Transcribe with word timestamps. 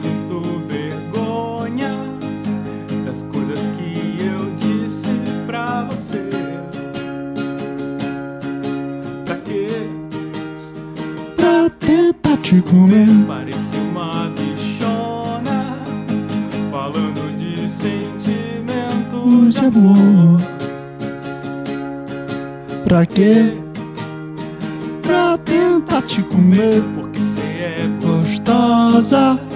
sinto 0.00 0.40
vergonha 0.66 1.92
das 3.04 3.22
coisas 3.24 3.58
que 3.76 4.16
eu 4.24 4.50
disse 4.56 5.10
pra 5.46 5.84
você. 5.84 6.30
Pra 9.26 9.36
quê? 9.44 9.68
Pra 11.36 11.68
tentar 11.78 12.38
te 12.38 12.62
comer. 12.62 13.08
Parecia 13.26 13.80
uma 13.80 14.30
bichona 14.30 15.76
falando 16.70 17.36
de 17.36 17.70
sentimentos 17.70 19.54
de 19.54 19.60
de 19.60 19.66
amor. 19.66 20.40
Pra 22.84 23.04
quê? 23.04 23.54
Pra 25.02 25.36
tentar 25.36 26.00
te 26.02 26.22
comer. 26.22 26.82
Porque 26.94 27.20
cê 27.20 27.40
é 27.42 27.88
Gostosa. 28.00 29.49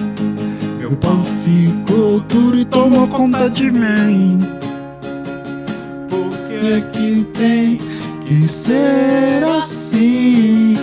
Conta 3.16 3.48
de 3.48 3.70
mim. 3.70 4.38
porque 6.08 6.54
E 6.54 6.82
que 6.92 7.24
tem 7.32 7.78
que 8.26 8.48
ser 8.48 9.44
assim. 9.44 10.74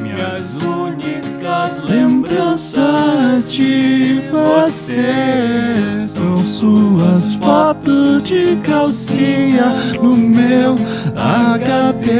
minhas 0.00 0.62
únicas 0.62 1.84
Lembranças 1.88 3.52
de 3.52 4.20
você 4.30 6.06
são 6.14 6.38
suas 6.38 7.34
fotos 7.34 8.22
de 8.22 8.56
calcinha 8.62 9.72
no 10.00 10.16
meu 10.16 10.76
HD. 11.16 12.10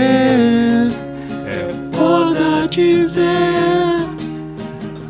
é 1.46 1.72
Foda 1.92 2.66
dizer 2.68 3.56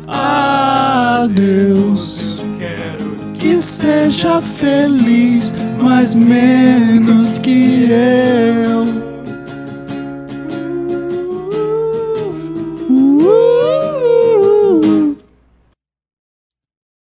adeus. 0.07 2.06
Seja 3.77 4.41
feliz, 4.41 5.53
mas 5.79 6.15
menos 6.15 7.37
que 7.37 7.85
eu. 7.91 8.85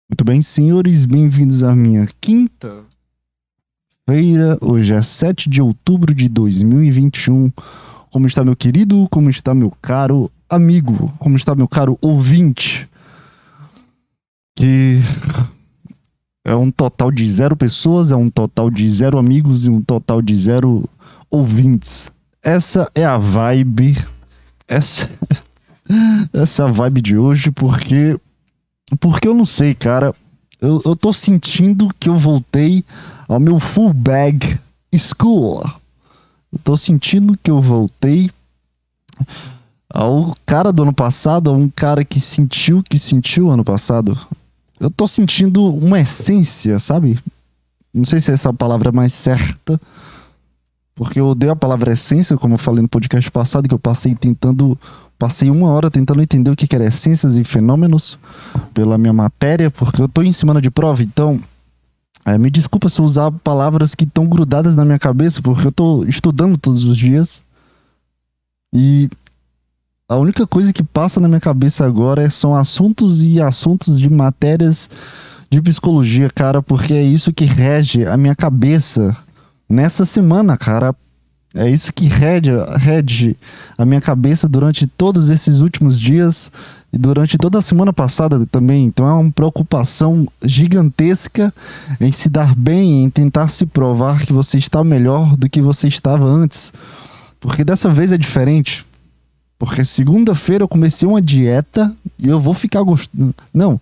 Muito 0.09 0.23
bem, 0.25 0.41
senhores, 0.41 1.05
bem-vindos 1.05 1.61
à 1.61 1.75
minha 1.75 2.07
quinta 2.19 2.83
feira. 4.09 4.57
Hoje 4.59 4.95
é 4.95 5.01
7 5.03 5.47
de 5.47 5.61
outubro 5.61 6.15
de 6.15 6.27
2021. 6.27 7.51
Como 8.09 8.25
está 8.25 8.43
meu 8.43 8.55
querido? 8.55 9.07
Como 9.11 9.29
está 9.29 9.53
meu 9.53 9.71
caro 9.79 10.31
amigo? 10.49 11.13
Como 11.19 11.37
está 11.37 11.53
meu 11.53 11.67
caro 11.67 11.95
ouvinte? 12.01 12.89
Que 14.55 14.99
é 16.45 16.55
um 16.55 16.69
total 16.69 17.11
de 17.11 17.27
zero 17.27 17.57
pessoas, 17.57 18.11
é 18.11 18.15
um 18.15 18.29
total 18.29 18.69
de 18.69 18.87
zero 18.87 19.17
amigos 19.17 19.65
e 19.65 19.69
um 19.71 19.81
total 19.81 20.21
de 20.21 20.35
zero 20.37 20.87
ouvintes. 21.29 22.11
Essa 22.41 22.89
é 22.93 23.03
a 23.03 23.17
vibe. 23.17 23.97
Essa, 24.67 25.09
essa 26.31 26.61
é 26.61 26.65
a 26.67 26.71
vibe 26.71 27.01
de 27.01 27.17
hoje, 27.17 27.49
porque. 27.49 28.17
Porque 28.99 29.27
eu 29.27 29.33
não 29.33 29.45
sei, 29.45 29.73
cara. 29.73 30.13
Eu, 30.61 30.79
eu 30.85 30.95
tô 30.95 31.11
sentindo 31.11 31.89
que 31.99 32.07
eu 32.07 32.17
voltei 32.17 32.85
ao 33.27 33.39
meu 33.39 33.59
full 33.59 33.91
bag 33.91 34.59
school. 34.95 35.63
Eu 36.53 36.59
tô 36.63 36.77
sentindo 36.77 37.37
que 37.41 37.49
eu 37.49 37.59
voltei 37.59 38.29
ao 39.89 40.35
cara 40.45 40.71
do 40.71 40.83
ano 40.83 40.93
passado, 40.93 41.49
a 41.49 41.53
um 41.53 41.67
cara 41.67 42.05
que 42.05 42.19
sentiu 42.19 42.83
que 42.83 42.99
sentiu 42.99 43.49
ano 43.49 43.63
passado. 43.63 44.15
Eu 44.79 44.89
tô 44.89 45.07
sentindo 45.07 45.73
uma 45.73 45.99
essência, 45.99 46.79
sabe? 46.79 47.17
Não 47.93 48.03
sei 48.03 48.19
se 48.19 48.31
essa 48.31 48.53
palavra 48.53 48.89
é 48.89 48.91
mais 48.91 49.13
certa, 49.13 49.79
porque 50.93 51.19
eu 51.19 51.27
odeio 51.27 51.51
a 51.53 51.55
palavra 51.55 51.93
essência, 51.93 52.37
como 52.37 52.55
eu 52.55 52.57
falei 52.57 52.81
no 52.81 52.89
podcast 52.89 53.29
passado, 53.31 53.67
que 53.67 53.73
eu 53.73 53.79
passei 53.79 54.15
tentando. 54.15 54.77
Passei 55.17 55.49
uma 55.49 55.69
hora 55.69 55.89
tentando 55.89 56.21
entender 56.21 56.51
o 56.51 56.55
que 56.57 56.67
que 56.67 56.75
era 56.75 56.85
essências 56.85 57.37
e 57.37 57.43
fenômenos 57.45 58.17
pela 58.73 58.97
minha 58.97 59.13
matéria, 59.13 59.71
porque 59.71 60.01
eu 60.01 60.09
tô 60.09 60.21
em 60.21 60.31
semana 60.33 60.61
de 60.61 60.69
prova, 60.69 61.01
então. 61.01 61.39
é, 62.25 62.37
me 62.37 62.49
desculpa 62.49 62.89
se 62.89 62.99
eu 62.99 63.05
usar 63.05 63.31
palavras 63.31 63.95
que 63.95 64.03
estão 64.03 64.27
grudadas 64.27 64.75
na 64.75 64.83
minha 64.83 64.99
cabeça, 64.99 65.41
porque 65.41 65.67
eu 65.67 65.71
tô 65.71 66.03
estudando 66.03 66.57
todos 66.57 66.83
os 66.83 66.97
dias. 66.97 67.41
E 68.73 69.09
a 70.07 70.15
única 70.17 70.45
coisa 70.45 70.71
que 70.71 70.83
passa 70.83 71.19
na 71.19 71.27
minha 71.27 71.39
cabeça 71.39 71.85
agora 71.85 72.23
é- 72.23 72.29
são 72.29 72.55
assuntos 72.55 73.23
e 73.23 73.41
assuntos 73.41 73.99
de 73.99 74.09
matérias 74.09 74.87
de 75.49 75.61
psicologia, 75.61 76.29
cara, 76.33 76.61
porque 76.61 76.93
é 76.93 77.03
isso 77.03 77.33
que 77.33 77.45
rege 77.45 78.05
a 78.05 78.15
minha 78.17 78.35
cabeça 78.35 79.15
nessa 79.69 80.05
semana, 80.05 80.57
cara. 80.57 80.95
É 81.55 81.69
isso 81.69 81.93
que 81.93 82.05
rege, 82.05 82.51
rege 82.77 83.37
a 83.77 83.85
minha 83.85 84.01
cabeça 84.01 84.47
durante 84.47 84.85
todos 84.85 85.29
esses 85.29 85.61
últimos 85.61 85.97
dias 85.97 86.51
e 86.91 86.97
durante 86.97 87.37
toda 87.37 87.57
a 87.59 87.61
semana 87.61 87.93
passada 87.93 88.45
também. 88.45 88.85
Então 88.85 89.07
é 89.07 89.13
uma 89.13 89.31
preocupação 89.31 90.27
gigantesca 90.43 91.53
em 92.01 92.11
se 92.11 92.27
dar 92.27 92.53
bem, 92.53 93.05
em 93.05 93.09
tentar 93.09 93.47
se 93.47 93.65
provar 93.65 94.25
que 94.25 94.33
você 94.33 94.57
está 94.57 94.83
melhor 94.83 95.37
do 95.37 95.49
que 95.49 95.61
você 95.61 95.87
estava 95.87 96.25
antes. 96.25 96.73
Porque 97.39 97.63
dessa 97.63 97.89
vez 97.89 98.11
é 98.11 98.17
diferente. 98.17 98.85
Porque 99.57 99.85
segunda-feira 99.85 100.63
eu 100.63 100.67
comecei 100.67 101.07
uma 101.07 101.21
dieta 101.21 101.95
e 102.19 102.27
eu 102.27 102.39
vou 102.39 102.53
ficar 102.53 102.83
gostando. 102.83 103.33
Não. 103.53 103.79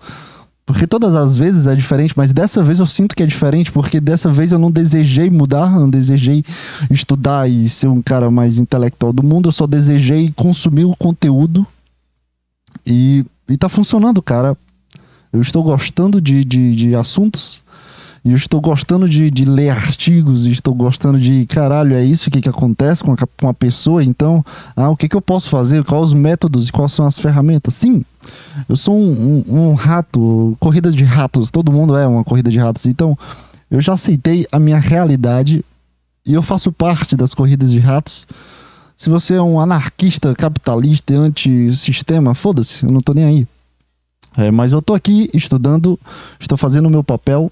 Porque 0.66 0.88
todas 0.88 1.14
as 1.14 1.36
vezes 1.36 1.68
é 1.68 1.76
diferente, 1.76 2.14
mas 2.16 2.32
dessa 2.32 2.64
vez 2.64 2.80
eu 2.80 2.86
sinto 2.86 3.16
que 3.16 3.22
é 3.22 3.26
diferente, 3.26 3.72
porque 3.72 4.00
dessa 4.00 4.32
vez 4.32 4.52
eu 4.52 4.60
não 4.60 4.72
desejei 4.72 5.30
mudar, 5.30 5.72
não 5.78 5.90
desejei 5.90 6.44
estudar 6.90 7.50
e 7.50 7.68
ser 7.68 7.88
um 7.88 8.02
cara 8.02 8.32
mais 8.32 8.60
intelectual 8.60 9.12
do 9.12 9.24
mundo, 9.24 9.50
eu 9.50 9.52
só 9.52 9.68
desejei 9.68 10.32
consumir 10.36 10.86
o 10.86 10.96
conteúdo 10.96 11.68
e, 12.86 13.26
e 13.50 13.58
tá 13.58 13.68
funcionando, 13.68 14.22
cara. 14.22 14.56
Eu 15.34 15.42
estou 15.42 15.64
gostando 15.64 16.22
de, 16.22 16.46
de, 16.46 16.76
de 16.76 16.96
assuntos 16.96 17.63
e 18.26 18.32
eu 18.32 18.38
estou 18.38 18.62
gostando 18.62 19.08
de, 19.08 19.30
de 19.30 19.44
ler 19.44 19.70
artigos 19.70 20.46
estou 20.46 20.74
gostando 20.74 21.20
de, 21.20 21.46
caralho, 21.46 21.94
é 21.94 22.04
isso 22.04 22.32
que, 22.32 22.40
que 22.40 22.48
acontece 22.48 23.04
com 23.04 23.12
a, 23.12 23.18
com 23.18 23.50
a 23.50 23.54
pessoa, 23.54 24.04
então, 24.04 24.44
ah, 24.76 24.90
o 24.90 24.96
que, 24.96 25.10
que 25.10 25.16
eu 25.16 25.22
posso 25.22 25.50
fazer, 25.50 25.84
quais 25.84 26.04
os 26.06 26.14
métodos 26.14 26.70
e 26.70 26.72
quais 26.72 26.94
são 26.94 27.06
as 27.06 27.18
ferramentas. 27.18 27.74
Sim, 27.74 28.06
eu 28.70 28.78
sou 28.78 28.98
um, 28.98 29.44
um, 29.48 29.72
um 29.72 29.74
rato, 29.74 30.56
corrida 30.60 30.90
de 30.90 31.04
ratos, 31.04 31.52
todo 31.52 31.72
mundo 31.72 31.98
é 31.98 32.08
uma 32.08 32.24
corrida 32.24 32.50
de 32.50 32.58
ratos, 32.58 32.86
então 32.86 33.18
eu 33.70 33.82
já 33.82 33.94
aceitei 33.94 34.48
a 34.52 34.60
minha 34.60 34.80
realidade 34.80 35.66
e 36.26 36.34
eu 36.34 36.42
faço 36.42 36.72
parte 36.72 37.18
das 37.18 37.34
corridas 37.34 37.72
de 37.72 37.80
ratos. 37.80 38.26
Se 38.96 39.10
você 39.10 39.34
é 39.34 39.42
um 39.42 39.60
anarquista, 39.60 40.34
capitalista 40.34 41.12
e 41.12 41.16
antissistema, 41.18 42.34
foda-se, 42.34 42.86
eu 42.86 42.92
não 42.92 43.02
tô 43.02 43.14
nem 43.14 43.26
aí. 43.26 43.48
É, 44.38 44.50
mas 44.50 44.72
eu 44.72 44.82
tô 44.82 44.94
aqui 44.94 45.30
estudando, 45.34 46.00
estou 46.40 46.58
fazendo 46.58 46.86
o 46.86 46.90
meu 46.90 47.04
papel 47.04 47.52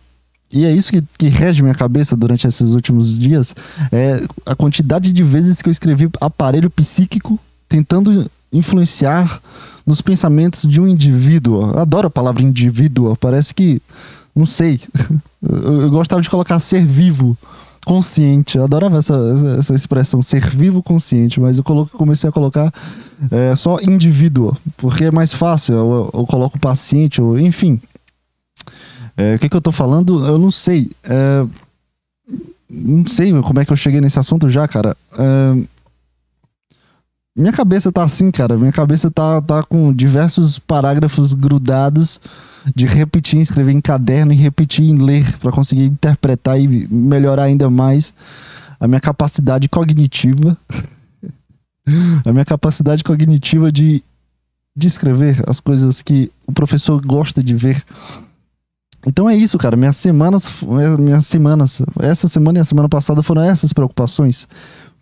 e 0.52 0.66
é 0.66 0.72
isso 0.72 0.92
que, 0.92 1.02
que 1.18 1.28
rege 1.28 1.62
minha 1.62 1.76
cabeça 1.76 2.16
durante 2.16 2.48
esses 2.48 2.74
últimos 2.74 3.18
dias. 3.18 3.56
É 3.92 4.22
a 4.46 4.56
quantidade 4.56 5.12
de 5.12 5.24
vezes 5.24 5.62
que 5.62 5.70
eu 5.70 5.72
escrevi 5.72 6.10
aparelho 6.20 6.70
psíquico 6.70 7.40
tentando 7.70 8.30
influenciar 8.52 9.42
nos 9.86 10.02
pensamentos 10.02 10.64
de 10.68 10.82
um 10.82 10.88
indivíduo. 10.88 11.78
Adoro 11.78 12.08
a 12.08 12.12
palavra 12.12 12.44
indivíduo. 12.44 13.16
Parece 13.16 13.54
que. 13.54 13.82
Não 14.36 14.46
sei. 14.46 14.80
Eu, 15.44 15.82
eu 15.82 15.90
gostava 15.90 16.22
de 16.22 16.30
colocar 16.30 16.60
ser 16.60 16.86
vivo, 16.86 17.36
consciente. 17.84 18.60
Eu 18.60 18.64
adorava 18.64 19.00
essa, 19.00 19.16
essa, 19.58 19.74
expressão, 19.74 20.22
ser 20.22 20.48
vivo 20.48 20.84
consciente. 20.84 21.40
Mas 21.40 21.58
eu 21.58 21.64
colo- 21.64 21.88
comecei 21.88 22.30
a 22.30 22.32
colocar 22.32 22.72
é, 23.32 23.56
só 23.56 23.78
indivíduo, 23.82 24.56
porque 24.78 25.06
é 25.06 25.12
mais 25.12 25.34
fácil. 25.34 25.74
Eu, 25.74 26.12
eu 26.14 26.26
coloco 26.28 26.60
paciente, 26.60 27.20
ou, 27.20 27.40
enfim. 27.40 27.82
É, 29.18 29.36
o 29.36 29.40
que, 29.40 29.50
que 29.50 29.56
eu 29.56 29.62
tô 29.62 29.72
falando? 29.72 30.26
Eu 30.26 30.38
não 30.38 30.52
sei. 30.52 30.90
É, 31.04 31.46
não 32.70 33.06
sei 33.06 33.32
como 33.42 33.60
é 33.60 33.66
que 33.66 33.74
eu 33.74 33.78
cheguei 33.78 34.00
nesse 34.00 34.20
assunto 34.20 34.50
já, 34.50 34.68
cara. 34.68 34.96
É, 35.18 35.58
minha 37.36 37.52
cabeça 37.52 37.92
tá 37.92 38.04
assim, 38.04 38.32
cara. 38.32 38.58
Minha 38.58 38.72
cabeça 38.72 39.10
tá, 39.10 39.42
tá 39.42 39.64
com 39.64 39.94
diversos 39.94 40.60
parágrafos 40.60 41.34
grudados 41.34 42.20
de 42.76 42.86
repetir, 42.86 43.40
escrever 43.40 43.72
em 43.72 43.82
caderno 43.82 44.34
e 44.34 44.36
repetir 44.36 44.86
em 44.86 44.98
ler 44.98 45.38
para 45.40 45.52
conseguir 45.52 45.86
interpretar 45.86 46.60
e 46.60 46.88
melhorar 46.88 47.44
ainda 47.44 47.70
mais 47.70 48.14
a 48.80 48.88
minha 48.88 49.00
capacidade 49.00 49.68
cognitiva. 49.70 50.58
a 52.26 52.32
minha 52.32 52.46
capacidade 52.46 53.04
cognitiva 53.04 53.72
de, 53.72 54.04
de 54.76 54.88
escrever 54.88 55.44
as 55.48 55.60
coisas 55.60 56.02
que 56.02 56.32
o 56.46 56.52
professor 56.52 57.02
gosta 57.02 57.44
de 57.44 57.56
ver. 57.56 57.84
Então 59.06 59.30
é 59.30 59.36
isso, 59.36 59.58
cara. 59.58 59.76
Minhas 59.76 59.98
semanas, 59.98 60.48
minhas 61.00 61.26
semanas, 61.26 61.82
essa 62.00 62.28
semana 62.28 62.60
e 62.60 62.62
a 62.62 62.66
semana 62.66 62.88
passada 62.88 63.24
foram 63.24 63.42
essas 63.42 63.74
preocupações. 63.74 64.48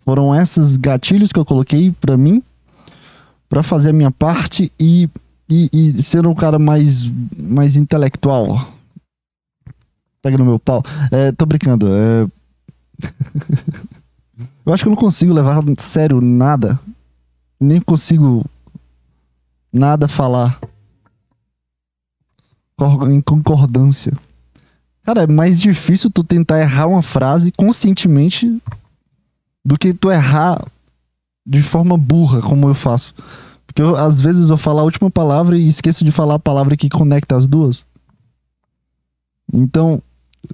Foram 0.04 0.34
esses 0.34 0.76
gatilhos 0.76 1.32
que 1.32 1.38
eu 1.38 1.44
coloquei 1.44 1.92
pra 2.00 2.16
mim, 2.16 2.42
pra 3.48 3.62
fazer 3.62 3.90
a 3.90 3.92
minha 3.92 4.10
parte 4.10 4.72
e 4.78 5.08
e, 5.50 5.68
e 5.72 6.02
ser 6.02 6.26
um 6.26 6.34
cara 6.34 6.58
mais, 6.58 7.10
mais 7.36 7.76
intelectual. 7.76 8.72
Pega 10.22 10.38
no 10.38 10.44
meu 10.44 10.58
pau. 10.58 10.82
É, 11.10 11.32
tô 11.32 11.44
brincando. 11.44 11.88
É... 11.88 12.26
eu 14.64 14.72
acho 14.72 14.84
que 14.84 14.88
eu 14.88 14.94
não 14.94 15.00
consigo 15.00 15.32
levar 15.32 15.58
a 15.58 15.62
sério 15.78 16.20
nada. 16.20 16.78
Nem 17.58 17.80
consigo 17.80 18.44
nada 19.72 20.06
falar 20.06 20.58
em 23.10 23.20
concordância. 23.20 24.12
Cara, 25.02 25.22
é 25.22 25.26
mais 25.26 25.60
difícil 25.60 26.10
tu 26.10 26.22
tentar 26.22 26.60
errar 26.60 26.86
uma 26.86 27.02
frase 27.02 27.50
conscientemente 27.52 28.60
do 29.64 29.78
que 29.78 29.92
tu 29.92 30.10
errar 30.10 30.64
de 31.46 31.62
forma 31.62 31.96
burra, 31.96 32.40
como 32.40 32.68
eu 32.68 32.74
faço. 32.74 33.14
Porque 33.66 33.82
eu, 33.82 33.96
às 33.96 34.20
vezes 34.20 34.50
eu 34.50 34.56
falo 34.56 34.80
a 34.80 34.84
última 34.84 35.10
palavra 35.10 35.56
e 35.56 35.66
esqueço 35.66 36.04
de 36.04 36.10
falar 36.10 36.34
a 36.34 36.38
palavra 36.38 36.76
que 36.76 36.88
conecta 36.88 37.36
as 37.36 37.46
duas. 37.46 37.84
Então, 39.52 40.02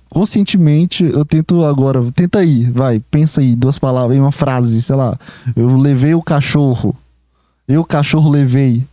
conscientemente, 0.08 1.04
eu 1.04 1.24
tento 1.24 1.64
agora. 1.64 2.02
Tenta 2.12 2.38
aí, 2.38 2.64
vai, 2.70 3.00
pensa 3.10 3.40
aí, 3.40 3.54
duas 3.54 3.78
palavras, 3.78 4.16
em 4.16 4.20
uma 4.20 4.32
frase, 4.32 4.80
sei 4.82 4.96
lá. 4.96 5.18
Eu 5.54 5.76
levei 5.76 6.14
o 6.14 6.22
cachorro. 6.22 6.96
Eu, 7.66 7.84
cachorro, 7.84 8.30
levei. 8.30 8.86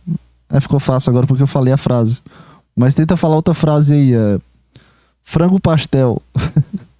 Aí 0.48 0.60
ficou 0.60 0.80
fácil 0.80 1.10
agora 1.10 1.26
porque 1.26 1.42
eu 1.42 1.46
falei 1.46 1.72
a 1.72 1.78
frase. 1.78 2.20
Mas 2.76 2.94
tenta 2.94 3.16
falar 3.16 3.36
outra 3.36 3.54
frase 3.54 3.94
aí. 3.94 4.12
É, 4.14 4.38
frango 5.22 5.60
pastel. 5.60 6.20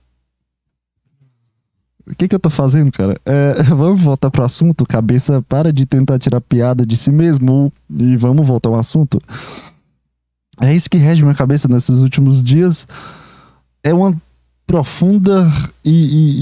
O 2.07 2.15
que, 2.15 2.29
que 2.29 2.35
eu 2.35 2.39
tô 2.39 2.51
fazendo, 2.51 2.93
cara? 2.93 3.19
É, 3.25 3.63
vamos 3.75 4.01
voltar 4.01 4.31
pro 4.31 4.45
assunto. 4.45 4.85
Cabeça, 4.85 5.41
para 5.49 5.73
de 5.73 5.87
tentar 5.87 6.19
tirar 6.19 6.41
piada 6.41 6.85
de 6.85 6.97
si 6.99 7.11
mesmo 7.11 7.73
e 7.91 8.15
vamos 8.17 8.47
voltar 8.47 8.69
ao 8.69 8.77
assunto. 8.77 9.21
É 10.61 10.75
isso 10.75 10.91
que 10.91 10.99
rege 10.99 11.23
minha 11.23 11.35
cabeça 11.35 11.67
nesses 11.67 12.01
últimos 12.01 12.43
dias. 12.43 12.87
É 13.83 13.93
uma 13.95 14.15
profunda 14.67 15.51
e, 15.85 15.91
e- 15.91 16.41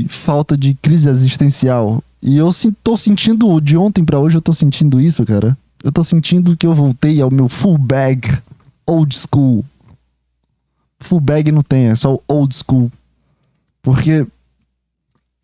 e- 0.00 0.04
e 0.04 0.08
falta 0.08 0.56
de 0.56 0.72
crise 0.74 1.08
existencial. 1.10 2.02
E 2.22 2.36
eu 2.38 2.50
tô 2.82 2.96
sentindo, 2.96 3.60
de 3.60 3.76
ontem 3.76 4.02
pra 4.04 4.18
hoje, 4.18 4.36
eu 4.38 4.42
tô 4.42 4.52
sentindo 4.54 4.98
isso, 5.00 5.24
cara. 5.26 5.56
Eu 5.82 5.90
tô 5.90 6.04
sentindo 6.04 6.56
que 6.56 6.66
eu 6.66 6.74
voltei 6.74 7.20
ao 7.20 7.30
meu 7.30 7.48
full 7.48 7.78
bag 7.78 8.20
old 8.86 9.16
school. 9.16 9.64
Full 10.98 11.20
bag 11.20 11.50
não 11.50 11.62
tem, 11.62 11.86
é 11.86 11.94
só 11.94 12.18
old 12.28 12.54
school. 12.54 12.90
Porque 13.82 14.26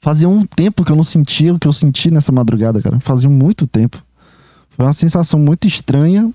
fazia 0.00 0.29
um 0.29 0.44
tempo 0.44 0.85
que 0.85 0.93
eu 0.93 0.97
não 0.97 1.05
sentia 1.05 1.55
o 1.55 1.59
que 1.59 1.67
eu 1.67 1.73
senti 1.73 2.11
nessa 2.11 2.31
madrugada, 2.31 2.83
cara. 2.83 3.00
Fazia 3.00 3.31
muito 3.31 3.67
tempo. 3.67 4.03
Foi 4.71 4.85
uma 4.85 4.93
sensação 4.93 5.41
muito 5.41 5.67
estranha, 5.67 6.31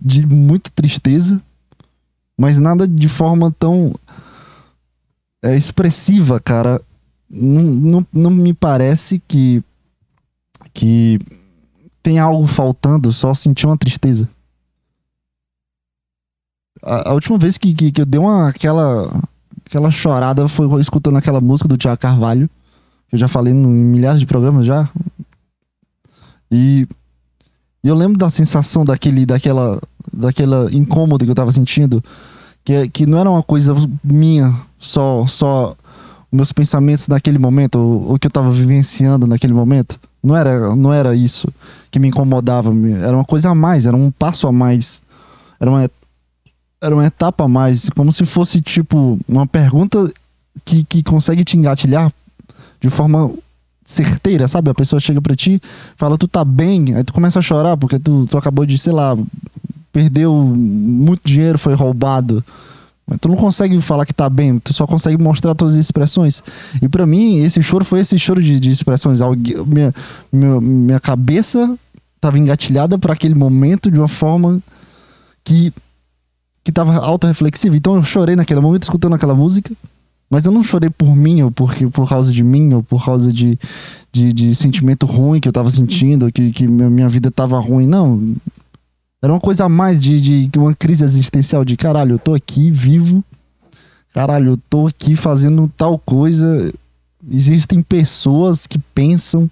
de 0.00 0.26
muita 0.26 0.70
tristeza, 0.70 1.40
mas 2.38 2.58
nada 2.58 2.86
de 2.86 3.08
forma 3.08 3.54
tão 3.58 3.94
é, 5.42 5.56
expressiva, 5.56 6.38
cara. 6.40 6.80
Não, 7.28 7.62
não, 7.62 8.06
não 8.12 8.30
me 8.30 8.52
parece 8.52 9.20
que 9.26 9.62
que 10.72 11.18
tem 12.06 12.20
algo 12.20 12.46
faltando, 12.46 13.10
só 13.10 13.34
senti 13.34 13.66
uma 13.66 13.76
tristeza. 13.76 14.28
A, 16.80 17.10
a 17.10 17.12
última 17.14 17.36
vez 17.36 17.58
que, 17.58 17.74
que, 17.74 17.90
que 17.90 18.00
eu 18.00 18.06
dei 18.06 18.20
uma 18.20 18.48
aquela 18.48 19.24
aquela 19.66 19.90
chorada 19.90 20.46
foi 20.46 20.80
escutando 20.80 21.16
aquela 21.16 21.40
música 21.40 21.68
do 21.68 21.76
Tiago 21.76 22.00
Carvalho, 22.00 22.48
que 23.08 23.16
eu 23.16 23.18
já 23.18 23.26
falei 23.26 23.52
em 23.52 23.56
milhares 23.56 24.20
de 24.20 24.26
programas 24.26 24.64
já. 24.64 24.88
E, 26.48 26.86
e 27.82 27.88
eu 27.88 27.96
lembro 27.96 28.16
da 28.16 28.30
sensação 28.30 28.84
daquele 28.84 29.26
daquela 29.26 29.82
daquela 30.12 30.72
incômodo 30.72 31.24
que 31.24 31.30
eu 31.32 31.34
tava 31.34 31.50
sentindo, 31.50 32.00
que 32.64 32.72
é- 32.72 32.88
que 32.88 33.04
não 33.04 33.18
era 33.18 33.28
uma 33.28 33.42
coisa 33.42 33.74
minha, 34.04 34.54
só 34.78 35.26
só 35.26 35.76
meus 36.30 36.52
pensamentos 36.52 37.08
naquele 37.08 37.38
momento, 37.40 37.80
o, 37.80 38.12
o 38.14 38.16
que 38.16 38.28
eu 38.28 38.30
tava 38.30 38.52
vivenciando 38.52 39.26
naquele 39.26 39.52
momento. 39.52 39.98
Não 40.26 40.36
era, 40.36 40.74
não 40.74 40.92
era 40.92 41.14
isso 41.14 41.48
que 41.90 41.98
me 41.98 42.08
incomodava, 42.08 42.72
era 43.00 43.16
uma 43.16 43.24
coisa 43.24 43.50
a 43.50 43.54
mais, 43.54 43.86
era 43.86 43.96
um 43.96 44.10
passo 44.10 44.48
a 44.48 44.52
mais. 44.52 45.00
Era 45.60 45.70
uma 45.70 45.90
era 46.80 46.94
uma 46.94 47.06
etapa 47.06 47.44
a 47.44 47.48
mais, 47.48 47.88
como 47.90 48.12
se 48.12 48.26
fosse 48.26 48.60
tipo 48.60 49.18
uma 49.26 49.46
pergunta 49.46 50.12
que, 50.64 50.84
que 50.84 51.02
consegue 51.02 51.42
te 51.42 51.56
engatilhar 51.56 52.12
de 52.80 52.90
forma 52.90 53.32
certeira, 53.84 54.46
sabe? 54.46 54.70
A 54.70 54.74
pessoa 54.74 55.00
chega 55.00 55.22
pra 55.22 55.34
ti, 55.34 55.60
fala, 55.96 56.18
tu 56.18 56.28
tá 56.28 56.44
bem, 56.44 56.94
aí 56.94 57.04
tu 57.04 57.12
começa 57.12 57.38
a 57.38 57.42
chorar 57.42 57.76
porque 57.76 57.98
tu, 57.98 58.26
tu 58.26 58.36
acabou 58.36 58.66
de, 58.66 58.76
sei 58.76 58.92
lá, 58.92 59.16
perdeu 59.92 60.34
muito 60.34 61.22
dinheiro, 61.24 61.58
foi 61.58 61.74
roubado. 61.74 62.44
Tu 63.20 63.28
não 63.28 63.36
consegue 63.36 63.80
falar 63.80 64.04
que 64.04 64.12
tá 64.12 64.28
bem, 64.28 64.58
tu 64.58 64.74
só 64.74 64.86
consegue 64.86 65.22
mostrar 65.22 65.54
todas 65.54 65.74
as 65.74 65.80
expressões. 65.80 66.42
E 66.82 66.88
pra 66.88 67.06
mim, 67.06 67.42
esse 67.44 67.62
choro 67.62 67.84
foi 67.84 68.00
esse 68.00 68.18
choro 68.18 68.42
de, 68.42 68.58
de 68.58 68.70
expressões. 68.70 69.20
Minha, 69.66 69.94
minha, 70.32 70.60
minha 70.60 71.00
cabeça 71.00 71.78
tava 72.20 72.38
engatilhada 72.38 72.98
para 72.98 73.12
aquele 73.12 73.34
momento 73.34 73.90
de 73.90 73.98
uma 73.98 74.08
forma 74.08 74.60
que 75.44 75.72
que 76.66 76.72
tava 76.72 76.96
autorreflexiva. 76.96 77.76
Então 77.76 77.94
eu 77.94 78.02
chorei 78.02 78.34
naquele 78.34 78.58
momento 78.58 78.82
escutando 78.82 79.14
aquela 79.14 79.36
música, 79.36 79.72
mas 80.28 80.44
eu 80.44 80.50
não 80.50 80.64
chorei 80.64 80.90
por 80.90 81.14
mim, 81.14 81.42
ou 81.42 81.52
porque, 81.52 81.86
por 81.86 82.08
causa 82.08 82.32
de 82.32 82.42
mim, 82.42 82.74
ou 82.74 82.82
por 82.82 83.04
causa 83.04 83.32
de, 83.32 83.56
de, 84.10 84.32
de 84.32 84.52
sentimento 84.52 85.06
ruim 85.06 85.38
que 85.38 85.48
eu 85.48 85.52
tava 85.52 85.70
sentindo, 85.70 86.32
que, 86.32 86.50
que 86.50 86.66
minha 86.66 87.08
vida 87.08 87.30
tava 87.30 87.56
ruim. 87.60 87.86
Não. 87.86 88.34
Era 89.26 89.32
uma 89.32 89.40
coisa 89.40 89.64
a 89.64 89.68
mais 89.68 90.00
de, 90.00 90.46
de 90.46 90.56
uma 90.56 90.72
crise 90.72 91.02
existencial 91.02 91.64
de 91.64 91.76
caralho, 91.76 92.12
eu 92.12 92.18
tô 92.20 92.32
aqui 92.32 92.70
vivo, 92.70 93.24
caralho, 94.14 94.52
eu 94.52 94.56
tô 94.70 94.86
aqui 94.86 95.16
fazendo 95.16 95.68
tal 95.76 95.98
coisa. 95.98 96.72
Existem 97.28 97.82
pessoas 97.82 98.68
que 98.68 98.78
pensam. 98.78 99.50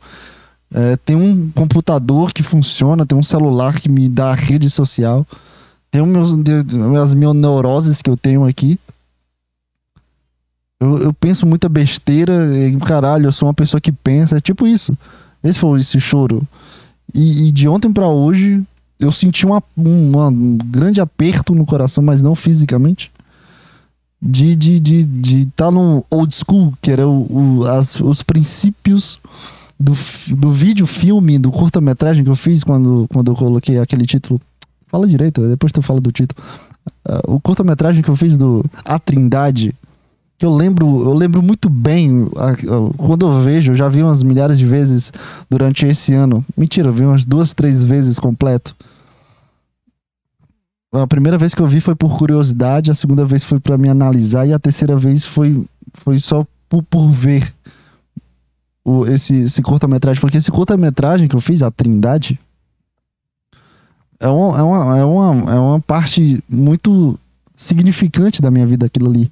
é, 0.72 0.96
tem 0.98 1.16
um 1.16 1.50
computador 1.50 2.32
que 2.32 2.40
funciona, 2.40 3.04
tem 3.04 3.18
um 3.18 3.22
celular 3.24 3.80
que 3.80 3.88
me 3.88 4.08
dá 4.08 4.32
rede 4.32 4.70
social. 4.70 5.26
Tem 5.90 6.06
meus, 6.06 6.30
as 7.02 7.12
minhas 7.12 7.34
neuroses 7.34 8.00
que 8.00 8.08
eu 8.08 8.16
tenho 8.16 8.44
aqui. 8.44 8.78
Eu, 10.78 10.98
eu 10.98 11.12
penso 11.12 11.46
muita 11.46 11.68
besteira. 11.68 12.56
E, 12.56 12.76
caralho, 12.78 13.26
eu 13.26 13.32
sou 13.32 13.48
uma 13.48 13.54
pessoa 13.54 13.80
que 13.80 13.90
pensa. 13.90 14.36
É 14.36 14.40
tipo 14.40 14.68
isso. 14.68 14.96
Esse 15.42 15.58
foi 15.58 15.80
esse 15.80 15.98
choro. 15.98 16.46
E, 17.12 17.48
e 17.48 17.50
de 17.50 17.66
ontem 17.66 17.92
pra 17.92 18.06
hoje, 18.06 18.64
eu 18.98 19.10
senti 19.12 19.44
uma, 19.46 19.62
uma- 19.76 20.28
um 20.28 20.56
grande 20.64 21.00
aperto 21.00 21.54
no 21.54 21.64
coração, 21.66 22.02
mas 22.02 22.22
não 22.22 22.34
fisicamente. 22.34 23.10
De 24.20 24.50
estar 24.52 24.58
de, 24.58 24.80
de, 24.80 25.04
de 25.04 25.46
tá 25.54 25.70
no 25.70 26.04
old 26.10 26.34
school, 26.34 26.72
que 26.80 26.90
era 26.90 27.06
o, 27.06 27.58
o- 27.60 27.64
as- 27.66 28.00
os 28.00 28.22
princípios 28.22 29.18
do, 29.78 29.92
do 30.28 30.50
vídeo 30.50 30.86
filme, 30.86 31.38
do 31.38 31.50
curta-metragem 31.50 32.24
que 32.24 32.30
eu 32.30 32.36
fiz 32.36 32.64
quando, 32.64 33.06
quando 33.12 33.30
eu 33.32 33.34
coloquei 33.36 33.78
aquele 33.78 34.06
título. 34.06 34.40
Fala 34.86 35.06
direito, 35.06 35.46
depois 35.48 35.72
tu 35.72 35.82
fala 35.82 36.00
do 36.00 36.10
título. 36.12 36.42
Ah, 37.06 37.20
o 37.26 37.38
curta-metragem 37.40 38.02
que 38.02 38.08
eu 38.08 38.16
fiz 38.16 38.36
do 38.38 38.64
A 38.84 38.98
Trindade, 38.98 39.74
que 40.36 40.44
eu 40.44 40.50
lembro, 40.50 40.86
eu 41.04 41.14
lembro 41.14 41.42
muito 41.42 41.68
bem, 41.70 42.28
quando 42.96 43.26
eu 43.26 43.42
vejo, 43.42 43.72
eu 43.72 43.76
já 43.76 43.88
vi 43.88 44.02
umas 44.02 44.22
milhares 44.22 44.58
de 44.58 44.66
vezes 44.66 45.12
durante 45.48 45.86
esse 45.86 46.12
ano. 46.12 46.44
Mentira, 46.56 46.88
eu 46.88 46.92
vi 46.92 47.04
umas 47.04 47.24
duas, 47.24 47.54
três 47.54 47.82
vezes 47.82 48.18
completo. 48.18 48.74
A 50.92 51.06
primeira 51.06 51.36
vez 51.36 51.54
que 51.54 51.62
eu 51.62 51.66
vi 51.66 51.80
foi 51.80 51.94
por 51.94 52.16
curiosidade, 52.16 52.90
a 52.90 52.94
segunda 52.94 53.24
vez 53.24 53.42
foi 53.42 53.58
pra 53.58 53.76
me 53.76 53.88
analisar 53.88 54.46
e 54.46 54.52
a 54.52 54.58
terceira 54.58 54.96
vez 54.96 55.24
foi, 55.24 55.64
foi 55.92 56.18
só 56.18 56.46
por, 56.68 56.82
por 56.84 57.10
ver 57.10 57.52
o, 58.84 59.06
esse, 59.06 59.36
esse 59.42 59.62
curta-metragem. 59.62 60.20
Porque 60.20 60.38
esse 60.38 60.50
curta-metragem 60.50 61.26
que 61.26 61.34
eu 61.34 61.40
fiz, 61.40 61.62
A 61.62 61.70
Trindade, 61.70 62.38
é 64.20 64.28
uma, 64.28 64.58
é, 64.58 64.62
uma, 64.62 64.98
é, 64.98 65.04
uma, 65.04 65.52
é 65.52 65.58
uma 65.58 65.80
parte 65.80 66.42
muito 66.48 67.18
significante 67.56 68.40
da 68.40 68.50
minha 68.50 68.66
vida 68.66 68.86
aquilo 68.86 69.10
ali. 69.10 69.30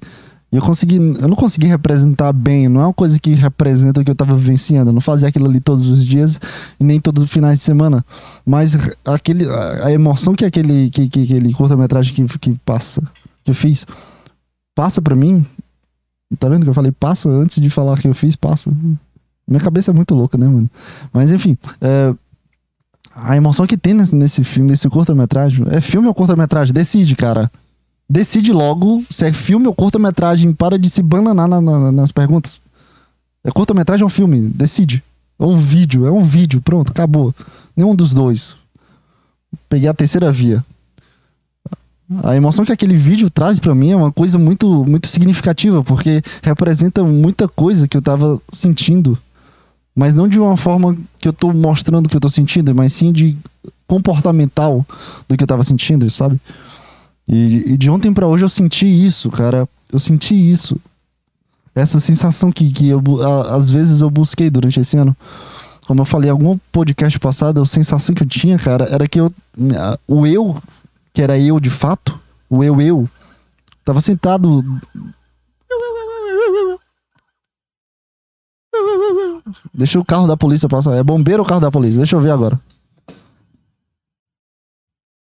Eu 0.53 0.61
consegui, 0.61 0.97
eu 0.97 1.27
não 1.27 1.35
consegui 1.35 1.65
representar 1.65 2.31
bem, 2.31 2.69
não 2.69 2.79
é 2.79 2.85
uma 2.85 2.93
coisa 2.93 3.19
que 3.19 3.33
representa 3.33 3.99
o 3.99 4.05
que 4.05 4.11
eu 4.11 4.15
tava 4.15 4.35
vivenciando. 4.35 4.91
Eu 4.91 4.93
não 4.93 5.01
fazia 5.01 5.27
aquilo 5.27 5.47
ali 5.47 5.59
todos 5.59 5.87
os 5.87 6.05
dias 6.05 6.39
e 6.79 6.83
nem 6.83 7.01
todos 7.01 7.23
os 7.23 7.31
finais 7.31 7.57
de 7.57 7.65
semana. 7.65 8.05
Mas 8.45 8.77
aquele, 9.03 9.49
a, 9.49 9.91
emoção 9.91 10.35
que 10.35 10.45
aquele, 10.45 10.91
que, 10.91 11.09
que, 11.09 11.23
aquele 11.23 11.51
curta-metragem 11.53 12.13
que, 12.13 12.37
que 12.37 12.53
passa, 12.63 13.01
que 13.43 13.49
eu 13.49 13.55
fiz, 13.55 13.83
passa 14.75 15.01
pra 15.01 15.15
mim. 15.15 15.43
Tá 16.37 16.47
vendo 16.47 16.63
que 16.63 16.69
eu 16.69 16.73
falei 16.73 16.91
passa 16.91 17.27
antes 17.29 17.59
de 17.59 17.69
falar 17.71 17.97
que 17.97 18.07
eu 18.07 18.13
fiz, 18.13 18.35
passa. 18.35 18.71
Minha 19.47 19.59
cabeça 19.59 19.89
é 19.89 19.93
muito 19.93 20.13
louca, 20.13 20.37
né, 20.37 20.45
mano? 20.45 20.69
Mas 21.11 21.31
enfim, 21.31 21.57
é, 21.81 22.13
a 23.15 23.35
emoção 23.35 23.65
que 23.65 23.75
tem 23.75 23.95
nesse, 23.95 24.13
nesse 24.13 24.43
filme, 24.43 24.69
nesse 24.69 24.87
curta-metragem. 24.87 25.65
É 25.71 25.81
filme 25.81 26.07
ou 26.07 26.13
curta-metragem? 26.13 26.71
Decide, 26.71 27.15
cara. 27.15 27.51
Decide 28.09 28.51
logo 28.51 29.03
se 29.09 29.25
é 29.25 29.33
filme 29.33 29.67
ou 29.67 29.73
curta-metragem. 29.73 30.53
Para 30.53 30.77
de 30.77 30.89
se 30.89 31.01
bananar 31.01 31.47
na- 31.47 31.61
na- 31.61 31.91
nas 31.91 32.11
perguntas. 32.11 32.61
É 33.43 33.51
curta-metragem 33.51 34.03
ou 34.03 34.09
filme? 34.09 34.49
Decide. 34.49 35.03
É 35.39 35.43
um 35.45 35.57
vídeo, 35.57 36.05
é 36.05 36.11
um 36.11 36.23
vídeo. 36.23 36.61
Pronto, 36.61 36.91
acabou. 36.91 37.33
Nenhum 37.75 37.95
dos 37.95 38.13
dois. 38.13 38.55
peguei 39.69 39.87
a 39.87 39.93
terceira 39.93 40.31
via. 40.31 40.63
A 42.23 42.35
emoção 42.35 42.65
que 42.65 42.71
aquele 42.71 42.95
vídeo 42.95 43.29
traz 43.29 43.59
pra 43.59 43.73
mim 43.73 43.91
é 43.91 43.95
uma 43.95 44.11
coisa 44.11 44.37
muito, 44.37 44.83
muito 44.85 45.07
significativa, 45.07 45.83
porque 45.83 46.21
representa 46.41 47.03
muita 47.03 47.47
coisa 47.47 47.87
que 47.87 47.95
eu 47.97 48.01
tava 48.01 48.39
sentindo. 48.51 49.17
Mas 49.95 50.13
não 50.13 50.27
de 50.27 50.39
uma 50.39 50.57
forma 50.57 50.95
que 51.19 51.27
eu 51.27 51.33
tô 51.33 51.53
mostrando 51.53 52.09
que 52.09 52.15
eu 52.15 52.21
tô 52.21 52.29
sentindo, 52.29 52.73
mas 52.75 52.93
sim 52.93 53.11
de 53.11 53.37
comportamental 53.87 54.85
do 55.27 55.37
que 55.37 55.43
eu 55.43 55.47
tava 55.47 55.63
sentindo, 55.63 56.09
sabe? 56.09 56.39
E, 57.27 57.73
e 57.73 57.77
de 57.77 57.89
ontem 57.89 58.13
pra 58.13 58.27
hoje 58.27 58.43
eu 58.43 58.49
senti 58.49 58.85
isso, 58.87 59.29
cara. 59.31 59.67
Eu 59.91 59.99
senti 59.99 60.33
isso. 60.35 60.77
Essa 61.75 61.99
sensação 61.99 62.51
que, 62.51 62.71
que 62.71 62.87
eu, 62.89 63.01
a- 63.25 63.55
às 63.55 63.69
vezes 63.69 64.01
eu 64.01 64.09
busquei 64.09 64.49
durante 64.49 64.79
esse 64.79 64.97
ano. 64.97 65.15
Como 65.87 66.01
eu 66.01 66.05
falei 66.05 66.29
em 66.29 66.31
algum 66.31 66.57
podcast 66.71 67.19
passado, 67.19 67.61
a 67.61 67.65
sensação 67.65 68.13
que 68.15 68.23
eu 68.23 68.27
tinha, 68.27 68.57
cara, 68.57 68.85
era 68.85 69.07
que 69.07 69.19
eu, 69.19 69.33
o 70.07 70.25
eu, 70.25 70.61
que 71.13 71.21
era 71.21 71.37
eu 71.37 71.59
de 71.59 71.69
fato, 71.69 72.17
o 72.49 72.63
eu, 72.63 72.79
eu, 72.79 73.09
tava 73.83 73.99
sentado. 73.99 74.63
Deixa 79.73 79.99
o 79.99 80.05
carro 80.05 80.27
da 80.27 80.37
polícia 80.37 80.69
passar. 80.69 80.95
É 80.95 81.03
bombeiro 81.03 81.41
ou 81.43 81.47
carro 81.47 81.61
da 81.61 81.71
polícia? 81.71 81.97
Deixa 81.97 82.15
eu 82.15 82.21
ver 82.21 82.31
agora. 82.31 82.59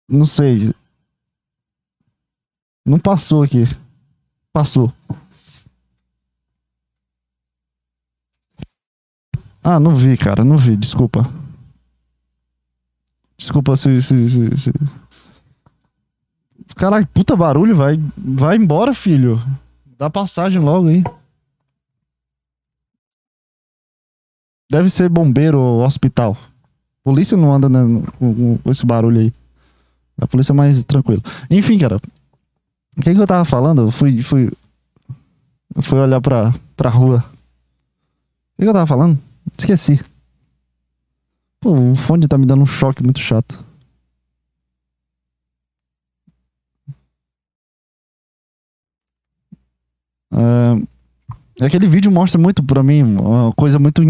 Não 0.08 0.26
sei. 0.26 0.72
Não 2.88 2.98
passou 2.98 3.42
aqui. 3.42 3.64
Passou. 4.50 4.90
Ah, 9.62 9.78
não 9.78 9.94
vi, 9.94 10.16
cara. 10.16 10.42
Não 10.42 10.56
vi. 10.56 10.74
Desculpa. 10.74 11.30
Desculpa 13.36 13.76
se. 13.76 14.00
se, 14.00 14.28
se, 14.28 14.56
se... 14.56 14.72
Caralho, 16.76 17.06
puta 17.08 17.36
barulho, 17.36 17.76
vai. 17.76 18.00
Vai 18.16 18.56
embora, 18.56 18.94
filho. 18.94 19.38
Dá 19.98 20.08
passagem 20.08 20.58
logo 20.58 20.88
aí. 20.88 21.04
Deve 24.70 24.88
ser 24.88 25.10
bombeiro 25.10 25.58
ou 25.58 25.84
hospital. 25.84 26.36
Polícia 27.04 27.36
não 27.36 27.52
anda 27.52 27.68
né, 27.68 27.80
com, 28.18 28.58
com 28.58 28.70
esse 28.70 28.86
barulho 28.86 29.20
aí. 29.20 29.32
A 30.20 30.26
polícia 30.26 30.52
é 30.52 30.54
mais 30.54 30.82
tranquilo. 30.84 31.22
Enfim, 31.50 31.78
cara. 31.78 32.00
O 32.98 33.00
que, 33.00 33.14
que 33.14 33.20
eu 33.20 33.26
tava 33.26 33.44
falando? 33.44 33.82
Eu 33.82 33.90
fui, 33.92 34.22
fui, 34.22 34.50
eu 35.74 35.82
fui 35.82 35.98
olhar 36.00 36.20
pra, 36.20 36.52
pra 36.76 36.90
rua. 36.90 37.18
O 37.18 38.56
que, 38.58 38.62
que 38.62 38.68
eu 38.68 38.72
tava 38.72 38.88
falando? 38.88 39.16
Esqueci. 39.56 40.00
Pô, 41.60 41.72
o 41.72 41.94
fone 41.94 42.26
tá 42.26 42.36
me 42.36 42.44
dando 42.44 42.62
um 42.62 42.66
choque 42.66 43.02
muito 43.02 43.20
chato. 43.20 43.64
É, 50.32 51.64
aquele 51.64 51.86
vídeo 51.86 52.10
mostra 52.10 52.40
muito 52.40 52.62
pra 52.62 52.82
mim 52.82 53.02
uma 53.02 53.52
coisa 53.52 53.78
muito 53.78 54.02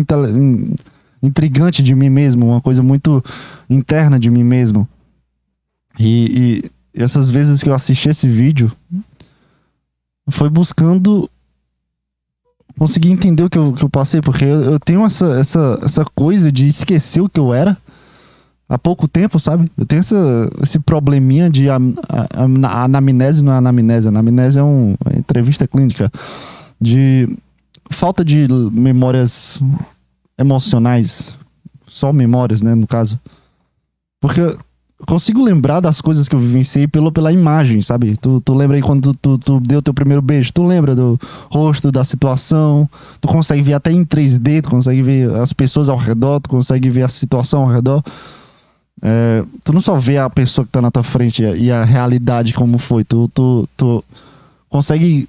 intrigante 1.23 1.83
de 1.83 1.95
mim 1.95 2.09
mesmo, 2.09 2.47
uma 2.47 2.61
coisa 2.61 2.83
muito 2.83 3.23
interna 3.69 4.19
de 4.19 4.31
mim 4.31 4.43
mesmo. 4.43 4.89
E, 5.99 6.71
e 6.95 7.03
essas 7.03 7.29
vezes 7.31 7.63
que 7.63 7.69
eu 7.69 7.75
assisti 7.75 8.09
esse 8.09 8.29
vídeo, 8.29 8.71
foi 10.31 10.49
buscando 10.51 11.29
conseguir 12.79 13.11
entender 13.11 13.43
o 13.43 13.51
que 13.51 13.59
eu, 13.59 13.73
que 13.73 13.85
eu 13.85 13.89
passei, 13.91 14.21
porque 14.21 14.45
eu, 14.45 14.63
eu 14.73 14.81
tenho 14.81 15.05
essa, 15.05 15.27
essa, 15.39 15.81
essa 15.83 16.05
coisa 16.15 16.53
de 16.53 16.67
esquecer 16.67 17.21
o 17.21 17.29
que 17.29 17.41
eu 17.41 17.53
era 17.53 17.77
há 18.69 18.79
pouco 18.79 19.09
tempo, 19.09 19.41
sabe? 19.41 19.71
Eu 19.77 19.87
tenho 19.87 20.01
essa, 20.01 20.17
esse 20.63 20.79
probleminha 20.79 21.49
de 21.51 21.69
a- 21.71 21.77
am- 21.77 22.65
anamnese, 22.65 23.43
não 23.43 23.53
é 23.53 23.57
anamnésia, 23.57 24.09
anamnésia 24.11 24.61
é 24.61 24.63
um, 24.63 24.95
uma 25.05 25.19
entrevista 25.19 25.67
clínica, 25.67 26.13
de 26.81 27.29
falta 27.91 28.25
de 28.25 28.47
memórias 28.71 29.61
emocionais, 30.39 31.35
só 31.87 32.13
memórias, 32.13 32.63
né, 32.63 32.75
no 32.75 32.87
caso. 32.87 33.19
Porque 34.21 34.41
consigo 35.07 35.43
lembrar 35.43 35.81
das 35.81 36.01
coisas 36.01 36.29
que 36.29 36.35
eu 36.35 36.41
vivenciei 36.41 36.89
pelo, 36.89 37.13
pela 37.13 37.33
imagem, 37.33 37.81
sabe? 37.81 38.17
Tu, 38.17 38.41
tu 38.41 38.55
lembra 38.55 38.77
aí 38.77 38.83
quando 38.83 39.15
tu, 39.15 39.39
tu, 39.39 39.39
tu 39.39 39.61
deu 39.61 39.81
teu 39.81 39.95
primeiro 39.95 40.21
beijo? 40.21 40.53
Tu 40.53 40.65
lembra 40.65 40.95
do 40.95 41.19
rosto, 41.51 41.93
da 41.93 42.03
situação? 42.03 42.89
Tu 43.21 43.29
consegue 43.29 43.63
ver 43.63 43.75
até 43.75 43.93
em 43.93 44.05
3D, 44.05 44.63
tu 44.63 44.71
consegue 44.71 45.03
ver 45.03 45.33
as 45.37 45.53
pessoas 45.53 45.89
ao 45.89 45.97
redor, 45.97 46.41
tu 46.41 46.49
consegue 46.49 46.91
ver 46.91 47.03
a 47.03 47.09
situação 47.09 47.63
ao 47.63 47.69
redor. 47.69 48.03
É, 49.01 49.45
tu 49.63 49.73
não 49.73 49.81
só 49.81 49.97
vê 49.97 50.19
a 50.19 50.29
pessoa 50.29 50.65
que 50.65 50.73
tá 50.73 50.83
na 50.83 50.91
tua 50.91 51.05
frente 51.05 51.43
e 51.43 51.71
a, 51.71 51.85
realidade 51.85 52.53
como 52.53 52.79
foi, 52.79 53.05
tu, 53.05 53.29
tu, 53.33 53.69
tu 53.77 54.05
consegue 54.69 55.29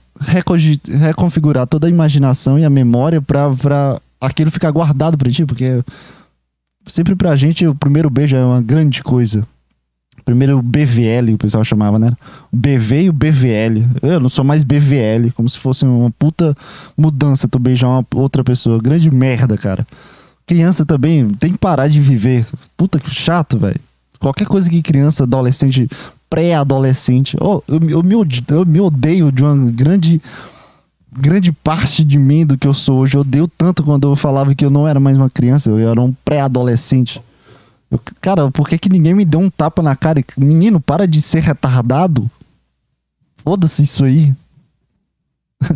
reconfigurar 0.87 1.67
toda 1.67 1.85
a 1.85 1.89
imaginação 1.89 2.57
e 2.57 2.65
a 2.65 2.69
memória 2.69 3.21
pra, 3.21 3.51
pra 3.51 4.01
aquilo 4.19 4.49
ficar 4.49 4.71
guardado 4.71 5.17
pra 5.17 5.31
ti, 5.31 5.45
porque 5.45 5.83
sempre 6.87 7.15
pra 7.15 7.35
gente 7.35 7.67
o 7.67 7.75
primeiro 7.75 8.09
beijo 8.09 8.35
é 8.35 8.43
uma 8.43 8.61
grande 8.61 9.03
coisa. 9.03 9.47
Primeiro 10.25 10.61
BVL, 10.61 11.33
o 11.33 11.37
pessoal 11.37 11.63
chamava, 11.63 11.97
né? 11.99 12.11
O 12.51 12.57
BV 12.57 13.03
e 13.03 13.09
o 13.09 13.13
BVL. 13.13 13.85
Eu 14.01 14.19
não 14.19 14.29
sou 14.29 14.43
mais 14.45 14.63
BVL, 14.63 15.31
como 15.35 15.47
se 15.49 15.57
fosse 15.57 15.85
uma 15.85 16.11
puta 16.11 16.55
mudança 16.97 17.47
tu 17.47 17.57
beijar 17.59 17.87
uma 17.87 18.05
outra 18.15 18.43
pessoa. 18.43 18.79
Grande 18.81 19.09
merda, 19.09 19.57
cara. 19.57 19.85
Criança 20.45 20.85
também 20.85 21.27
tem 21.29 21.51
que 21.51 21.57
parar 21.57 21.87
de 21.87 21.99
viver. 21.99 22.45
Puta 22.75 22.99
que 22.99 23.09
chato, 23.09 23.57
velho. 23.57 23.79
Qualquer 24.19 24.45
coisa 24.47 24.69
que 24.69 24.81
criança, 24.81 25.23
adolescente, 25.23 25.87
pré-adolescente. 26.29 27.37
Oh, 27.39 27.61
eu, 27.67 27.79
eu, 27.89 28.03
me 28.03 28.15
ode- 28.15 28.43
eu 28.49 28.65
me 28.65 28.79
odeio 28.81 29.31
de 29.31 29.43
uma 29.43 29.71
grande 29.71 30.21
grande 31.11 31.51
parte 31.51 32.03
de 32.03 32.17
mim 32.19 32.45
do 32.45 32.57
que 32.57 32.67
eu 32.67 32.73
sou 32.73 32.99
hoje. 32.99 33.15
Eu 33.17 33.21
odeio 33.21 33.47
tanto 33.47 33.83
quando 33.83 34.07
eu 34.07 34.15
falava 34.15 34.53
que 34.53 34.63
eu 34.63 34.69
não 34.69 34.87
era 34.87 34.99
mais 34.99 35.17
uma 35.17 35.29
criança, 35.29 35.69
eu 35.69 35.77
era 35.89 35.99
um 35.99 36.13
pré-adolescente. 36.23 37.19
Cara, 38.21 38.51
por 38.51 38.67
que, 38.67 38.77
que 38.77 38.89
ninguém 38.89 39.13
me 39.13 39.25
deu 39.25 39.39
um 39.39 39.49
tapa 39.49 39.81
na 39.81 39.95
cara? 39.95 40.23
Menino, 40.37 40.79
para 40.79 41.07
de 41.07 41.21
ser 41.21 41.41
retardado. 41.41 42.29
Foda-se 43.37 43.83
isso 43.83 44.03
aí. 44.03 44.33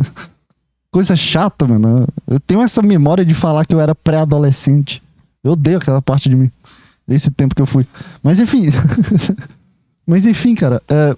Coisa 0.91 1.15
chata, 1.15 1.67
mano. 1.67 2.07
Eu 2.27 2.39
tenho 2.39 2.61
essa 2.61 2.81
memória 2.81 3.25
de 3.25 3.33
falar 3.33 3.65
que 3.65 3.73
eu 3.73 3.81
era 3.81 3.95
pré-adolescente. 3.95 5.01
Eu 5.43 5.53
odeio 5.53 5.77
aquela 5.77 6.01
parte 6.01 6.29
de 6.29 6.35
mim. 6.35 6.51
Esse 7.07 7.31
tempo 7.31 7.55
que 7.55 7.61
eu 7.61 7.65
fui. 7.65 7.85
Mas 8.21 8.39
enfim. 8.39 8.65
Mas 10.05 10.25
enfim, 10.25 10.53
cara. 10.53 10.81
é, 10.87 11.17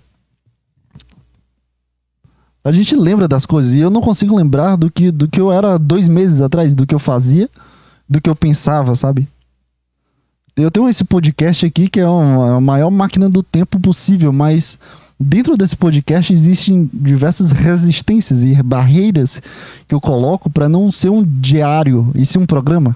A 2.64 2.72
gente 2.72 2.96
lembra 2.96 3.28
das 3.28 3.46
coisas. 3.46 3.74
E 3.74 3.80
eu 3.80 3.90
não 3.90 4.02
consigo 4.02 4.36
lembrar 4.36 4.78
do 4.78 4.90
que, 4.90 5.12
do 5.12 5.28
que 5.28 5.42
eu 5.42 5.52
era 5.52 5.78
dois 5.78 6.08
meses 6.08 6.42
atrás, 6.42 6.74
do 6.74 6.88
que 6.88 6.96
eu 6.96 7.00
fazia, 7.00 7.50
do 8.08 8.22
que 8.22 8.30
eu 8.30 8.36
pensava, 8.36 8.96
sabe? 8.96 9.28
Eu 10.56 10.72
tenho 10.72 10.88
esse 10.88 11.04
podcast 11.04 11.66
aqui 11.66 11.90
que 11.90 12.00
é 12.00 12.08
uma- 12.08 12.56
a 12.58 12.62
maior 12.62 12.90
máquina 12.90 13.30
do 13.30 13.44
tempo 13.44 13.80
possível, 13.80 14.32
mas 14.32 14.78
dentro 15.20 15.58
desse 15.58 15.76
podcast 15.76 16.32
existem 16.32 16.90
diversas 16.94 17.52
resistências 17.52 18.44
e 18.44 18.62
barreiras 18.64 19.42
que 19.88 19.94
eu 19.94 20.00
coloco 20.00 20.50
para 20.50 20.70
não 20.70 20.90
ser 20.92 21.10
um 21.10 21.24
diário 21.24 22.10
e 22.16 22.26
sim 22.26 22.40
um 22.40 22.46
programa. 22.46 22.96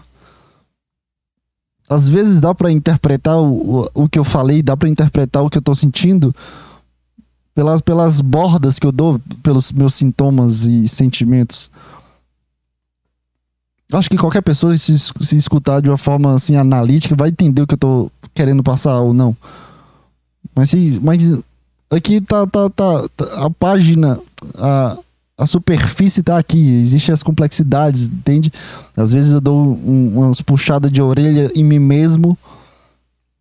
Às 1.90 2.08
vezes 2.08 2.40
dá 2.40 2.54
para 2.54 2.72
interpretar 2.72 3.36
o, 3.38 3.82
o, 3.94 4.04
o 4.04 4.10
que 4.10 4.20
eu 4.20 4.24
falei, 4.24 4.62
dá 4.62 4.78
para 4.78 4.88
interpretar 4.88 5.44
o 5.44 5.50
que 5.50 5.58
eu 5.58 5.62
tô 5.62 5.74
sentindo 5.76 6.34
pelas, 7.54 7.82
pelas 7.82 8.22
bordas 8.22 8.80
que 8.80 8.86
eu 8.88 8.92
dou, 8.92 9.20
pelos 9.44 9.72
meus 9.72 9.96
sintomas 9.96 10.64
e 10.64 10.88
sentimentos. 10.88 11.70
Acho 13.92 14.10
que 14.10 14.18
qualquer 14.18 14.42
pessoa, 14.42 14.78
se, 14.78 14.98
se 14.98 15.36
escutar 15.36 15.82
de 15.82 15.90
uma 15.90 15.98
forma 15.98 16.36
assim 16.36 16.56
analítica, 16.56 17.16
vai 17.16 17.30
entender 17.30 17.62
o 17.64 17.68
que 17.68 17.74
eu 17.74 17.78
tô 17.78 18.12
querendo 18.36 18.62
passar 18.62 19.00
ou 19.00 19.14
não. 19.14 19.36
Mas, 20.56 20.70
se, 20.70 21.00
mas 21.04 21.36
aqui 21.90 22.22
tá, 22.22 22.46
tá, 22.46 22.70
tá, 22.70 23.08
tá- 23.18 23.46
a 23.46 23.50
página, 23.50 24.20
a, 24.56 24.98
a 25.38 25.46
superfície 25.48 26.22
tá 26.22 26.38
aqui. 26.38 26.74
Existem 26.76 27.12
as 27.14 27.24
complexidades, 27.24 28.04
entende? 28.04 28.54
Às 28.96 29.12
vezes 29.12 29.32
eu 29.32 29.42
dou 29.42 29.66
um- 29.68 30.20
umas 30.20 30.40
puxadas 30.40 30.92
de 30.92 31.02
orelha 31.02 31.52
em 31.56 31.64
mim 31.64 31.80
mesmo 31.80 32.38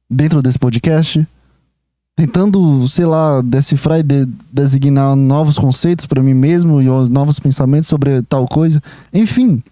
dentro 0.08 0.40
desse 0.40 0.58
podcast. 0.58 1.26
Tentando, 2.16 2.88
sei 2.88 3.04
lá, 3.04 3.42
decifrar 3.42 4.00
e 4.00 4.02
de- 4.02 4.26
designar 4.50 5.14
novos 5.14 5.58
conceitos 5.58 6.06
para 6.06 6.22
mim 6.22 6.34
mesmo 6.34 6.80
e 6.80 6.86
novos 6.86 7.38
pensamentos 7.38 7.88
sobre 7.88 8.22
tal 8.22 8.46
coisa. 8.48 8.82
Enfim, 9.12 9.62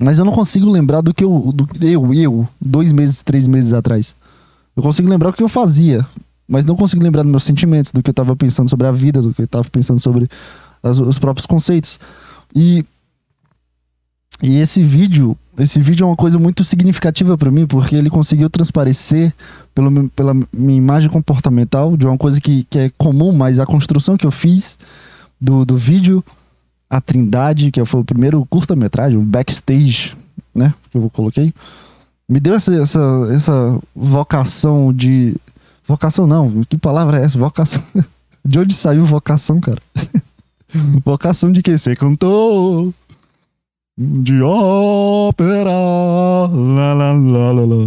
mas 0.00 0.18
eu 0.18 0.24
não 0.24 0.32
consigo 0.32 0.70
lembrar 0.70 1.00
do 1.00 1.12
que 1.12 1.22
eu, 1.24 1.52
do, 1.54 1.68
eu, 1.84 2.14
eu, 2.14 2.48
dois 2.60 2.90
meses, 2.92 3.22
três 3.22 3.46
meses 3.46 3.72
atrás. 3.72 4.14
Eu 4.76 4.82
consigo 4.82 5.08
lembrar 5.08 5.30
o 5.30 5.32
que 5.32 5.42
eu 5.42 5.48
fazia, 5.48 6.06
mas 6.48 6.64
não 6.64 6.74
consigo 6.76 7.02
lembrar 7.02 7.22
dos 7.22 7.30
meus 7.30 7.44
sentimentos, 7.44 7.92
do 7.92 8.02
que 8.02 8.10
eu 8.10 8.14
tava 8.14 8.34
pensando 8.34 8.68
sobre 8.70 8.86
a 8.86 8.92
vida, 8.92 9.20
do 9.20 9.34
que 9.34 9.42
eu 9.42 9.48
tava 9.48 9.68
pensando 9.70 10.00
sobre 10.00 10.28
as- 10.82 10.98
os 10.98 11.18
próprios 11.18 11.44
conceitos. 11.46 11.98
E, 12.54 12.84
e 14.42 14.56
esse 14.58 14.82
vídeo, 14.82 15.36
esse 15.58 15.78
vídeo 15.80 16.04
é 16.04 16.06
uma 16.06 16.16
coisa 16.16 16.38
muito 16.38 16.64
significativa 16.64 17.36
pra 17.36 17.50
mim, 17.50 17.66
porque 17.66 17.94
ele 17.94 18.08
conseguiu 18.08 18.48
transparecer 18.48 19.34
pelo, 19.74 20.08
pela 20.10 20.34
minha 20.52 20.78
imagem 20.78 21.10
comportamental 21.10 21.96
de 21.96 22.06
uma 22.06 22.16
coisa 22.16 22.40
que, 22.40 22.66
que 22.70 22.78
é 22.78 22.90
comum, 22.96 23.32
mas 23.32 23.58
a 23.58 23.66
construção 23.66 24.16
que 24.16 24.26
eu 24.26 24.30
fiz 24.30 24.78
do, 25.38 25.64
do 25.66 25.76
vídeo, 25.76 26.24
a 26.90 27.00
Trindade, 27.00 27.70
que 27.70 27.82
foi 27.84 28.00
o 28.00 28.04
primeiro 28.04 28.44
curta-metragem, 28.46 29.16
o 29.16 29.22
backstage, 29.22 30.16
né? 30.54 30.74
Que 30.90 30.98
eu 30.98 31.08
coloquei, 31.10 31.54
me 32.28 32.40
deu 32.40 32.54
essa, 32.54 32.74
essa, 32.74 33.00
essa 33.32 33.80
vocação 33.94 34.92
de. 34.92 35.36
Vocação 35.86 36.26
não, 36.26 36.62
que 36.68 36.76
palavra 36.76 37.20
é 37.20 37.24
essa? 37.24 37.38
Vocação. 37.38 37.82
De 38.42 38.58
onde 38.58 38.72
saiu 38.72 39.04
vocação, 39.04 39.60
cara? 39.60 39.82
vocação 41.04 41.52
de 41.52 41.62
quem? 41.62 41.76
Ser 41.76 41.94
cantor 41.94 42.90
de 44.00 44.40
ópera. 44.40 45.70
Lá, 45.70 46.94
lá, 46.94 47.12
lá, 47.12 47.52
lá, 47.52 47.64
lá. 47.66 47.86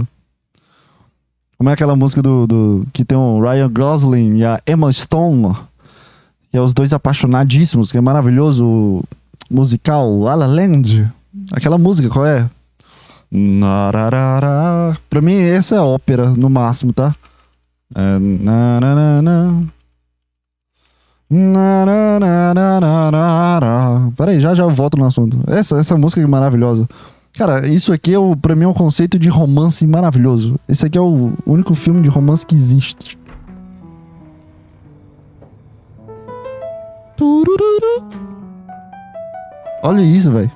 Como 1.58 1.70
é 1.70 1.74
aquela 1.74 1.96
música 1.96 2.22
do, 2.22 2.46
do 2.46 2.88
que 2.94 3.04
tem 3.04 3.18
o 3.18 3.42
Ryan 3.42 3.72
Gosling 3.72 4.38
e 4.38 4.46
a 4.46 4.62
Emma 4.68 4.92
Stone, 4.92 5.56
que 6.54 6.58
é 6.58 6.62
os 6.62 6.72
dois 6.72 6.94
apaixonadíssimos, 6.94 7.92
que 7.92 7.98
é 7.98 8.02
maravilhoso 8.02 9.04
musical 9.50 10.20
La 10.20 10.36
La 10.36 10.46
Land. 10.46 11.12
Aquela 11.52 11.80
música, 11.80 12.08
qual 12.10 12.28
é? 12.28 12.48
Nararara. 13.32 14.96
Pra 15.10 15.20
mim, 15.20 15.34
essa 15.34 15.78
é 15.78 15.82
ópera, 15.82 16.30
no 16.30 16.52
máximo, 16.52 16.94
tá? 16.94 17.16
É. 17.96 18.20
Nararararara. 21.28 24.12
Peraí, 24.16 24.40
já 24.40 24.54
já 24.54 24.62
eu 24.62 24.70
volto 24.70 24.96
no 24.96 25.06
assunto. 25.06 25.40
Essa, 25.48 25.80
essa 25.80 25.98
música 25.98 26.22
é 26.22 26.28
maravilhosa. 26.28 26.88
Cara, 27.36 27.68
isso 27.68 27.92
aqui 27.92 28.14
é 28.14 28.20
o, 28.20 28.36
pra 28.36 28.56
mim 28.56 28.66
é 28.66 28.68
um 28.68 28.76
conceito 28.76 29.18
de 29.18 29.28
romance 29.28 29.88
maravilhoso. 29.88 30.60
Esse 30.70 30.86
aqui 30.86 31.00
é 31.00 31.02
o 31.02 31.34
único 31.48 31.74
filme 31.74 32.02
de 32.02 32.10
romance 32.10 32.46
que 32.46 32.54
existe. 32.54 33.18
Turururu. 37.24 38.10
Olha 39.84 40.02
isso, 40.02 40.32
velho. 40.32 40.52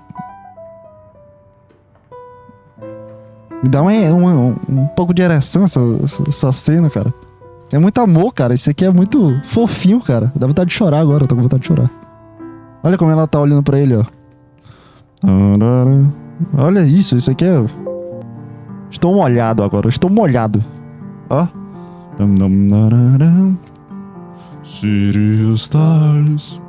Me 3.64 3.70
dá 3.70 3.82
uma- 3.82 3.92
um, 3.92 4.56
um 4.70 4.88
pouco 4.88 5.14
de 5.14 5.22
ereção 5.22 5.64
essa, 5.64 5.80
essa, 6.28 6.52
cena, 6.52 6.90
cara. 6.90 7.14
É 7.72 7.80
muito 7.80 8.00
amor, 8.00 8.34
cara. 8.34 8.54
Isso 8.54 8.70
aqui 8.70 8.86
é 8.86 8.90
muito 8.90 9.40
fofinho, 9.44 10.00
cara. 10.00 10.32
Dá 10.36 10.48
vontade 10.48 10.70
de 10.70 10.76
chorar 10.76 11.00
agora. 11.00 11.24
Eu 11.24 11.28
tô 11.28 11.36
com 11.36 11.42
vontade 11.42 11.62
de 11.62 11.68
chorar. 11.68 11.90
Olha 12.84 12.98
como 12.98 13.12
ela 13.12 13.28
tá 13.28 13.40
olhando 13.40 13.64
pra 13.64 13.80
ele, 13.80 13.96
ó. 13.96 14.04
Olha 16.58 16.86
isso. 16.86 17.16
Isso 17.18 17.32
aqui 17.32 17.44
é. 17.46 17.66
Estou 18.90 19.14
molhado 19.16 19.64
agora. 19.64 19.90
Estou 19.90 20.10
molhado. 20.10 20.64
Ó. 21.30 21.48
City 24.68 25.50
of 25.50 25.60
Stars. 25.60 26.60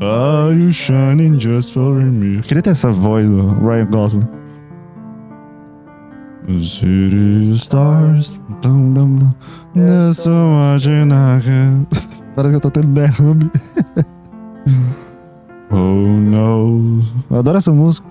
Are 0.00 0.52
you 0.52 0.72
shining 0.72 1.36
just 1.36 1.72
for 1.72 1.94
me? 2.00 2.36
Eu 2.36 2.42
queria 2.42 2.62
ter 2.62 2.70
essa 2.70 2.92
voz 2.92 3.28
do 3.28 3.48
Ryan 3.60 3.86
Gosling. 3.90 4.28
City 6.60 7.50
of 7.50 7.58
Stars. 7.58 8.40
Dum, 8.62 8.94
dum, 8.94 9.16
dum. 9.16 9.34
There's 9.74 10.18
so 10.18 10.30
much 10.30 10.86
in. 10.86 11.10
Parece 12.36 12.50
que 12.50 12.56
eu 12.56 12.60
tô 12.60 12.70
tendo 12.70 12.94
derrame. 12.94 13.50
oh 15.70 16.06
no. 16.06 17.00
Adoro 17.36 17.58
essa 17.58 17.72
música. 17.72 18.06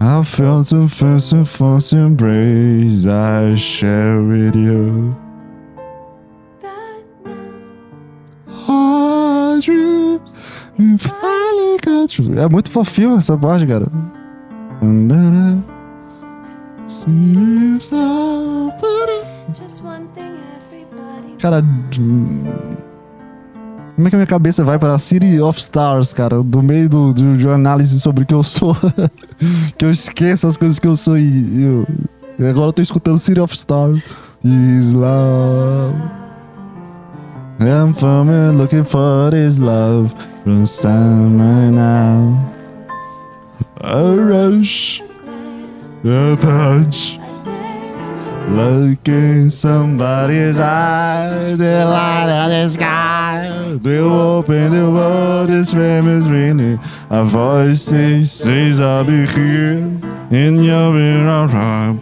I 0.00 0.22
felt 0.22 0.68
the 0.68 0.86
first 0.86 1.32
and 1.32 1.46
first 1.46 1.92
embrace 1.94 3.06
I 3.06 3.56
share 3.56 4.20
with 4.20 4.54
you. 4.54 5.21
É 12.36 12.48
muito 12.48 12.70
fofinho 12.70 13.16
essa 13.16 13.36
parte, 13.36 13.66
cara. 13.66 13.86
Cara, 21.40 21.62
como 23.96 24.06
é 24.06 24.10
que 24.10 24.16
a 24.16 24.18
minha 24.18 24.26
cabeça 24.26 24.64
vai 24.64 24.78
para 24.78 24.98
City 24.98 25.40
of 25.40 25.60
Stars, 25.60 26.12
cara? 26.12 26.42
Do 26.42 26.62
meio 26.62 26.88
do, 26.88 27.12
do- 27.12 27.36
de 27.36 27.46
uma 27.46 27.54
análise 27.54 28.00
sobre 28.00 28.24
o 28.24 28.26
que 28.26 28.34
eu 28.34 28.42
sou. 28.42 28.76
que 29.76 29.84
eu 29.84 29.90
esqueço 29.90 30.46
as 30.46 30.56
coisas 30.56 30.78
que 30.78 30.86
eu 30.86 30.96
sou 30.96 31.18
e 31.18 31.62
eu. 31.62 31.86
e 32.38 32.46
agora 32.46 32.68
eu 32.68 32.72
tô 32.72 32.82
escutando 32.82 33.18
City 33.18 33.40
of 33.40 33.54
Stars. 33.54 34.02
Is 34.44 34.90
love. 34.92 35.94
I'm 37.60 37.94
coming 37.94 38.58
looking 38.58 38.84
for 38.84 39.30
this 39.30 39.58
love 39.58 40.12
from 40.42 40.66
summer 40.66 41.70
now. 41.70 42.54
A 43.80 44.16
rush, 44.16 45.00
a 46.04 46.36
touch. 46.40 47.18
Look 48.48 49.08
in 49.08 49.50
somebody's 49.50 50.58
eyes, 50.58 51.56
the 51.58 51.84
light 51.84 52.28
of 52.28 52.50
the 52.50 52.68
sky. 52.68 53.78
They 53.80 53.98
open 53.98 54.70
the 54.72 54.90
world, 54.90 55.48
this 55.48 55.72
famous 55.72 56.26
ringing. 56.26 56.78
A 57.10 57.24
voice 57.24 57.82
says, 57.84 58.80
I'll 58.80 59.04
be 59.04 59.26
here 59.26 59.78
in 60.30 60.60
your 60.62 60.92
being 60.92 61.26
around. 61.26 62.00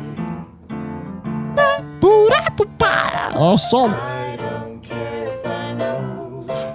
Ó, 3.41 3.53
o 3.53 3.57
solo. 3.57 4.20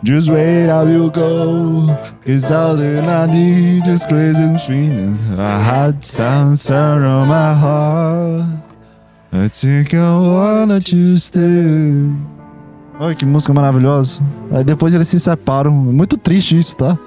Just 0.03 0.29
wait, 0.29 0.69
I 0.69 0.83
will 0.83 1.09
go. 1.09 1.89
It's 2.25 2.51
all 2.51 2.75
that 2.77 3.07
I 3.07 3.25
need, 3.25 3.85
just 3.85 4.07
crazy 4.07 4.57
feeling. 4.65 5.17
A 5.37 5.59
hot 5.59 6.05
sound 6.05 6.59
surround 6.59 7.29
my 7.29 7.53
heart. 7.53 8.45
I 9.33 9.49
think 9.49 9.93
I 9.93 10.17
wanna 10.17 10.79
you 10.87 11.17
stay. 11.17 12.09
Olha 12.99 13.15
que 13.15 13.25
música 13.25 13.53
maravilhosa. 13.53 14.19
Aí 14.51 14.63
depois 14.63 14.93
eles 14.93 15.07
se 15.07 15.19
separam. 15.19 15.71
Muito 15.71 16.17
triste 16.17 16.57
isso, 16.57 16.77
tá? 16.77 16.97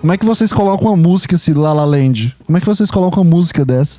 Como 0.00 0.12
é 0.12 0.18
que 0.18 0.24
vocês 0.24 0.52
colocam 0.52 0.88
uma 0.88 0.96
música 0.96 1.36
se 1.36 1.52
La 1.52 1.72
La 1.72 1.84
Land? 1.84 2.36
Como 2.46 2.56
é 2.56 2.60
que 2.60 2.66
vocês 2.66 2.90
colocam 2.90 3.22
uma 3.22 3.30
música 3.30 3.64
dessa? 3.64 3.98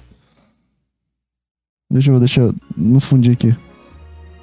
Deixa 1.91 2.11
eu, 2.11 2.19
deixa 2.19 2.41
eu 2.41 2.55
não 2.77 2.99
fundir 2.99 3.33
aqui. 3.33 3.55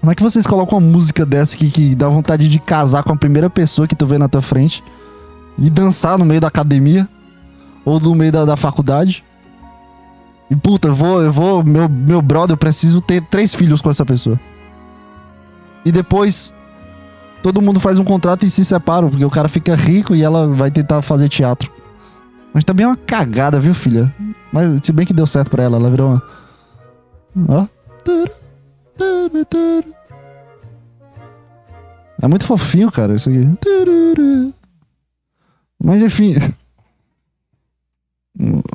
Como 0.05 0.13
é 0.13 0.15
que 0.15 0.23
vocês 0.23 0.47
colocam 0.47 0.77
uma 0.77 0.87
música 0.87 1.25
dessa 1.25 1.57
que, 1.57 1.71
que 1.71 1.95
dá 1.95 2.07
vontade 2.07 2.47
de 2.47 2.59
casar 2.59 3.03
com 3.03 3.15
a 3.15 3.17
primeira 3.17 3.49
pessoa 3.49 3.89
que 3.89 3.97
tu 3.97 4.05
vê 4.05 4.19
na 4.19 4.29
tua 4.29 4.43
frente 4.43 4.85
e 5.57 5.71
dançar 5.71 6.19
no 6.19 6.27
meio 6.27 6.43
da 6.43 6.49
academia 6.49 7.09
ou 7.87 7.99
no 7.99 8.15
meio 8.15 8.31
da, 8.31 8.45
da 8.45 8.55
faculdade? 8.55 9.25
E 10.51 10.57
puta, 10.57 10.89
eu 10.89 10.95
vou, 10.95 11.23
eu 11.23 11.33
vou, 11.33 11.65
meu, 11.65 11.89
meu 11.89 12.21
brother, 12.21 12.53
eu 12.53 12.59
preciso 12.59 13.01
ter 13.01 13.23
três 13.23 13.55
filhos 13.55 13.81
com 13.81 13.89
essa 13.89 14.05
pessoa. 14.05 14.39
E 15.87 15.91
depois, 15.91 16.53
todo 17.43 17.63
mundo 17.63 17.81
faz 17.81 17.99
um 17.99 18.05
contrato 18.05 18.45
e 18.45 18.51
se 18.51 18.63
separam, 18.63 19.09
porque 19.09 19.25
o 19.25 19.31
cara 19.31 19.49
fica 19.49 19.75
rico 19.75 20.15
e 20.15 20.23
ela 20.23 20.47
vai 20.49 20.71
tentar 20.71 21.01
fazer 21.01 21.31
teatro. 21.31 21.73
Mas 22.53 22.63
também 22.63 22.85
é 22.85 22.89
uma 22.89 22.99
cagada, 22.99 23.59
viu, 23.59 23.75
filha? 23.75 24.15
Mas 24.53 24.81
se 24.83 24.93
bem 24.93 25.07
que 25.07 25.15
deu 25.15 25.27
certo 25.27 25.51
pra 25.51 25.63
ela, 25.63 25.79
ela 25.79 25.91
virou 25.91 26.11
uma. 26.11 26.23
Ó. 27.49 27.67
É 32.21 32.29
muito 32.29 32.47
fofinho, 32.47 32.91
cara, 32.91 33.15
isso 33.15 33.29
aqui. 33.29 33.47
Mas 35.83 36.03
enfim. 36.03 36.35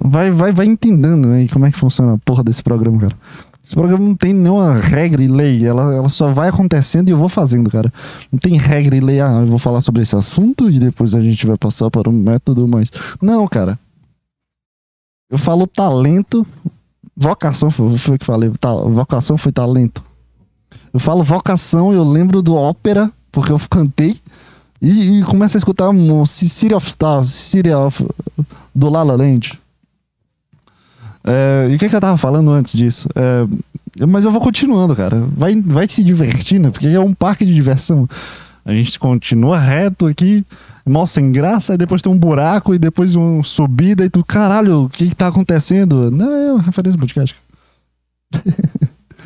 Vai, 0.04 0.32
vai, 0.32 0.52
vai 0.52 0.66
entendendo 0.66 1.30
aí 1.30 1.48
como 1.50 1.66
é 1.66 1.72
que 1.72 1.78
funciona 1.78 2.14
a 2.14 2.18
porra 2.20 2.44
desse 2.44 2.64
programa, 2.64 3.00
cara. 3.00 3.16
Esse 3.66 3.76
programa 3.76 4.04
não 4.04 4.16
tem 4.16 4.34
nenhuma 4.34 4.76
regra 4.76 5.22
e 5.22 5.28
lei. 5.28 5.66
Ela, 5.66 5.94
ela 5.94 6.10
só 6.10 6.32
vai 6.32 6.50
acontecendo 6.50 7.10
e 7.10 7.12
eu 7.12 7.18
vou 7.18 7.30
fazendo, 7.30 7.70
cara. 7.70 7.92
Não 8.32 8.40
tem 8.40 8.58
regra 8.58 8.96
e 8.96 9.00
lei. 9.00 9.20
Ah, 9.20 9.42
eu 9.42 9.48
vou 9.48 9.60
falar 9.60 9.82
sobre 9.82 10.02
esse 10.02 10.16
assunto 10.16 10.70
e 10.70 10.80
depois 10.80 11.14
a 11.14 11.22
gente 11.22 11.46
vai 11.46 11.58
passar 11.58 11.90
para 11.92 12.10
um 12.10 12.14
método 12.14 12.68
mais. 12.68 12.92
Não, 13.22 13.48
cara. 13.48 13.78
Eu 15.30 15.38
falo 15.38 15.68
talento. 15.68 16.46
Vocação 17.16 17.70
foi, 17.70 18.16
o 18.16 18.18
que 18.18 18.26
falei. 18.26 18.52
Vocação 18.92 19.38
foi 19.38 19.52
talento. 19.52 20.04
Eu 20.94 21.00
falo 21.00 21.24
vocação, 21.24 21.94
eu 21.94 22.04
lembro 22.04 22.42
do 22.42 22.56
ópera, 22.56 23.12
porque 23.32 23.52
eu 23.52 23.60
cantei. 23.70 24.18
E, 24.82 25.20
e 25.20 25.24
começo 25.24 25.58
a 25.58 25.60
escutar 25.60 25.90
um 25.90 26.26
City 26.26 26.74
of 26.74 26.88
Stars, 26.88 27.30
City 27.30 27.72
of 27.72 28.06
do 28.74 28.90
La 28.90 29.04
La 29.04 29.16
Land. 29.16 29.60
É, 31.24 31.68
e 31.70 31.76
o 31.76 31.80
que, 31.80 31.90
que 31.90 31.96
eu 31.96 32.02
tava 32.02 32.18
falando 32.18 32.50
antes 32.52 32.78
disso? 32.78 33.08
É, 33.14 34.06
mas 34.06 34.24
eu 34.24 34.32
vou 34.32 34.42
continuando, 34.42 34.96
cara. 34.96 35.22
Vai, 35.36 35.62
vai 35.62 35.88
se 35.88 36.04
divertindo, 36.04 36.72
porque 36.72 36.88
é 36.88 37.00
um 37.00 37.14
parque 37.14 37.46
de 37.46 37.54
diversão. 37.54 38.08
A 38.64 38.72
gente 38.72 38.98
continua 38.98 39.60
reto 39.60 40.06
aqui, 40.06 40.46
mó 40.86 41.06
sem 41.06 41.32
graça, 41.32 41.74
e 41.74 41.78
depois 41.78 42.02
tem 42.02 42.12
um 42.12 42.18
buraco, 42.18 42.74
e 42.74 42.80
depois 42.80 43.16
uma 43.16 43.44
subida, 43.44 44.06
e 44.06 44.10
tu, 44.10 44.24
caralho, 44.24 44.86
o 44.86 44.90
que 44.90 45.08
que 45.08 45.16
tá 45.16 45.28
acontecendo? 45.28 46.10
Não, 46.10 46.32
é 46.32 46.54
uma 46.54 46.62
referência 46.62 47.00
podcast. 47.00 47.36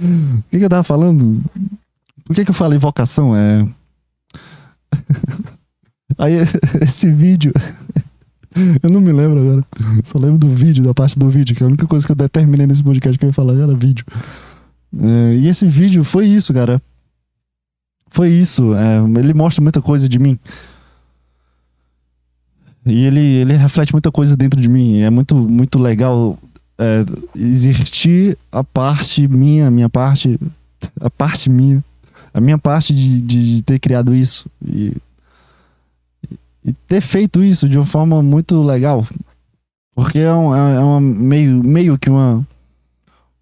O 0.04 0.44
que, 0.50 0.60
que 0.60 0.66
eu 0.66 0.70
tava 0.70 0.84
falando? 0.84 1.42
Por 2.26 2.36
que, 2.36 2.44
que 2.44 2.52
eu 2.52 2.56
falei 2.56 2.78
vocação? 2.78 3.36
É. 3.36 3.68
Aí, 6.18 6.34
esse 6.82 7.10
vídeo. 7.12 7.54
Eu 8.84 8.90
não 8.92 9.02
me 9.02 9.12
lembro 9.12 9.40
agora. 9.40 9.66
Só 10.04 10.20
lembro 10.20 10.38
do 10.38 10.48
vídeo, 10.48 10.84
da 10.84 10.94
parte 10.94 11.18
do 11.18 11.28
vídeo, 11.28 11.56
que 11.56 11.64
é 11.64 11.66
a 11.66 11.68
única 11.68 11.88
coisa 11.88 12.06
que 12.06 12.12
eu 12.12 12.16
determinei 12.16 12.68
nesse 12.68 12.84
podcast 12.84 13.18
que 13.18 13.26
eu 13.26 13.30
ia 13.30 13.34
falar 13.34 13.56
era 13.56 13.74
vídeo. 13.74 14.06
É, 14.96 15.34
e 15.38 15.48
esse 15.48 15.68
vídeo 15.68 16.04
foi 16.04 16.28
isso, 16.28 16.54
cara. 16.54 16.80
Foi 18.12 18.30
isso. 18.30 18.76
é, 18.76 19.00
ele 19.20 19.34
mostra 19.34 19.60
muita 19.60 19.82
coisa 19.82 20.08
de 20.08 20.20
mim. 20.20 20.38
E 22.86 23.06
ele, 23.06 23.20
ele 23.20 23.56
reflete 23.56 23.92
muita 23.92 24.12
coisa 24.12 24.38
dentro 24.38 24.62
de 24.62 24.68
mim. 24.68 25.00
É 25.00 25.10
muito, 25.10 25.34
muito 25.34 25.80
legal 25.80 26.38
é, 26.78 27.06
existir 27.36 28.38
a 28.52 28.64
parte 28.64 29.28
minha, 29.28 29.70
minha 29.70 29.90
parte, 29.90 30.40
a 31.00 31.10
parte 31.10 31.50
minha, 31.50 31.84
a 32.34 32.42
minha 32.42 32.58
parte 32.58 32.94
de, 32.94 33.22
de, 33.22 33.56
de 33.56 33.62
ter 33.62 33.80
criado 33.80 34.14
isso 34.14 34.46
e, 34.66 34.96
e 36.66 36.74
ter 36.88 37.02
feito 37.02 37.44
isso 37.44 37.70
de 37.70 37.78
uma 37.78 37.86
forma 37.86 38.22
muito 38.24 38.62
legal, 38.64 39.06
porque 39.96 40.20
é, 40.20 40.34
um, 40.34 40.56
é 40.56 40.80
uma 40.80 41.00
meio, 41.00 41.64
meio 41.64 41.98
que 41.98 42.10
uma, 42.10 42.46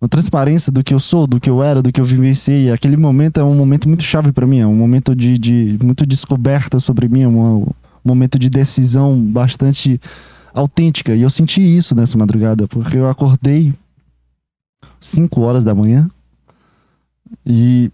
uma 0.02 0.10
transparência 0.10 0.72
do 0.72 0.84
que 0.84 0.94
eu 0.94 1.00
sou, 1.00 1.26
do 1.26 1.40
que 1.40 1.50
eu 1.50 1.64
era, 1.64 1.82
do 1.82 1.92
que 1.92 2.02
eu 2.02 2.06
vivenciei. 2.06 2.72
Aquele 2.72 2.98
momento 2.98 3.40
é 3.40 3.44
um 3.44 3.56
momento 3.56 3.88
muito 3.88 4.04
chave 4.04 4.32
para 4.32 4.48
mim, 4.48 4.60
é 4.60 4.68
um 4.68 4.76
momento 4.76 5.16
de, 5.16 5.38
de 5.38 5.80
muito 5.82 6.06
descoberta 6.06 6.80
sobre 6.80 7.08
mim, 7.08 7.22
é 7.22 7.28
um 7.28 7.68
momento 8.04 8.38
de 8.38 8.50
decisão 8.50 9.18
bastante 9.18 10.02
autêntica. 10.54 11.16
E 11.16 11.22
eu 11.22 11.30
senti 11.30 11.62
isso 11.62 11.96
nessa 11.96 12.18
madrugada, 12.18 12.68
porque 12.68 12.98
eu 12.98 13.10
acordei 13.10 13.74
5 15.00 15.42
horas 15.42 15.64
da 15.64 15.74
manhã 15.74 16.10
e 17.46 17.90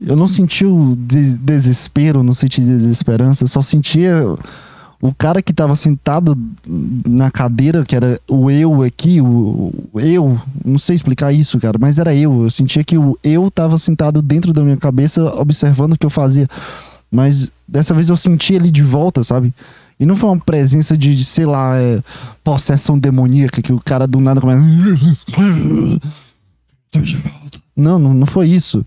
eu 0.00 0.14
não 0.16 0.28
senti 0.28 0.64
o 0.64 0.94
des- 0.96 1.36
desespero, 1.36 2.22
não 2.22 2.32
senti 2.32 2.60
desesperança, 2.60 3.44
eu 3.44 3.48
só 3.48 3.60
sentia 3.60 4.22
o 5.00 5.14
cara 5.14 5.40
que 5.40 5.52
tava 5.52 5.76
sentado 5.76 6.36
na 6.66 7.30
cadeira, 7.30 7.84
que 7.84 7.94
era 7.94 8.20
o 8.28 8.50
eu 8.50 8.82
aqui, 8.82 9.20
o, 9.20 9.72
o 9.92 10.00
eu, 10.00 10.40
não 10.64 10.78
sei 10.78 10.96
explicar 10.96 11.32
isso, 11.32 11.58
cara, 11.60 11.78
mas 11.80 11.98
era 11.98 12.14
eu. 12.14 12.42
Eu 12.44 12.50
sentia 12.50 12.82
que 12.82 12.98
o 12.98 13.16
eu 13.22 13.48
tava 13.50 13.78
sentado 13.78 14.20
dentro 14.20 14.52
da 14.52 14.62
minha 14.62 14.76
cabeça, 14.76 15.22
observando 15.34 15.92
o 15.92 15.98
que 15.98 16.06
eu 16.06 16.10
fazia. 16.10 16.48
Mas 17.10 17.50
dessa 17.66 17.94
vez 17.94 18.08
eu 18.08 18.16
senti 18.16 18.54
ele 18.54 18.70
de 18.70 18.82
volta, 18.82 19.22
sabe? 19.22 19.52
E 19.98 20.06
não 20.06 20.16
foi 20.16 20.30
uma 20.30 20.38
presença 20.38 20.96
de, 20.96 21.16
de, 21.16 21.24
sei 21.24 21.44
lá, 21.44 21.76
é, 21.76 22.02
possessão 22.44 22.98
demoníaca, 22.98 23.60
que 23.60 23.72
o 23.72 23.80
cara 23.80 24.06
do 24.06 24.20
nada 24.20 24.40
começa. 24.40 24.62
Não, 27.76 27.98
não, 27.98 28.14
não 28.14 28.26
foi 28.26 28.48
isso. 28.48 28.84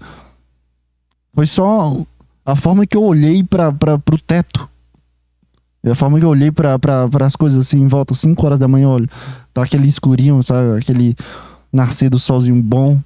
Foi 1.33 1.45
só 1.45 2.05
a 2.45 2.55
forma 2.55 2.85
que 2.85 2.95
eu 2.95 3.03
olhei 3.03 3.43
pra, 3.43 3.71
pro 3.71 4.17
teto. 4.25 4.69
E 5.83 5.89
a 5.89 5.95
forma 5.95 6.19
que 6.19 6.25
eu 6.25 6.29
olhei 6.29 6.51
pra, 6.51 6.77
pra, 6.77 7.07
as 7.25 7.35
coisas 7.35 7.65
assim, 7.65 7.79
em 7.79 7.87
volta, 7.87 8.13
5 8.13 8.45
horas 8.45 8.59
da 8.59 8.67
manhã, 8.67 8.89
olha. 8.89 9.09
Tá 9.53 9.63
aquele 9.63 9.87
escurinho, 9.87 10.41
sabe? 10.43 10.77
Aquele 10.77 11.15
nascer 11.73 12.09
do 12.09 12.19
solzinho 12.19 12.61
bom. 12.61 12.99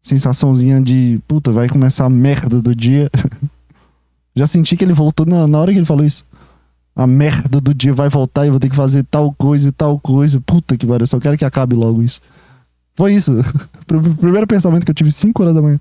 Sensaçãozinha 0.00 0.80
de, 0.80 1.20
puta, 1.26 1.50
vai 1.50 1.68
começar 1.68 2.04
a 2.04 2.10
merda 2.10 2.62
do 2.62 2.74
dia. 2.74 3.10
Já 4.38 4.46
senti 4.46 4.76
que 4.76 4.84
ele 4.84 4.92
voltou 4.94 5.26
na, 5.26 5.46
na 5.46 5.58
hora 5.58 5.72
que 5.72 5.78
ele 5.78 5.84
falou 5.86 6.04
isso. 6.04 6.24
A 6.96 7.06
merda 7.06 7.60
do 7.60 7.72
dia 7.74 7.92
vai 7.94 8.08
voltar 8.08 8.44
e 8.44 8.48
eu 8.48 8.52
vou 8.52 8.60
ter 8.60 8.68
que 8.70 8.74
fazer 8.76 9.04
tal 9.04 9.32
coisa 9.32 9.68
e 9.68 9.72
tal 9.72 9.98
coisa. 10.00 10.40
Puta 10.40 10.76
que 10.76 10.86
pariu, 10.86 11.06
só 11.06 11.20
quero 11.20 11.36
que 11.38 11.44
acabe 11.44 11.74
logo 11.76 12.02
isso. 12.02 12.20
Foi 12.94 13.14
isso. 13.14 13.32
Pr- 13.86 13.98
Primeiro 14.20 14.46
pensamento 14.46 14.84
que 14.84 14.90
eu 14.90 14.94
tive 14.94 15.12
5 15.12 15.42
horas 15.42 15.54
da 15.54 15.62
manhã. 15.62 15.78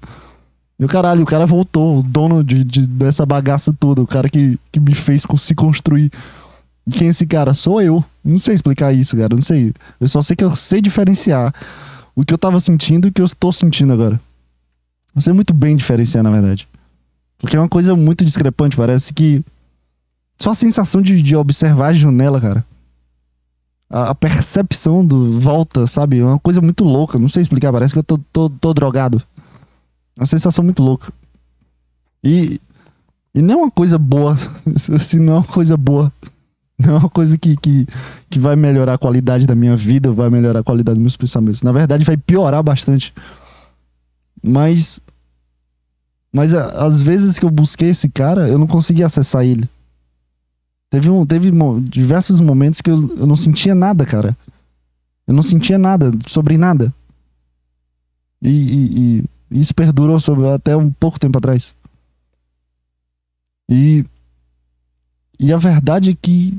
E 0.79 0.85
o 0.85 0.87
caralho, 0.87 1.23
o 1.23 1.25
cara 1.25 1.45
voltou, 1.47 1.99
o 1.99 2.03
dono 2.03 2.43
de, 2.43 2.63
de- 2.63 2.85
dessa 2.85 3.25
bagaça 3.25 3.73
toda, 3.73 3.99
o 4.01 4.05
cara 4.07 4.29
que, 4.29 4.59
que 4.71 4.79
me 4.79 4.93
fez 4.93 5.23
se 5.39 5.55
construir. 5.55 6.11
Quem 6.91 7.07
é 7.07 7.09
esse 7.09 7.25
cara? 7.25 7.53
Sou 7.55 7.81
eu. 7.81 8.03
Não 8.23 8.37
sei 8.37 8.53
explicar 8.53 8.93
isso, 8.93 9.17
cara. 9.17 9.33
Não 9.33 9.41
sei. 9.41 9.73
Eu 9.99 10.07
só 10.07 10.21
sei 10.21 10.35
que 10.35 10.43
eu 10.43 10.55
sei 10.55 10.81
diferenciar 10.81 11.51
o 12.15 12.23
que 12.23 12.31
eu 12.33 12.37
tava 12.37 12.59
sentindo 12.59 13.07
e 13.07 13.09
o 13.09 13.11
que 13.11 13.21
eu 13.21 13.25
estou 13.25 13.51
sentindo 13.51 13.91
agora. 13.91 14.21
Eu 15.15 15.21
sei 15.21 15.33
muito 15.33 15.51
bem 15.53 15.75
diferenciar, 15.75 16.23
na 16.23 16.29
verdade. 16.29 16.67
Porque 17.37 17.55
é 17.55 17.59
uma 17.59 17.69
coisa 17.69 17.95
muito 17.95 18.25
discrepante. 18.25 18.75
Parece 18.75 19.13
que. 19.13 19.43
Só 20.39 20.51
a 20.51 20.55
sensação 20.55 21.01
de, 21.01 21.21
de 21.21 21.35
observar 21.35 21.87
a 21.87 21.93
janela, 21.93 22.39
cara. 22.39 22.65
A, 23.89 24.09
a 24.09 24.15
percepção 24.15 25.05
do 25.05 25.39
volta, 25.39 25.87
sabe? 25.87 26.19
É 26.19 26.25
uma 26.25 26.39
coisa 26.39 26.61
muito 26.61 26.83
louca. 26.83 27.19
Não 27.19 27.29
sei 27.29 27.41
explicar. 27.41 27.71
Parece 27.71 27.93
que 27.93 27.99
eu 27.99 28.03
tô, 28.03 28.17
tô, 28.31 28.49
tô 28.49 28.73
drogado. 28.73 29.21
Uma 30.17 30.25
sensação 30.25 30.63
muito 30.63 30.83
louca. 30.83 31.11
E. 32.23 32.59
E 33.35 33.41
não 33.41 33.53
é 33.53 33.57
uma 33.57 33.71
coisa 33.71 33.97
boa. 33.97 34.35
Se 34.99 35.19
não 35.19 35.33
é 35.33 35.37
uma 35.37 35.43
coisa 35.43 35.77
boa. 35.77 36.11
Não 36.79 36.95
é 36.95 36.97
uma 36.99 37.09
coisa 37.09 37.37
que, 37.37 37.55
que, 37.57 37.87
que 38.29 38.37
vai 38.37 38.55
melhorar 38.55 38.93
a 38.93 38.97
qualidade 38.97 39.47
da 39.47 39.55
minha 39.55 39.75
vida, 39.75 40.11
vai 40.11 40.29
melhorar 40.29 40.59
a 40.59 40.63
qualidade 40.63 40.95
dos 40.95 41.01
meus 41.01 41.17
pensamentos. 41.17 41.63
Na 41.63 41.71
verdade, 41.71 42.05
vai 42.05 42.17
piorar 42.17 42.61
bastante. 42.61 43.13
Mas. 44.43 44.99
Mas 46.33 46.53
a- 46.53 46.85
às 46.85 47.01
vezes 47.01 47.39
que 47.39 47.45
eu 47.45 47.49
busquei 47.49 47.89
esse 47.89 48.09
cara, 48.09 48.47
eu 48.47 48.57
não 48.57 48.67
consegui 48.67 49.03
acessar 49.03 49.43
ele. 49.45 49.67
Teve, 50.89 51.09
um, 51.09 51.25
teve 51.25 51.51
diversos 51.81 52.39
momentos 52.39 52.81
que 52.81 52.89
eu, 52.89 53.17
eu 53.17 53.27
não 53.27 53.35
sentia 53.35 53.75
nada, 53.75 54.05
cara. 54.05 54.37
Eu 55.27 55.33
não 55.33 55.43
sentia 55.43 55.77
nada 55.77 56.11
sobre 56.27 56.57
nada. 56.57 56.93
E, 58.41 58.49
e- 58.49 59.23
e 59.51 59.59
isso 59.59 59.73
perdurou 59.73 60.19
sobre, 60.19 60.47
até 60.47 60.75
um 60.77 60.91
pouco 60.91 61.19
tempo 61.19 61.37
atrás. 61.37 61.75
E. 63.69 64.05
E 65.39 65.51
a 65.53 65.57
verdade 65.57 66.09
é 66.11 66.17
que. 66.19 66.57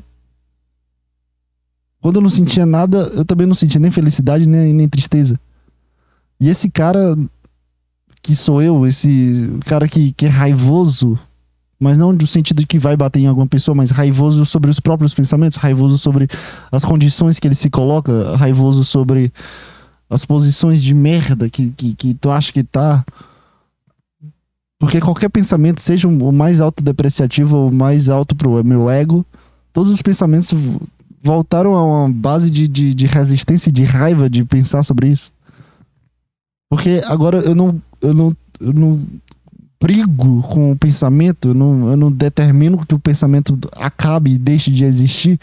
Quando 2.00 2.16
eu 2.16 2.22
não 2.22 2.30
sentia 2.30 2.64
nada, 2.64 2.98
eu 3.14 3.24
também 3.24 3.46
não 3.46 3.54
sentia 3.54 3.80
nem 3.80 3.90
felicidade 3.90 4.46
nem, 4.46 4.72
nem 4.72 4.88
tristeza. 4.88 5.38
E 6.40 6.48
esse 6.48 6.70
cara 6.70 7.16
que 8.22 8.34
sou 8.34 8.60
eu, 8.60 8.86
esse 8.86 9.50
cara 9.66 9.88
que, 9.88 10.12
que 10.12 10.26
é 10.26 10.28
raivoso, 10.28 11.18
mas 11.78 11.96
não 11.96 12.12
no 12.12 12.26
sentido 12.26 12.60
de 12.60 12.66
que 12.66 12.78
vai 12.78 12.96
bater 12.96 13.20
em 13.20 13.26
alguma 13.26 13.46
pessoa, 13.46 13.74
mas 13.74 13.90
raivoso 13.90 14.44
sobre 14.44 14.70
os 14.70 14.80
próprios 14.80 15.14
pensamentos, 15.14 15.56
raivoso 15.56 15.96
sobre 15.96 16.28
as 16.70 16.84
condições 16.84 17.38
que 17.38 17.46
ele 17.46 17.54
se 17.54 17.70
coloca, 17.70 18.36
raivoso 18.36 18.84
sobre 18.84 19.32
as 20.10 20.24
posições 20.24 20.82
de 20.82 20.94
merda 20.94 21.48
que, 21.48 21.70
que, 21.70 21.94
que 21.94 22.14
tu 22.14 22.30
acha 22.30 22.52
que 22.52 22.64
tá. 22.64 23.04
Porque 24.78 25.00
qualquer 25.00 25.28
pensamento, 25.28 25.80
seja 25.80 26.08
o 26.08 26.32
mais 26.32 26.60
autodepreciativo 26.60 27.56
ou 27.56 27.68
o 27.68 27.74
mais 27.74 28.08
alto 28.08 28.34
pro 28.34 28.62
meu 28.64 28.88
ego, 28.88 29.24
todos 29.72 29.92
os 29.92 30.02
pensamentos 30.02 30.52
voltaram 31.22 31.74
a 31.74 31.84
uma 31.84 32.08
base 32.08 32.50
de, 32.50 32.66
de, 32.68 32.94
de 32.94 33.06
resistência 33.06 33.70
e 33.70 33.72
de 33.72 33.84
raiva 33.84 34.30
de 34.30 34.44
pensar 34.44 34.82
sobre 34.82 35.08
isso. 35.08 35.32
Porque 36.68 37.00
agora 37.04 37.38
eu 37.38 37.54
não, 37.54 37.80
eu 38.00 38.12
não, 38.12 38.36
eu 38.60 38.72
não 38.72 39.00
brigo 39.80 40.42
com 40.42 40.72
o 40.72 40.76
pensamento, 40.76 41.48
eu 41.48 41.54
não, 41.54 41.90
eu 41.90 41.96
não 41.96 42.10
determino 42.12 42.84
que 42.84 42.94
o 42.94 42.98
pensamento 42.98 43.58
acabe 43.76 44.32
e 44.32 44.38
deixe 44.38 44.70
de 44.70 44.84
existir. 44.84 45.40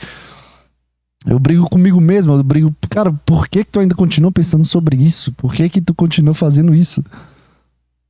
Eu 1.25 1.39
brigo 1.39 1.67
comigo 1.69 1.99
mesmo, 1.99 2.33
eu 2.33 2.43
brigo, 2.43 2.75
cara, 2.89 3.11
por 3.25 3.47
que, 3.47 3.63
que 3.63 3.71
tu 3.71 3.79
ainda 3.79 3.95
continua 3.95 4.31
pensando 4.31 4.65
sobre 4.65 4.95
isso? 4.97 5.31
Por 5.33 5.53
que, 5.53 5.67
que 5.69 5.81
tu 5.81 5.93
continua 5.93 6.35
fazendo 6.35 6.75
isso? 6.75 7.03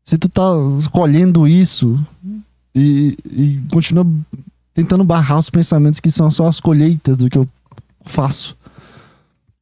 Se 0.03 0.17
tu 0.17 0.27
tá 0.27 0.43
colhendo 0.91 1.47
isso 1.47 1.97
e, 2.75 3.17
e 3.25 3.61
continua 3.71 4.05
tentando 4.73 5.05
barrar 5.05 5.39
os 5.39 5.49
pensamentos 5.49 6.01
que 6.01 6.11
são 6.11 6.29
só 6.29 6.47
as 6.47 6.59
colheitas 6.59 7.15
do 7.15 7.29
que 7.29 7.37
eu 7.37 7.47
faço. 8.05 8.57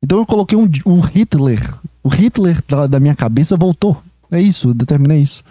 Então 0.01 0.17
eu 0.17 0.25
coloquei 0.25 0.57
um, 0.57 0.67
o 0.85 0.99
Hitler. 0.99 1.75
O 2.03 2.09
Hitler 2.09 2.61
da, 2.67 2.87
da 2.87 2.99
minha 2.99 3.15
cabeça 3.15 3.55
voltou. 3.55 4.01
É 4.31 4.41
isso, 4.41 4.69
eu 4.69 4.73
determinei 4.73 5.21
isso. 5.21 5.43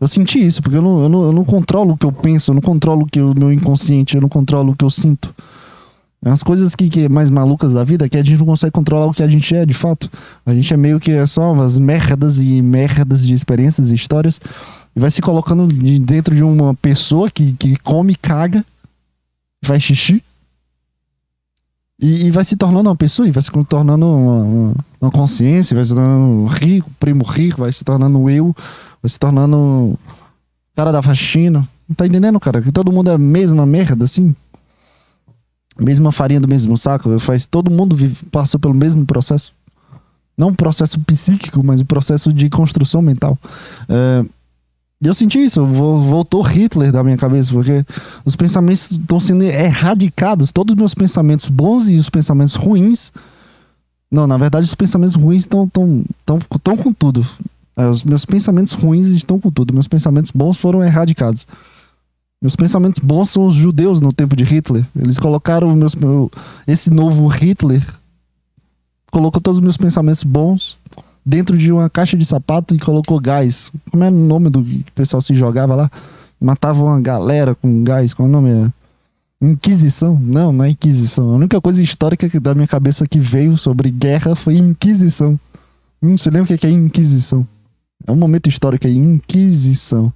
Eu 0.00 0.06
senti 0.06 0.38
isso, 0.38 0.62
porque 0.62 0.76
eu 0.76 0.82
não, 0.82 1.02
eu 1.02 1.08
não, 1.08 1.22
eu 1.24 1.32
não 1.32 1.44
controlo 1.44 1.94
o 1.94 1.96
que 1.96 2.06
eu 2.06 2.12
penso, 2.12 2.50
eu 2.50 2.54
não 2.54 2.62
controlo 2.62 3.02
o 3.02 3.06
que 3.06 3.20
o 3.20 3.34
meu 3.34 3.52
inconsciente, 3.52 4.14
eu 4.14 4.20
não 4.20 4.28
controlo 4.28 4.72
o 4.72 4.76
que 4.76 4.84
eu 4.84 4.90
sinto. 4.90 5.34
É 6.24 6.28
umas 6.28 6.42
coisas 6.42 6.74
que, 6.74 6.88
que 6.88 7.04
é 7.04 7.08
mais 7.08 7.30
malucas 7.30 7.72
da 7.72 7.82
vida 7.84 8.06
é 8.06 8.08
que 8.08 8.16
a 8.18 8.22
gente 8.24 8.38
não 8.38 8.46
consegue 8.46 8.72
controlar 8.72 9.06
o 9.06 9.14
que 9.14 9.22
a 9.22 9.28
gente 9.28 9.54
é, 9.54 9.64
de 9.64 9.74
fato. 9.74 10.10
A 10.44 10.52
gente 10.54 10.72
é 10.72 10.76
meio 10.76 11.00
que 11.00 11.10
é 11.12 11.26
só 11.26 11.52
umas 11.52 11.78
merdas 11.78 12.38
e 12.38 12.60
merdas 12.62 13.26
de 13.26 13.34
experiências 13.34 13.90
e 13.90 13.94
histórias. 13.94 14.40
E 14.94 15.00
vai 15.00 15.10
se 15.10 15.20
colocando 15.22 15.66
de- 15.68 15.98
dentro 16.00 16.34
de 16.34 16.42
uma 16.42 16.74
pessoa 16.74 17.30
que, 17.30 17.52
que 17.52 17.76
come, 17.78 18.14
caga, 18.16 18.64
faz 19.64 19.82
xixi. 19.82 20.22
E, 22.00 22.26
e 22.26 22.30
vai 22.30 22.44
se 22.44 22.56
tornando 22.56 22.88
uma 22.88 22.96
pessoa, 22.96 23.30
vai 23.32 23.42
se 23.42 23.50
tornando 23.68 24.06
uma, 24.06 24.74
uma- 25.00 25.10
consciência, 25.10 25.74
vai 25.74 25.84
se 25.84 25.92
tornando 25.92 26.46
rico, 26.46 26.90
primo 27.00 27.24
rico, 27.24 27.60
vai 27.60 27.72
se 27.72 27.84
tornando 27.84 28.30
eu, 28.30 28.54
vai 29.02 29.08
se 29.08 29.18
tornando. 29.18 29.98
cara 30.76 30.92
da 30.92 31.02
faxina. 31.02 31.68
Não 31.88 31.96
tá 31.96 32.06
entendendo, 32.06 32.38
cara? 32.38 32.62
Que 32.62 32.70
todo 32.70 32.92
mundo 32.92 33.10
é 33.10 33.14
a 33.14 33.18
mesma 33.18 33.66
merda, 33.66 34.04
assim. 34.04 34.34
Mesma 35.80 36.12
farinha 36.12 36.40
do 36.40 36.46
mesmo 36.48 36.76
saco. 36.76 37.18
Faz, 37.18 37.46
todo 37.46 37.70
mundo 37.70 37.96
vive, 37.96 38.26
passa 38.26 38.58
pelo 38.58 38.74
mesmo 38.74 39.04
processo. 39.06 39.52
Não 40.36 40.48
um 40.48 40.54
processo 40.54 41.00
psíquico, 41.00 41.64
mas 41.64 41.80
um 41.80 41.84
processo 41.84 42.32
de 42.32 42.48
construção 42.48 43.02
mental. 43.02 43.36
É, 43.88 44.24
eu 45.02 45.14
senti 45.14 45.38
isso, 45.38 45.64
vo- 45.64 45.98
voltou 46.02 46.42
Hitler 46.42 46.90
da 46.90 47.04
minha 47.04 47.16
cabeça, 47.16 47.52
porque 47.52 47.84
os 48.24 48.34
pensamentos 48.34 48.90
estão 48.90 49.20
sendo 49.20 49.44
erradicados. 49.44 50.50
Todos 50.50 50.72
os 50.74 50.78
meus 50.78 50.94
pensamentos 50.94 51.48
bons 51.48 51.88
e 51.88 51.94
os 51.96 52.10
pensamentos 52.10 52.54
ruins. 52.54 53.12
Não, 54.10 54.26
na 54.26 54.36
verdade, 54.36 54.64
os 54.66 54.74
pensamentos 54.74 55.14
ruins 55.14 55.42
estão 55.42 55.68
tão, 55.68 56.04
tão, 56.24 56.38
tão 56.62 56.76
com 56.76 56.92
tudo. 56.92 57.26
É, 57.76 57.86
os 57.86 58.02
meus 58.02 58.24
pensamentos 58.24 58.72
ruins 58.72 59.06
estão 59.08 59.38
com 59.38 59.50
tudo. 59.50 59.72
Meus 59.72 59.86
pensamentos 59.86 60.30
bons 60.32 60.56
foram 60.56 60.82
erradicados. 60.82 61.46
Meus 62.40 62.56
pensamentos 62.56 63.02
bons 63.02 63.30
são 63.30 63.46
os 63.46 63.54
judeus 63.54 64.00
no 64.00 64.12
tempo 64.12 64.34
de 64.34 64.44
Hitler. 64.44 64.84
Eles 64.98 65.18
colocaram 65.18 65.74
meus, 65.76 65.94
meu- 65.94 66.30
esse 66.66 66.90
novo 66.90 67.26
Hitler. 67.28 67.86
Colocou 69.10 69.40
todos 69.40 69.58
os 69.58 69.64
meus 69.64 69.76
pensamentos 69.76 70.22
bons 70.22 70.76
dentro 71.28 71.58
de 71.58 71.70
uma 71.70 71.90
caixa 71.90 72.16
de 72.16 72.24
sapato 72.24 72.74
e 72.74 72.78
colocou 72.78 73.20
gás. 73.20 73.70
Como 73.90 74.02
é 74.02 74.08
o 74.08 74.10
nome 74.10 74.48
do 74.48 74.64
que 74.64 74.86
o 74.88 74.92
pessoal 74.94 75.20
se 75.20 75.34
jogava 75.34 75.74
lá? 75.74 75.90
Matava 76.40 76.82
uma 76.82 76.98
galera 76.98 77.54
com 77.54 77.84
gás. 77.84 78.14
Qual 78.14 78.26
é 78.26 78.30
o 78.30 78.32
nome? 78.32 78.72
Inquisição? 79.40 80.18
Não, 80.18 80.50
não 80.50 80.64
é 80.64 80.70
Inquisição. 80.70 81.28
A 81.28 81.36
única 81.36 81.60
coisa 81.60 81.82
histórica 81.82 82.30
que 82.30 82.40
da 82.40 82.54
minha 82.54 82.66
cabeça 82.66 83.06
que 83.06 83.20
veio 83.20 83.58
sobre 83.58 83.90
guerra 83.90 84.34
foi 84.34 84.56
Inquisição. 84.56 85.38
Hum, 86.02 86.16
você 86.16 86.30
lembra 86.30 86.54
o 86.54 86.58
que 86.58 86.66
é 86.66 86.70
Inquisição? 86.70 87.46
É 88.06 88.10
um 88.10 88.16
momento 88.16 88.48
histórico 88.48 88.86
aí. 88.86 88.96
Inquisição. 88.96 90.10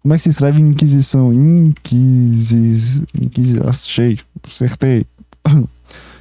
Como 0.00 0.14
é 0.14 0.16
que 0.16 0.22
se 0.22 0.30
escreve 0.30 0.62
Inquisição? 0.62 1.30
Inquisi... 1.30 3.04
Inquisi... 3.20 3.60
Achei. 3.62 4.18
Acertei. 4.48 5.04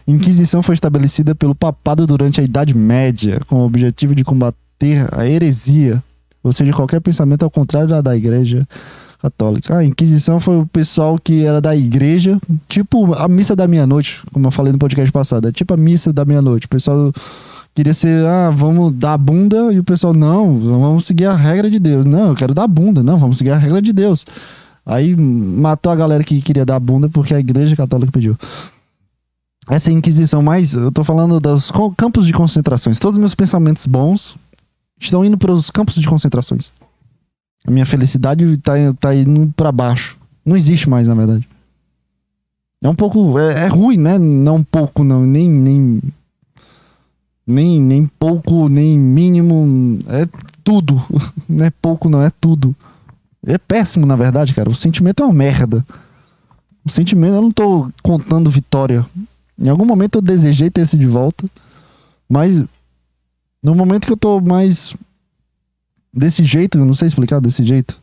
Inquisição 0.10 0.64
foi 0.64 0.74
estabelecida 0.74 1.36
pelo 1.36 1.54
papado 1.54 2.08
durante 2.08 2.42
a 2.42 2.44
Idade 2.44 2.76
Média 2.76 3.40
com 3.48 3.58
o 3.58 3.66
objetivo 3.66 4.16
de 4.16 4.24
combater 4.24 5.08
a 5.12 5.28
heresia, 5.28 6.04
ou 6.44 6.52
seja, 6.52 6.74
qualquer 6.74 7.00
pensamento 7.00 7.44
ao 7.44 7.52
contrário 7.52 7.88
da, 7.88 8.02
da 8.02 8.18
Igreja 8.18 8.68
Católica. 9.22 9.78
A 9.78 9.86
Inquisição 9.86 10.40
foi 10.40 10.58
o 10.58 10.66
pessoal 10.66 11.20
que 11.20 11.46
era 11.46 11.62
da 11.62 11.76
Igreja, 11.76 12.40
tipo 12.68 13.14
a 13.14 13.28
missa 13.28 13.56
da 13.56 13.68
meia-noite, 13.68 14.22
como 14.34 14.48
eu 14.48 14.52
falei 14.52 14.74
no 14.74 14.80
podcast 14.80 15.12
passado, 15.12 15.48
é 15.48 15.52
tipo 15.52 15.76
a 15.76 15.78
missa 15.78 16.12
da 16.12 16.26
meia-noite. 16.26 16.66
O 16.66 16.70
pessoal 16.70 17.12
queria 17.76 17.94
ser, 17.94 18.26
ah, 18.26 18.50
vamos 18.50 18.94
dar 18.94 19.18
bunda, 19.18 19.72
e 19.72 19.78
o 19.78 19.84
pessoal, 19.84 20.14
não, 20.14 20.60
vamos 20.60 21.06
seguir 21.06 21.26
a 21.26 21.36
regra 21.36 21.70
de 21.70 21.78
Deus. 21.78 22.06
Não, 22.06 22.30
eu 22.30 22.36
quero 22.36 22.56
dar 22.56 22.68
bunda, 22.68 23.04
não, 23.04 23.20
vamos 23.20 23.38
seguir 23.38 23.52
a 23.52 23.58
regra 23.58 23.80
de 23.80 23.94
Deus. 23.94 24.26
Aí 24.84 25.16
matou 25.16 25.92
a 25.92 25.96
galera 25.96 26.24
que 26.24 26.42
queria 26.42 26.66
dar 26.66 26.80
bunda 26.80 27.08
porque 27.10 27.36
a 27.36 27.40
Igreja 27.40 27.76
Católica 27.76 28.12
pediu 28.12 28.36
essa 29.70 29.92
Inquisição, 29.92 30.42
mas 30.42 30.74
eu 30.74 30.92
tô 30.92 31.04
falando 31.04 31.40
dos 31.40 31.72
campos 31.96 32.26
de 32.26 32.34
concentrações. 32.34 32.98
Todos 32.98 33.18
os 33.18 33.20
meus 33.20 33.36
pensamentos 33.36 33.86
bons 33.86 34.36
estão 35.00 35.24
indo 35.24 35.38
para 35.38 35.52
os 35.52 35.70
campos 35.70 35.96
de 35.96 36.08
concentrações. 36.08 36.72
A 37.66 37.72
minha 37.72 37.86
felicidade 37.86 38.58
tá, 38.58 38.74
tá 39.00 39.14
indo 39.14 39.54
para 39.56 39.72
baixo. 39.72 40.18
Não 40.44 40.58
existe 40.58 40.90
mais, 40.90 41.08
na 41.08 41.14
verdade. 41.14 41.48
É 42.82 42.90
um 42.90 42.96
pouco. 42.96 43.38
É, 43.38 43.66
é 43.66 43.68
ruim, 43.68 43.98
né? 43.98 44.18
Não 44.18 44.56
um 44.56 44.64
pouco, 44.64 45.04
não. 45.04 45.26
Nem, 45.26 45.48
nem. 45.48 46.02
Nem, 47.46 47.80
nem 47.80 48.06
pouco, 48.06 48.68
nem 48.68 48.98
mínimo. 48.98 50.00
É 50.08 50.28
tudo. 50.64 51.02
Não 51.50 51.66
é 51.66 51.72
pouco, 51.72 52.08
não. 52.08 52.22
É 52.22 52.32
tudo. 52.40 52.76
É 53.44 53.58
péssimo, 53.58 54.06
na 54.06 54.16
verdade, 54.16 54.54
cara. 54.54 54.70
O 54.70 54.76
sentimento 54.76 55.24
é 55.24 55.26
uma 55.26 55.34
merda. 55.34 55.84
O 56.86 56.90
sentimento, 56.92 57.34
eu 57.34 57.42
não 57.42 57.52
tô 57.52 57.90
contando 58.04 58.52
vitória. 58.52 59.04
Em 59.60 59.70
algum 59.70 59.86
momento 59.86 60.18
eu 60.18 60.22
desejei 60.22 60.70
ter 60.70 60.82
esse 60.82 60.98
de 60.98 61.08
volta, 61.08 61.46
mas 62.28 62.64
no 63.62 63.76
momento 63.76 64.08
que 64.08 64.14
eu 64.14 64.18
tô 64.18 64.40
mais 64.40 64.96
desse 66.14 66.44
jeito, 66.44 66.78
eu 66.78 66.86
não 66.86 66.94
sei 66.94 67.08
explicar 67.08 67.42
desse 67.42 67.64
jeito. 67.64 68.02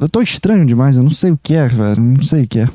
Eu 0.00 0.08
tô 0.08 0.22
estranho 0.22 0.64
demais, 0.64 0.96
eu 0.96 1.02
não 1.02 1.10
sei 1.10 1.32
o 1.32 1.40
que 1.42 1.54
é, 1.54 1.66
velho, 1.66 2.00
não 2.00 2.22
sei 2.22 2.44
o 2.44 2.48
que 2.48 2.60
é. 2.60 2.68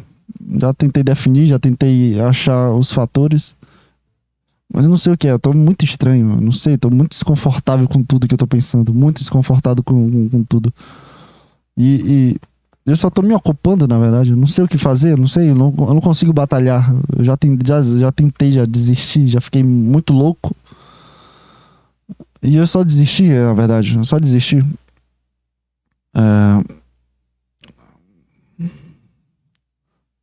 Já 0.60 0.74
tentei 0.74 1.02
definir, 1.02 1.46
já 1.46 1.58
tentei 1.58 2.20
achar 2.20 2.72
os 2.72 2.92
fatores, 2.92 3.56
mas 4.72 4.84
eu 4.84 4.90
não 4.90 4.98
sei 4.98 5.14
o 5.14 5.18
que 5.18 5.28
é, 5.28 5.32
eu 5.32 5.40
tô 5.40 5.54
muito 5.54 5.86
estranho, 5.86 6.32
eu 6.32 6.42
não 6.42 6.52
sei, 6.52 6.78
tô 6.78 6.90
muito 6.90 7.12
desconfortável 7.12 7.88
com 7.88 8.04
tudo 8.04 8.28
que 8.28 8.34
eu 8.34 8.38
tô 8.38 8.48
pensando, 8.48 8.94
muito 8.94 9.20
desconfortável 9.20 9.82
com, 9.84 10.12
com, 10.12 10.30
com 10.30 10.44
tudo. 10.44 10.74
E, 11.78 11.86
e 11.86 12.53
eu 12.86 12.96
só 12.98 13.10
tô 13.10 13.22
me 13.22 13.34
ocupando, 13.34 13.88
na 13.88 13.98
verdade. 13.98 14.32
Eu 14.32 14.38
não 14.38 14.48
sei 14.48 14.64
o 14.64 14.68
que 14.68 14.78
fazer, 14.78 15.12
eu 15.14 15.18
não 15.18 15.28
sei, 15.28 15.50
eu 15.50 15.56
não, 15.56 15.74
eu 15.78 15.94
não 15.94 16.02
consigo 16.02 16.34
batalhar. 16.34 16.94
Eu 17.18 17.24
já, 17.24 17.38
ten- 17.38 17.58
já, 17.66 17.82
já 17.82 18.12
tentei, 18.12 18.52
já 18.52 18.66
desisti, 18.66 19.28
já 19.28 19.40
fiquei 19.40 19.64
muito 19.64 20.12
louco. 20.14 20.56
E 22.42 22.56
eu 22.58 22.68
só 22.68 22.84
desisti, 22.84 23.30
é, 23.30 23.42
na 23.46 23.54
verdade. 23.54 23.96
Eu 23.96 24.04
só 24.04 24.20
desisti. 24.20 24.64
É... 26.16 26.74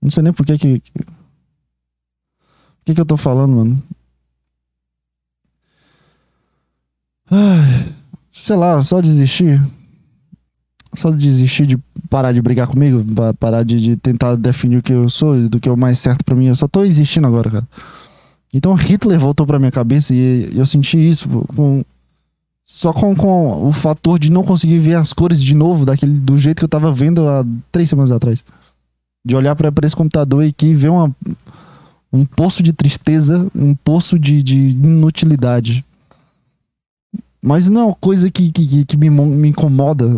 Não 0.03 0.11
sei 0.11 0.23
nem 0.23 0.33
por 0.33 0.45
que 0.47 0.59
que. 0.59 0.81
Por 0.81 1.05
que 2.85 2.95
que 2.95 3.01
eu 3.01 3.07
tô 3.07 3.17
falando, 3.17 3.57
mano? 3.57 3.83
Ai, 7.31 7.93
sei 8.33 8.57
lá, 8.57 8.83
só 8.83 9.01
desistir. 9.01 9.61
Só 11.01 11.11
desistir 11.11 11.67
de 11.67 11.79
parar 12.09 12.33
de 12.33 12.43
brigar 12.43 12.67
comigo, 12.67 13.03
pa- 13.15 13.33
parar 13.35 13.63
de, 13.65 13.81
de 13.81 13.97
tentar 13.97 14.37
definir 14.37 14.77
o 14.79 14.83
que 14.83 14.93
eu 14.93 15.09
sou 15.09 15.49
do 15.49 15.59
que 15.59 15.69
é 15.69 15.73
o 15.73 15.77
mais 15.77 15.99
certo 15.99 16.25
pra 16.25 16.35
mim. 16.37 16.47
Eu 16.47 16.55
só 16.55 16.69
tô 16.69 16.85
existindo 16.85 17.27
agora, 17.27 17.51
cara. 17.51 17.69
Então 18.53 18.75
Hitler 18.75 19.19
voltou 19.19 19.47
pra 19.47 19.59
minha 19.59 19.71
cabeça 19.71 20.13
e 20.15 20.51
eu 20.55 20.67
senti 20.67 20.99
isso 20.99 21.29
com 21.57 21.83
só 22.67 22.93
com, 22.93 23.15
com 23.17 23.67
o 23.67 23.73
fator 23.73 24.19
de 24.19 24.31
não 24.31 24.45
conseguir 24.45 24.79
ver 24.79 24.95
as 24.95 25.13
cores 25.13 25.43
de 25.43 25.55
novo 25.55 25.85
daquele 25.85 26.13
do 26.13 26.37
jeito 26.39 26.59
que 26.59 26.65
eu 26.65 26.69
tava 26.69 26.93
vendo 26.93 27.29
há 27.29 27.45
três 27.73 27.89
semanas 27.89 28.13
atrás. 28.13 28.45
De 29.25 29.35
olhar 29.35 29.55
pra 29.57 29.73
esse 29.87 29.97
computador 29.97 30.45
e 30.45 30.49
aqui 30.49 30.73
ver 30.75 30.89
uma, 30.89 31.15
um 32.13 32.25
poço 32.25 32.63
de 32.63 32.73
tristeza, 32.73 33.47
um 33.55 33.75
poço 33.75 34.19
de, 34.19 34.43
de 34.43 34.59
inutilidade. 34.59 35.85
Mas 37.43 37.71
não 37.71 37.81
é 37.81 37.85
uma 37.87 37.95
coisa 37.95 38.31
que, 38.31 38.51
que, 38.53 38.85
que- 38.85 38.97
me, 38.97 39.09
me 39.09 39.49
incomoda. 39.49 40.17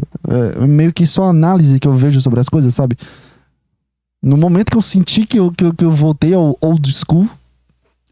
É 0.58 0.66
meio 0.66 0.92
que 0.92 1.06
só 1.06 1.28
análise 1.30 1.78
que 1.78 1.86
eu 1.86 1.96
vejo 1.96 2.20
sobre 2.20 2.40
as 2.40 2.48
coisas, 2.48 2.74
sabe? 2.74 2.96
No 4.22 4.36
momento 4.36 4.70
que 4.70 4.76
eu 4.76 4.82
senti 4.82 5.24
que 5.26 5.38
eu, 5.38 5.52
que 5.52 5.64
eu, 5.64 5.72
que 5.74 5.84
eu 5.84 5.92
voltei 5.92 6.34
ao 6.34 6.56
old 6.60 6.92
school, 6.92 7.28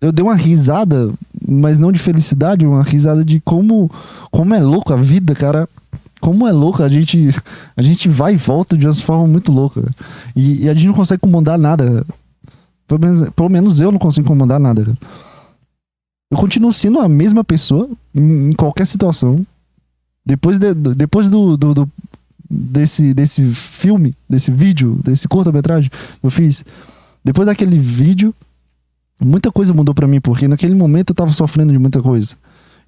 eu 0.00 0.12
dei 0.12 0.24
uma 0.24 0.34
risada, 0.36 1.12
mas 1.46 1.78
não 1.78 1.92
de 1.92 1.98
felicidade, 1.98 2.64
uma 2.66 2.82
risada 2.82 3.24
de 3.24 3.40
como, 3.40 3.90
como 4.30 4.54
é 4.54 4.60
louco 4.60 4.92
a 4.92 4.96
vida, 4.96 5.34
cara. 5.34 5.68
Como 6.20 6.46
é 6.46 6.52
louco, 6.52 6.82
a 6.82 6.88
gente, 6.88 7.34
a 7.76 7.82
gente 7.82 8.08
vai 8.08 8.34
e 8.34 8.36
volta 8.36 8.76
de 8.76 8.86
uma 8.86 8.92
forma 8.94 9.26
muito 9.26 9.50
louca. 9.50 9.82
E, 10.36 10.64
e 10.64 10.68
a 10.68 10.74
gente 10.74 10.86
não 10.86 10.94
consegue 10.94 11.20
comandar 11.20 11.58
nada. 11.58 12.04
Pelo 12.86 13.00
menos, 13.00 13.30
pelo 13.30 13.48
menos 13.48 13.80
eu 13.80 13.90
não 13.90 13.98
consigo 13.98 14.26
comandar 14.28 14.60
nada. 14.60 14.84
cara. 14.84 14.98
Eu 16.30 16.36
continuo 16.36 16.72
sendo 16.72 17.00
a 17.00 17.08
mesma 17.08 17.42
pessoa 17.42 17.88
em, 18.14 18.50
em 18.50 18.52
qualquer 18.52 18.86
situação. 18.86 19.44
Depois, 20.24 20.58
de- 20.58 20.74
depois 20.74 21.28
do, 21.28 21.56
do- 21.56 21.74
do- 21.74 21.90
desse, 22.48 23.12
desse 23.14 23.44
filme, 23.52 24.14
desse 24.28 24.50
vídeo, 24.50 24.98
desse 25.02 25.26
curta-metragem 25.26 25.90
que 25.90 25.96
eu 26.26 26.30
fiz, 26.30 26.64
depois 27.24 27.46
daquele 27.46 27.78
vídeo, 27.78 28.34
muita 29.20 29.50
coisa 29.50 29.74
mudou 29.74 29.94
pra 29.94 30.06
mim, 30.06 30.20
porque 30.20 30.46
naquele 30.46 30.74
momento 30.74 31.10
eu 31.10 31.14
tava 31.14 31.32
sofrendo 31.32 31.72
de 31.72 31.78
muita 31.78 32.00
coisa. 32.00 32.36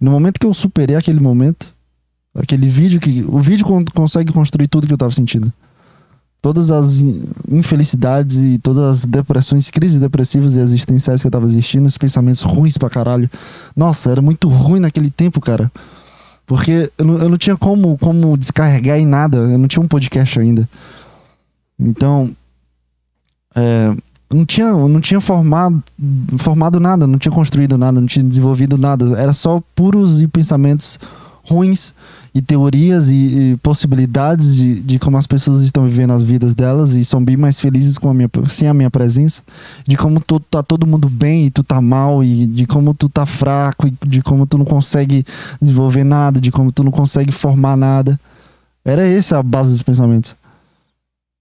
No 0.00 0.10
momento 0.10 0.38
que 0.38 0.46
eu 0.46 0.54
superei 0.54 0.96
aquele 0.96 1.20
momento, 1.20 1.74
aquele 2.34 2.68
vídeo 2.68 3.00
que. 3.00 3.22
O 3.28 3.40
vídeo 3.40 3.64
con- 3.66 3.84
consegue 3.94 4.32
construir 4.32 4.68
tudo 4.68 4.86
que 4.86 4.92
eu 4.92 4.98
tava 4.98 5.12
sentindo. 5.12 5.52
Todas 6.42 6.72
as 6.72 7.00
in- 7.00 7.22
infelicidades 7.48 8.36
e 8.36 8.58
todas 8.58 8.82
as 8.84 9.04
depressões, 9.04 9.70
crises 9.70 10.00
depressivas 10.00 10.56
e 10.56 10.60
existenciais 10.60 11.20
que 11.20 11.26
eu 11.28 11.30
tava 11.30 11.46
existindo, 11.46 11.86
os 11.86 11.96
pensamentos 11.96 12.42
ruins 12.42 12.76
pra 12.76 12.90
caralho. 12.90 13.30
Nossa, 13.76 14.10
era 14.10 14.20
muito 14.20 14.48
ruim 14.48 14.80
naquele 14.80 15.08
tempo, 15.08 15.40
cara. 15.40 15.70
Porque 16.44 16.90
eu 16.98 17.04
não, 17.04 17.18
eu 17.18 17.28
não 17.28 17.38
tinha 17.38 17.56
como, 17.56 17.96
como 17.96 18.36
descarregar 18.36 18.98
em 18.98 19.06
nada. 19.06 19.38
Eu 19.38 19.56
não 19.56 19.68
tinha 19.68 19.82
um 19.82 19.88
podcast 19.88 20.38
ainda. 20.40 20.68
Então. 21.78 22.30
É, 23.54 23.94
não 24.32 24.44
tinha, 24.46 24.72
não 24.72 25.00
tinha 25.00 25.20
formado, 25.20 25.82
formado 26.38 26.80
nada, 26.80 27.06
não 27.06 27.18
tinha 27.18 27.30
construído 27.32 27.76
nada, 27.76 28.00
não 28.00 28.06
tinha 28.08 28.24
desenvolvido 28.24 28.76
nada. 28.78 29.16
Era 29.18 29.32
só 29.32 29.62
puros 29.74 30.24
pensamentos 30.32 30.98
ruins 31.44 31.92
e 32.34 32.40
teorias 32.40 33.08
e, 33.08 33.12
e 33.52 33.56
possibilidades 33.62 34.54
de, 34.54 34.80
de 34.80 34.98
como 34.98 35.18
as 35.18 35.26
pessoas 35.26 35.62
estão 35.62 35.84
vivendo 35.84 36.12
as 36.12 36.22
vidas 36.22 36.54
delas 36.54 36.94
e 36.94 37.04
são 37.04 37.22
bem 37.22 37.36
mais 37.36 37.60
felizes 37.60 37.98
com 37.98 38.08
a 38.08 38.14
minha, 38.14 38.30
sem 38.48 38.68
a 38.68 38.74
minha 38.74 38.90
presença. 38.90 39.42
De 39.86 39.96
como 39.96 40.20
tu, 40.20 40.40
tá 40.40 40.62
todo 40.62 40.86
mundo 40.86 41.08
bem 41.08 41.46
e 41.46 41.50
tu 41.50 41.62
tá 41.62 41.80
mal, 41.80 42.24
e 42.24 42.46
de 42.46 42.66
como 42.66 42.94
tu 42.94 43.08
tá 43.08 43.26
fraco, 43.26 43.86
e 43.86 43.94
de 44.06 44.22
como 44.22 44.46
tu 44.46 44.56
não 44.56 44.64
consegue 44.64 45.24
desenvolver 45.60 46.04
nada, 46.04 46.40
de 46.40 46.50
como 46.50 46.72
tu 46.72 46.82
não 46.82 46.90
consegue 46.92 47.32
formar 47.32 47.76
nada. 47.76 48.18
Era 48.84 49.06
essa 49.06 49.38
a 49.38 49.42
base 49.42 49.70
dos 49.70 49.82
pensamentos. 49.82 50.34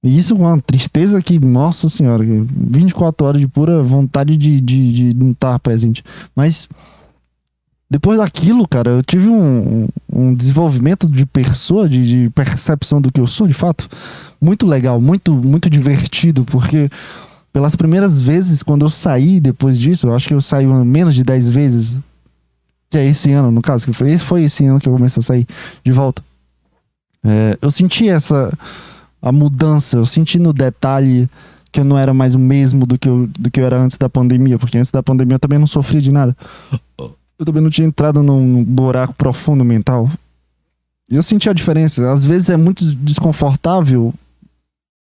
E 0.03 0.17
isso 0.17 0.35
com 0.35 0.43
uma 0.43 0.59
tristeza 0.59 1.21
que, 1.21 1.39
nossa 1.39 1.87
senhora, 1.87 2.25
que 2.25 2.45
24 2.49 3.27
horas 3.27 3.39
de 3.39 3.47
pura 3.47 3.83
vontade 3.83 4.35
de, 4.35 4.59
de, 4.59 4.93
de 4.93 5.13
não 5.13 5.31
estar 5.31 5.59
presente. 5.59 6.03
Mas 6.35 6.67
depois 7.91 8.17
daquilo, 8.17 8.65
cara, 8.65 8.89
eu 8.89 9.03
tive 9.03 9.27
um, 9.27 9.85
um 10.09 10.33
desenvolvimento 10.33 11.09
de 11.09 11.25
pessoa, 11.25 11.89
de, 11.89 12.01
de 12.01 12.29
percepção 12.29 13.01
do 13.01 13.11
que 13.11 13.19
eu 13.19 13.27
sou, 13.27 13.45
de 13.45 13.53
fato, 13.53 13.89
muito 14.39 14.65
legal, 14.65 15.01
muito, 15.01 15.33
muito 15.33 15.69
divertido, 15.69 16.45
porque 16.45 16.89
pelas 17.51 17.75
primeiras 17.75 18.21
vezes, 18.21 18.63
quando 18.63 18.85
eu 18.85 18.89
saí 18.89 19.41
depois 19.41 19.77
disso, 19.77 20.07
eu 20.07 20.15
acho 20.15 20.25
que 20.25 20.33
eu 20.33 20.39
saí 20.39 20.65
menos 20.65 21.13
de 21.13 21.21
10 21.21 21.49
vezes, 21.49 21.97
que 22.89 22.97
é 22.97 23.05
esse 23.05 23.29
ano, 23.33 23.51
no 23.51 23.61
caso, 23.61 23.85
que 23.85 23.91
foi, 23.91 24.17
foi 24.17 24.43
esse 24.43 24.63
ano 24.65 24.79
que 24.79 24.87
eu 24.87 24.93
comecei 24.93 25.19
a 25.19 25.23
sair 25.23 25.45
de 25.83 25.91
volta. 25.91 26.23
É, 27.25 27.57
eu 27.61 27.69
senti 27.69 28.07
essa 28.07 28.57
a 29.21 29.33
mudança, 29.33 29.97
eu 29.97 30.05
senti 30.05 30.39
no 30.39 30.53
detalhe 30.53 31.29
que 31.73 31.81
eu 31.81 31.83
não 31.83 31.97
era 31.97 32.13
mais 32.13 32.35
o 32.35 32.39
mesmo 32.39 32.85
do 32.85 32.97
que 32.97 33.09
eu, 33.09 33.27
do 33.37 33.51
que 33.51 33.59
eu 33.59 33.65
era 33.65 33.77
antes 33.77 33.97
da 33.97 34.07
pandemia, 34.07 34.57
porque 34.57 34.77
antes 34.77 34.91
da 34.91 35.03
pandemia 35.03 35.35
eu 35.35 35.39
também 35.39 35.59
não 35.59 35.67
sofria 35.67 35.99
de 35.99 36.09
nada. 36.09 36.35
Eu 37.41 37.45
também 37.45 37.63
não 37.63 37.71
tinha 37.71 37.87
entrado 37.87 38.21
num 38.21 38.63
buraco 38.63 39.15
profundo 39.15 39.65
mental. 39.65 40.07
E 41.09 41.15
eu 41.15 41.23
senti 41.23 41.49
a 41.49 41.53
diferença. 41.53 42.11
Às 42.11 42.23
vezes 42.23 42.51
é 42.51 42.55
muito 42.55 42.85
desconfortável, 42.97 44.13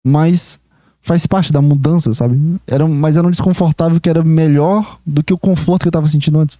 mas 0.02 0.58
faz 1.02 1.26
parte 1.26 1.52
da 1.52 1.60
mudança, 1.60 2.14
sabe? 2.14 2.58
Era, 2.66 2.88
mas 2.88 3.18
era 3.18 3.26
um 3.26 3.30
desconfortável 3.30 4.00
que 4.00 4.08
era 4.08 4.24
melhor 4.24 4.98
do 5.04 5.22
que 5.22 5.34
o 5.34 5.38
conforto 5.38 5.82
que 5.82 5.88
eu 5.88 5.92
tava 5.92 6.06
sentindo 6.06 6.38
antes. 6.38 6.58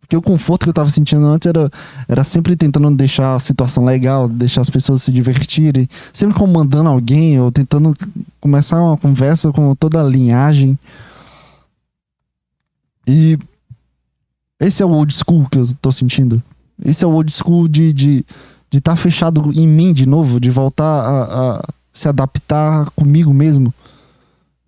Porque 0.00 0.16
o 0.16 0.20
conforto 0.20 0.64
que 0.64 0.70
eu 0.70 0.74
tava 0.74 0.90
sentindo 0.90 1.24
antes 1.26 1.46
era, 1.46 1.70
era 2.08 2.24
sempre 2.24 2.56
tentando 2.56 2.90
deixar 2.96 3.36
a 3.36 3.38
situação 3.38 3.84
legal, 3.84 4.28
deixar 4.28 4.62
as 4.62 4.70
pessoas 4.70 5.04
se 5.04 5.12
divertirem, 5.12 5.88
sempre 6.12 6.36
comandando 6.36 6.88
alguém 6.88 7.40
ou 7.40 7.52
tentando 7.52 7.96
começar 8.40 8.82
uma 8.82 8.96
conversa 8.96 9.52
com 9.52 9.76
toda 9.76 10.00
a 10.00 10.02
linhagem. 10.02 10.76
E 13.06 13.38
esse 14.60 14.82
é 14.82 14.86
o 14.86 14.90
old 14.90 15.14
school 15.16 15.48
que 15.50 15.58
eu 15.58 15.64
tô 15.80 15.90
sentindo. 15.90 16.42
Esse 16.84 17.04
é 17.04 17.06
o 17.06 17.12
old 17.12 17.32
school 17.32 17.66
de 17.66 17.88
estar 17.88 17.96
de, 17.98 18.24
de 18.70 18.80
tá 18.80 18.94
fechado 18.94 19.50
em 19.54 19.66
mim 19.66 19.92
de 19.92 20.06
novo, 20.06 20.38
de 20.38 20.50
voltar 20.50 20.84
a, 20.84 21.56
a 21.56 21.68
se 21.92 22.08
adaptar 22.08 22.90
comigo 22.90 23.32
mesmo. 23.32 23.72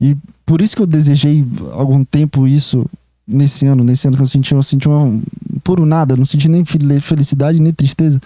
E 0.00 0.16
por 0.44 0.60
isso 0.60 0.74
que 0.74 0.82
eu 0.82 0.86
desejei 0.86 1.46
algum 1.72 2.04
tempo 2.04 2.48
isso 2.48 2.86
nesse 3.26 3.66
ano, 3.66 3.84
nesse 3.84 4.08
ano 4.08 4.16
que 4.16 4.22
eu 4.22 4.26
senti, 4.26 4.52
eu 4.52 4.62
senti 4.62 4.88
uma 4.88 5.20
puro 5.62 5.86
nada, 5.86 6.16
não 6.16 6.26
senti 6.26 6.48
nem 6.48 6.64
felicidade 6.64 7.60
nem 7.60 7.72
tristeza. 7.72 8.20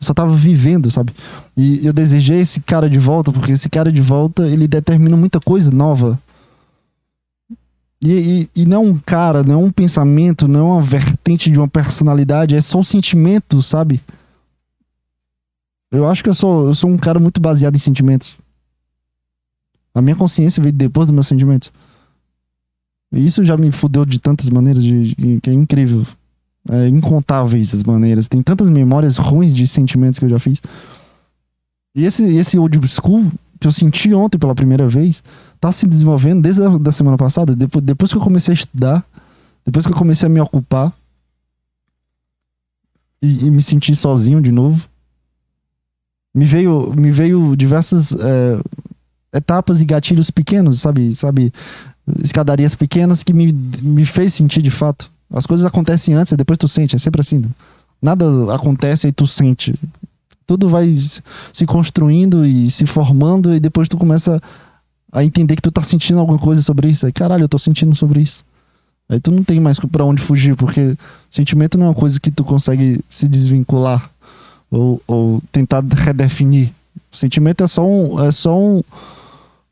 Eu 0.00 0.06
só 0.06 0.12
tava 0.12 0.34
vivendo, 0.34 0.90
sabe? 0.90 1.12
E 1.56 1.86
eu 1.86 1.92
desejei 1.92 2.40
esse 2.40 2.60
cara 2.60 2.90
de 2.90 2.98
volta, 2.98 3.30
porque 3.32 3.52
esse 3.52 3.68
cara 3.68 3.92
de 3.92 4.00
volta, 4.00 4.46
ele 4.48 4.66
determina 4.66 5.16
muita 5.16 5.40
coisa 5.40 5.70
nova. 5.70 6.18
E, 8.04 8.48
e, 8.54 8.62
e 8.62 8.66
não 8.66 8.84
um 8.84 8.98
cara, 8.98 9.42
não 9.42 9.64
um 9.64 9.72
pensamento, 9.72 10.46
não 10.46 10.72
uma 10.72 10.82
vertente 10.82 11.50
de 11.50 11.58
uma 11.58 11.66
personalidade, 11.68 12.54
é 12.54 12.60
só 12.60 12.78
um 12.78 12.82
sentimento, 12.82 13.62
sabe? 13.62 14.00
Eu 15.90 16.06
acho 16.06 16.22
que 16.22 16.28
eu 16.28 16.34
sou, 16.34 16.66
eu 16.66 16.74
sou 16.74 16.90
um 16.90 16.98
cara 16.98 17.18
muito 17.18 17.40
baseado 17.40 17.76
em 17.76 17.78
sentimentos. 17.78 18.36
A 19.94 20.02
minha 20.02 20.16
consciência 20.16 20.62
veio 20.62 20.74
depois 20.74 21.06
dos 21.06 21.14
meus 21.14 21.26
sentimentos. 21.26 21.72
E 23.12 23.24
isso 23.24 23.44
já 23.44 23.56
me 23.56 23.70
fudeu 23.72 24.04
de 24.04 24.18
tantas 24.18 24.50
maneiras, 24.50 24.82
de, 24.82 25.14
de, 25.14 25.40
que 25.40 25.48
é 25.48 25.52
incrível. 25.52 26.04
É, 26.68 26.88
incontáveis 26.88 27.74
as 27.74 27.82
maneiras. 27.82 28.26
Tem 28.26 28.42
tantas 28.42 28.68
memórias 28.68 29.16
ruins 29.16 29.54
de 29.54 29.66
sentimentos 29.66 30.18
que 30.18 30.24
eu 30.24 30.30
já 30.30 30.38
fiz. 30.38 30.60
E 31.94 32.04
esse, 32.04 32.22
esse 32.36 32.58
old 32.58 32.76
school 32.88 33.30
que 33.60 33.66
eu 33.66 33.72
senti 33.72 34.12
ontem 34.12 34.36
pela 34.36 34.54
primeira 34.54 34.86
vez 34.88 35.22
tá 35.64 35.72
se 35.72 35.86
desenvolvendo 35.86 36.42
desde 36.42 36.62
a 36.62 36.68
da 36.76 36.92
semana 36.92 37.16
passada. 37.16 37.56
Depois, 37.56 37.82
depois 37.82 38.10
que 38.10 38.18
eu 38.18 38.22
comecei 38.22 38.52
a 38.52 38.54
estudar, 38.54 39.02
depois 39.64 39.86
que 39.86 39.92
eu 39.92 39.96
comecei 39.96 40.26
a 40.26 40.28
me 40.28 40.38
ocupar 40.38 40.92
e, 43.22 43.46
e 43.46 43.50
me 43.50 43.62
sentir 43.62 43.96
sozinho 43.96 44.42
de 44.42 44.52
novo, 44.52 44.86
me 46.34 46.44
veio, 46.44 46.92
me 46.94 47.10
veio 47.10 47.56
diversas 47.56 48.12
é, 48.12 48.60
etapas 49.32 49.80
e 49.80 49.86
gatilhos 49.86 50.30
pequenos, 50.30 50.82
sabe? 50.82 51.14
Sabe? 51.14 51.50
escadarias 52.22 52.74
pequenas 52.74 53.22
que 53.22 53.32
me, 53.32 53.50
me 53.80 54.04
fez 54.04 54.34
sentir 54.34 54.60
de 54.60 54.70
fato. 54.70 55.10
As 55.32 55.46
coisas 55.46 55.64
acontecem 55.64 56.14
antes 56.14 56.32
e 56.32 56.36
depois 56.36 56.58
tu 56.58 56.68
sente, 56.68 56.94
é 56.94 56.98
sempre 56.98 57.22
assim. 57.22 57.38
Né? 57.38 57.48
Nada 58.02 58.26
acontece 58.54 59.08
e 59.08 59.12
tu 59.12 59.26
sente. 59.26 59.74
Tudo 60.46 60.68
vai 60.68 60.94
se 60.94 61.64
construindo 61.64 62.44
e 62.44 62.70
se 62.70 62.84
formando 62.84 63.54
e 63.54 63.58
depois 63.58 63.88
tu 63.88 63.96
começa 63.96 64.36
a 64.36 64.40
entender 65.22 65.54
que 65.56 65.62
tu 65.62 65.70
tá 65.70 65.82
sentindo 65.82 66.18
alguma 66.18 66.38
coisa 66.38 66.62
sobre 66.62 66.88
isso. 66.88 67.06
Aí, 67.06 67.12
caralho, 67.12 67.44
eu 67.44 67.48
tô 67.48 67.58
sentindo 67.58 67.94
sobre 67.94 68.20
isso. 68.20 68.44
Aí 69.08 69.20
tu 69.20 69.30
não 69.30 69.44
tem 69.44 69.60
mais 69.60 69.78
para 69.78 70.04
onde 70.04 70.22
fugir, 70.22 70.56
porque 70.56 70.96
sentimento 71.30 71.76
não 71.76 71.86
é 71.86 71.88
uma 71.90 71.94
coisa 71.94 72.18
que 72.18 72.30
tu 72.30 72.42
consegue 72.42 73.00
se 73.08 73.28
desvincular 73.28 74.10
ou, 74.70 75.00
ou 75.06 75.42
tentar 75.52 75.84
redefinir. 75.84 76.70
O 77.12 77.16
sentimento 77.16 77.62
é 77.62 77.66
só 77.66 77.86
um, 77.86 78.24
é 78.24 78.32
só 78.32 78.50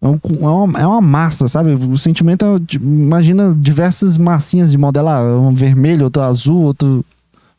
é, 0.03 0.09
um, 0.09 0.19
é, 0.43 0.49
uma, 0.49 0.81
é 0.81 0.87
uma 0.87 1.01
massa, 1.01 1.49
sabe? 1.49 1.73
O 1.73 1.97
sentimento 1.97 2.45
é, 2.45 2.77
imagina 2.77 3.55
diversas 3.57 4.19
massinhas 4.19 4.71
de 4.71 4.79
modelar, 4.79 5.25
um 5.25 5.55
vermelho, 5.55 6.05
outro 6.05 6.23
azul, 6.23 6.63
outro 6.63 7.05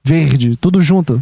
verde, 0.04 0.56
tudo 0.58 0.82
junto. 0.82 1.22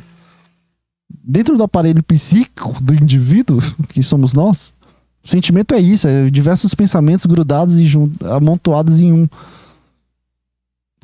Dentro 1.24 1.56
do 1.56 1.63
aparelho 1.63 2.04
psíquico 2.04 2.76
do 2.82 2.93
indivíduo, 2.93 3.62
que 3.89 4.04
somos 4.04 4.34
nós, 4.34 4.74
sentimento 5.23 5.73
é 5.73 5.79
isso, 5.79 6.07
é 6.07 6.29
diversos 6.29 6.73
pensamentos 6.73 7.25
grudados 7.25 7.77
e 7.77 7.88
amontoados 8.25 8.99
em 8.99 9.12
um. 9.12 9.27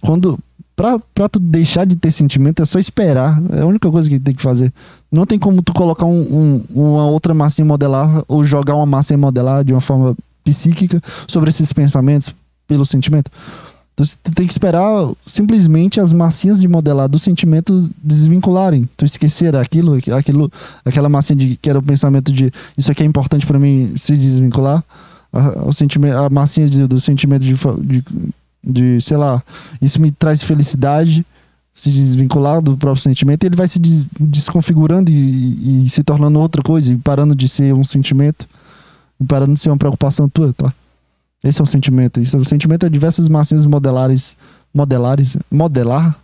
Quando 0.01 0.39
pra, 0.77 0.99
pra 1.13 1.27
tu 1.27 1.39
deixar 1.39 1.86
de 1.86 1.95
ter 1.95 2.12
sentimento 2.12 2.62
é 2.62 2.65
só 2.65 2.80
esperar. 2.80 3.41
É 3.51 3.62
a 3.62 3.65
única 3.65 3.89
coisa 3.89 4.08
que 4.08 4.19
tem 4.19 4.34
que 4.34 4.41
fazer. 4.41 4.71
Não 5.12 5.25
tem 5.25 5.39
como 5.39 5.62
tu 5.62 5.73
colocar 5.73 6.06
um, 6.06 6.21
um, 6.21 6.63
uma 6.69 7.08
outra 7.08 7.34
massinha 7.34 7.65
modelar 7.65 8.23
ou 8.27 8.43
jogar 8.43 8.75
uma 8.75 8.86
massinha 8.86 9.17
modelar 9.17 9.63
de 9.63 9.73
uma 9.73 9.82
forma 9.82 10.15
psíquica 10.43 11.01
sobre 11.27 11.49
esses 11.49 11.73
pensamentos 11.73 12.34
pelo 12.67 12.86
sentimento. 12.86 13.32
Tu 13.97 14.31
tem 14.31 14.45
que 14.45 14.53
esperar 14.53 15.12
simplesmente 15.25 15.99
as 15.99 16.13
massinhas 16.13 16.62
de 16.62 16.67
modelar 16.67 17.10
do 17.10 17.17
sentimento 17.17 17.89
desvincularem. 18.01 18.88
Tu 18.95 19.03
esquecer 19.03 19.55
aquilo, 19.55 19.97
aquilo, 20.15 20.51
aquela 20.86 21.10
massinha 21.10 21.36
de 21.36 21.57
que 21.57 21.69
era 21.69 21.79
o 21.79 21.83
pensamento 21.83 22.31
de 22.31 22.53
isso 22.77 22.91
aqui 22.91 23.03
é 23.03 23.05
importante 23.05 23.45
para 23.45 23.57
mim 23.57 23.93
se 23.95 24.15
desvincular. 24.15 24.83
A, 25.33 25.67
o 25.67 25.73
sentimento, 25.73 26.15
a 26.15 26.29
massinha 26.29 26.69
de, 26.69 26.86
do 26.86 27.01
sentimento 27.01 27.43
de, 27.43 27.55
de 27.81 28.03
de, 28.67 28.99
sei 29.01 29.17
lá, 29.17 29.41
isso 29.81 30.01
me 30.01 30.12
traz 30.12 30.43
felicidade, 30.43 31.25
se 31.73 31.89
desvincular 31.89 32.62
do 32.62 32.75
próprio 32.75 33.01
sentimento, 33.01 33.43
ele 33.43 33.55
vai 33.55 33.67
se 33.67 33.79
des 33.79 34.10
desconfigurando 34.19 35.10
e, 35.12 35.86
e, 35.86 35.89
se 35.89 36.03
tornando 36.03 36.39
outra 36.39 36.62
coisa, 36.62 36.91
e 36.91 36.97
parando 36.97 37.36
de 37.36 37.47
ser 37.47 37.73
um 37.73 37.83
sentimento, 37.83 38.47
e 39.19 39.25
parando 39.25 39.53
de 39.53 39.60
ser 39.60 39.69
uma 39.69 39.77
preocupação 39.77 40.27
tua, 40.27 40.53
tá? 40.53 40.73
Esse 41.43 41.62
é 41.62 41.63
o 41.63 41.67
sentimento. 41.67 42.19
Isso, 42.19 42.38
o 42.38 42.45
sentimento 42.45 42.86
é 42.86 42.89
diversas 42.89 43.28
massinhas 43.30 43.65
modelares, 43.65 44.38
modelares, 44.73 45.38
modelar? 45.52 46.19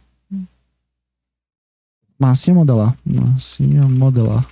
Massinha 2.17 2.55
modelar. 2.55 2.95
Massinha 3.05 3.87
modelar. 3.87 4.47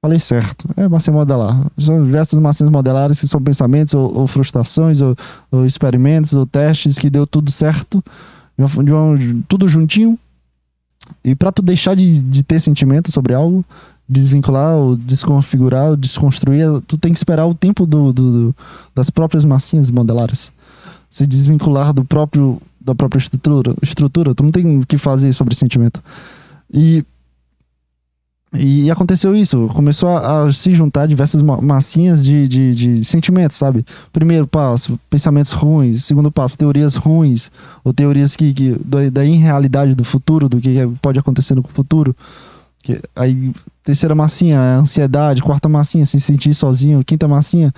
Falei 0.00 0.18
certo. 0.18 0.68
É 0.76 0.86
massinha 0.88 1.14
modelar. 1.14 1.66
São 1.78 2.04
diversas 2.04 2.38
massinhas 2.38 2.70
modelares 2.70 3.20
que 3.20 3.26
são 3.26 3.42
pensamentos, 3.42 3.94
ou, 3.94 4.14
ou 4.18 4.26
frustrações, 4.26 5.00
ou, 5.00 5.16
ou, 5.50 5.66
experimentos, 5.66 6.32
ou 6.34 6.46
testes 6.46 6.98
que 6.98 7.10
deu 7.10 7.26
tudo 7.26 7.50
certo, 7.50 8.02
de 8.56 8.64
uma, 8.64 8.84
de 8.84 8.92
uma, 8.92 9.42
tudo 9.48 9.68
juntinho. 9.68 10.18
E 11.24 11.34
para 11.34 11.50
tu 11.50 11.62
deixar 11.62 11.96
de, 11.96 12.22
de 12.22 12.42
ter 12.42 12.60
sentimento 12.60 13.10
sobre 13.10 13.34
algo, 13.34 13.64
desvincular, 14.08 14.76
ou 14.76 14.96
desconfigurar, 14.96 15.90
ou 15.90 15.96
desconstruir, 15.96 16.80
tu 16.86 16.96
tem 16.96 17.12
que 17.12 17.18
esperar 17.18 17.46
o 17.46 17.54
tempo 17.54 17.86
do, 17.86 18.12
do, 18.12 18.32
do 18.32 18.56
das 18.94 19.10
próprias 19.10 19.44
massinhas 19.44 19.90
modelares. 19.90 20.50
Se 21.10 21.26
desvincular 21.26 21.92
do 21.92 22.04
próprio 22.04 22.60
da 22.80 22.94
própria 22.94 23.18
estrutura, 23.18 23.74
estrutura, 23.82 24.34
tu 24.34 24.42
não 24.42 24.50
tem 24.50 24.78
o 24.78 24.86
que 24.86 24.96
fazer 24.96 25.32
sobre 25.34 25.54
sentimento. 25.54 26.02
E 26.72 27.04
e 28.54 28.90
aconteceu 28.90 29.36
isso, 29.36 29.68
começou 29.74 30.08
a, 30.08 30.44
a 30.44 30.52
se 30.52 30.72
juntar 30.72 31.06
diversas 31.06 31.42
massinhas 31.42 32.24
de, 32.24 32.48
de, 32.48 32.74
de, 32.74 33.04
sentimentos, 33.04 33.58
sabe? 33.58 33.84
Primeiro 34.10 34.46
passo, 34.46 34.98
pensamentos 35.10 35.52
ruins. 35.52 36.06
Segundo 36.06 36.32
passo, 36.32 36.56
teorias 36.56 36.94
ruins, 36.94 37.50
ou 37.84 37.92
teorias 37.92 38.34
que, 38.34 38.54
que 38.54 38.74
da 39.12 39.22
irrealidade 39.22 39.94
do 39.94 40.02
futuro, 40.02 40.48
do 40.48 40.60
que 40.62 40.74
pode 41.02 41.18
acontecer 41.18 41.54
no 41.54 41.62
futuro. 41.62 42.16
Que, 42.82 42.98
aí, 43.14 43.52
terceira 43.88 44.14
massinha, 44.14 44.60
ansiedade. 44.60 45.42
Quarta 45.42 45.68
massinha, 45.68 46.04
se 46.04 46.20
sentir 46.20 46.54
sozinho. 46.54 47.04
Quinta 47.04 47.26
massinha, 47.26 47.72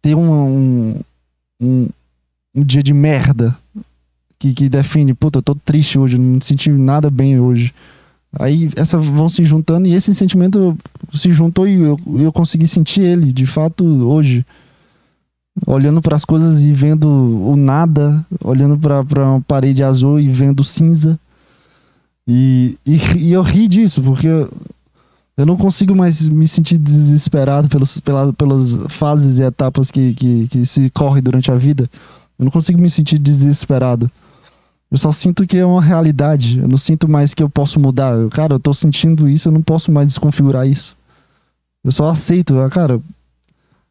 ter 0.00 0.14
um, 0.14 0.30
um, 0.30 1.00
um, 1.60 1.88
um 2.54 2.64
dia 2.64 2.82
de 2.82 2.94
merda 2.94 3.56
que, 4.38 4.54
que 4.54 4.68
define, 4.68 5.12
puta, 5.12 5.38
eu 5.38 5.42
tô 5.42 5.54
triste 5.54 5.98
hoje, 5.98 6.16
não 6.16 6.36
me 6.36 6.42
senti 6.42 6.70
nada 6.70 7.10
bem 7.10 7.38
hoje 7.38 7.74
Aí 8.38 8.68
essas 8.76 9.04
vão 9.04 9.28
se 9.28 9.44
juntando 9.44 9.88
e 9.88 9.94
esse 9.94 10.14
sentimento 10.14 10.76
se 11.12 11.32
juntou 11.32 11.66
e 11.66 11.80
eu, 11.80 11.98
eu 12.16 12.32
consegui 12.32 12.66
sentir 12.66 13.00
ele, 13.00 13.32
de 13.32 13.46
fato, 13.46 13.84
hoje. 13.84 14.46
Olhando 15.66 16.00
para 16.00 16.14
as 16.14 16.24
coisas 16.24 16.62
e 16.62 16.72
vendo 16.72 17.08
o 17.08 17.56
nada, 17.56 18.24
olhando 18.42 18.78
para 18.78 19.24
uma 19.26 19.40
parede 19.40 19.82
azul 19.82 20.20
e 20.20 20.30
vendo 20.30 20.62
cinza. 20.62 21.18
E, 22.26 22.78
e, 22.86 22.96
e 23.18 23.32
eu 23.32 23.42
ri 23.42 23.66
disso, 23.66 24.00
porque 24.00 24.28
eu 25.40 25.46
não 25.46 25.56
consigo 25.56 25.94
mais 25.96 26.28
me 26.28 26.46
sentir 26.46 26.78
desesperado 26.78 27.68
pelos, 27.68 27.98
pela, 28.00 28.32
pelas 28.32 28.78
fases 28.88 29.38
e 29.38 29.42
etapas 29.42 29.90
que, 29.90 30.14
que, 30.14 30.48
que 30.48 30.66
se 30.66 30.90
corre 30.90 31.20
durante 31.20 31.50
a 31.50 31.56
vida. 31.56 31.88
Eu 32.38 32.44
não 32.44 32.50
consigo 32.52 32.80
me 32.80 32.88
sentir 32.90 33.18
desesperado. 33.18 34.10
Eu 34.90 34.98
só 34.98 35.12
sinto 35.12 35.46
que 35.46 35.56
é 35.56 35.64
uma 35.64 35.80
realidade. 35.82 36.58
Eu 36.58 36.66
não 36.68 36.76
sinto 36.78 37.08
mais 37.08 37.32
que 37.34 37.42
eu 37.42 37.48
posso 37.48 37.78
mudar. 37.78 38.14
Eu, 38.14 38.28
cara, 38.28 38.54
eu 38.54 38.58
tô 38.60 38.74
sentindo 38.74 39.28
isso, 39.28 39.48
eu 39.48 39.52
não 39.52 39.62
posso 39.62 39.92
mais 39.92 40.06
desconfigurar 40.08 40.66
isso. 40.66 40.96
Eu 41.84 41.92
só 41.92 42.08
aceito. 42.08 42.58
ah, 42.58 42.68
Cara, 42.68 43.00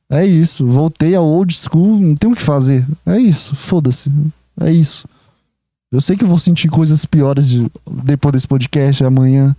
é 0.10 0.26
isso. 0.26 0.68
Voltei 0.68 1.16
ao 1.16 1.26
old 1.26 1.54
school, 1.56 2.00
não 2.00 2.16
tem 2.16 2.32
o 2.32 2.36
que 2.36 2.42
fazer. 2.42 2.86
É 3.06 3.18
isso. 3.18 3.56
Foda-se. 3.56 4.12
É 4.60 4.72
isso. 4.72 5.08
Eu 5.92 6.02
sei 6.02 6.16
que 6.18 6.24
eu 6.24 6.28
vou 6.28 6.38
sentir 6.38 6.68
coisas 6.70 7.06
piores 7.06 7.48
de- 7.48 7.72
depois 8.04 8.34
desse 8.34 8.48
podcast 8.48 9.04
amanhã. 9.04 9.56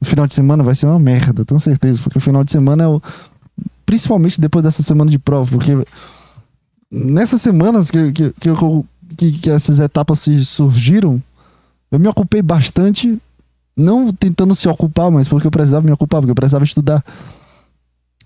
No 0.00 0.06
final 0.06 0.26
de 0.26 0.34
semana 0.34 0.62
vai 0.62 0.74
ser 0.74 0.86
uma 0.86 0.98
merda, 0.98 1.44
tenho 1.44 1.58
certeza. 1.60 2.02
Porque 2.02 2.18
o 2.18 2.20
final 2.20 2.44
de 2.44 2.52
semana 2.52 2.84
é 2.84 2.86
o. 2.86 3.00
Principalmente 3.84 4.40
depois 4.40 4.62
dessa 4.64 4.82
semana 4.82 5.10
de 5.10 5.18
prova. 5.18 5.50
Porque 5.50 5.72
nessas 6.90 7.40
semanas 7.40 7.90
que, 7.90 8.12
que, 8.12 8.32
que, 8.32 8.48
eu- 8.48 8.84
que, 9.16 9.32
que 9.32 9.50
essas 9.50 9.78
etapas 9.80 10.20
se 10.20 10.44
surgiram, 10.44 11.22
eu 11.90 11.98
me 11.98 12.08
ocupei 12.08 12.42
bastante. 12.42 13.18
Não 13.78 14.10
tentando 14.10 14.54
se 14.54 14.66
ocupar, 14.68 15.10
mas 15.10 15.28
porque 15.28 15.46
eu 15.46 15.50
precisava 15.50 15.84
me 15.86 15.92
ocupar, 15.92 16.20
porque 16.22 16.30
eu 16.30 16.34
precisava 16.34 16.64
estudar. 16.64 17.04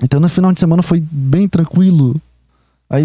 Então 0.02 0.20
no 0.20 0.28
final 0.28 0.52
de 0.52 0.60
semana 0.60 0.80
foi 0.82 1.00
bem 1.00 1.48
tranquilo. 1.48 2.20
Aí, 2.88 3.04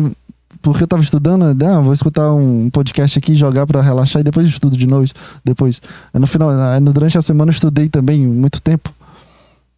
porque 0.62 0.84
eu 0.84 0.88
tava 0.88 1.01
estudando, 1.03 1.43
ah, 1.66 1.82
vou 1.82 1.93
escutar 1.93 2.34
um 2.34 2.70
podcast 2.70 3.18
aqui, 3.20 3.36
jogar 3.36 3.66
pra 3.68 3.82
relaxar 3.82 4.20
e 4.22 4.24
depois 4.24 4.47
estudo 4.47 4.78
de 4.78 4.88
novo. 4.88 5.06
Depois. 5.43 5.82
No 6.14 6.26
final, 6.28 6.49
durante 6.91 7.18
a 7.18 7.22
semana 7.22 7.51
eu 7.51 7.53
estudei 7.53 7.88
também 7.89 8.26
muito 8.28 8.62
tempo. 8.62 8.93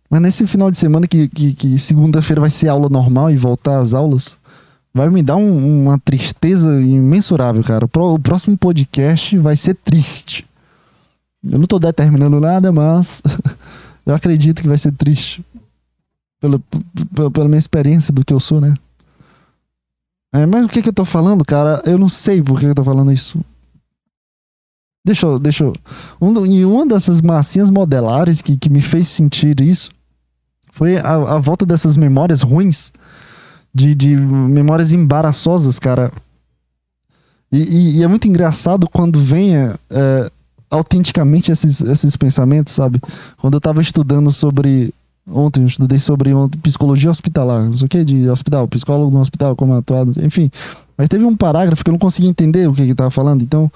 Mas 0.09 0.21
nesse 0.21 0.47
final 0.47 0.71
de 0.71 0.77
semana 0.77 1.05
que, 1.07 1.27
que, 1.27 1.53
que 1.53 1.77
segunda-feira 1.77 2.39
vai 2.39 2.49
ser 2.49 2.69
aula 2.69 2.87
normal 2.89 3.29
e 3.29 3.35
voltar 3.35 3.79
às 3.79 3.93
aulas, 3.93 4.35
vai 4.93 5.09
me 5.09 5.21
dar 5.21 5.35
um- 5.35 5.83
uma 5.83 5.99
tristeza 5.99 6.81
imensurável, 6.81 7.61
cara. 7.63 7.83
O, 7.85 7.87
pró- 7.89 8.13
o 8.13 8.19
próximo 8.19 8.57
podcast 8.57 9.37
vai 9.37 9.55
ser 9.57 9.75
triste. 9.75 10.45
Eu 11.43 11.59
não 11.59 11.65
tô 11.67 11.77
determinando 11.77 12.39
nada, 12.39 12.71
mas 12.71 13.21
eu 14.05 14.15
acredito 14.15 14.61
que 14.61 14.67
vai 14.67 14.77
ser 14.77 14.93
triste. 14.93 15.43
Pela, 16.39 16.57
p- 16.59 16.79
p- 17.15 17.29
pela 17.31 17.47
minha 17.47 17.57
experiência 17.59 18.13
do 18.13 18.23
que 18.23 18.33
eu 18.33 18.39
sou, 18.39 18.61
né? 18.61 18.73
É, 20.37 20.45
mas 20.45 20.65
o 20.65 20.69
que 20.69 20.81
que 20.81 20.89
eu 20.89 20.93
tô 20.93 21.05
falando, 21.05 21.43
cara? 21.45 21.81
Eu 21.85 21.97
não 21.97 22.09
sei 22.09 22.41
por 22.41 22.59
que 22.59 22.65
eu 22.65 22.75
tô 22.75 22.83
falando 22.83 23.11
isso. 23.11 23.39
Deixa 25.05 25.25
eu. 25.25 25.39
Deixa 25.39 25.63
eu 25.63 25.73
um, 26.21 26.45
em 26.45 26.65
uma 26.65 26.85
dessas 26.85 27.21
massinhas 27.21 27.69
modelares 27.69 28.41
que, 28.41 28.57
que 28.57 28.69
me 28.69 28.81
fez 28.81 29.07
sentir 29.07 29.59
isso 29.61 29.89
foi 30.71 30.97
a, 30.97 31.13
a 31.15 31.39
volta 31.39 31.65
dessas 31.65 31.97
memórias 31.97 32.41
ruins, 32.41 32.91
de, 33.73 33.95
de 33.95 34.15
memórias 34.15 34.91
embaraçosas, 34.91 35.79
cara. 35.79 36.11
E, 37.51 37.57
e- 37.57 37.97
e 37.97 38.03
é 38.03 38.07
muito 38.07 38.27
engraçado 38.27 38.87
quando 38.87 39.19
é, 39.55 39.75
é, 39.89 40.31
autenticamente 40.69 41.51
esses, 41.51 41.81
esses 41.81 42.15
pensamentos, 42.15 42.73
sabe? 42.73 42.99
Quando 43.37 43.55
eu 43.55 43.61
tava 43.61 43.81
estudando 43.81 44.31
sobre. 44.31 44.93
Ontem 45.29 45.61
eu 45.61 45.67
estudei 45.67 45.99
sobre 45.99 46.31
psicologia 46.63 47.11
hospitalar, 47.11 47.65
não 47.65 47.73
sei 47.73 47.85
o 47.85 47.89
que, 47.89 48.03
de 48.05 48.29
hospital, 48.29 48.67
psicólogo 48.67 49.11
no 49.11 49.19
hospital, 49.19 49.55
como 49.55 49.73
atuado, 49.73 50.13
enfim. 50.23 50.49
Mas 50.97 51.09
teve 51.09 51.25
um 51.25 51.35
parágrafo 51.35 51.83
que 51.83 51.89
eu 51.89 51.93
não 51.93 51.99
conseguia 51.99 52.29
entender 52.29 52.67
o 52.67 52.73
que 52.73 52.81
ele 52.81 52.95
tava 52.95 53.11
falando, 53.11 53.43
então. 53.43 53.69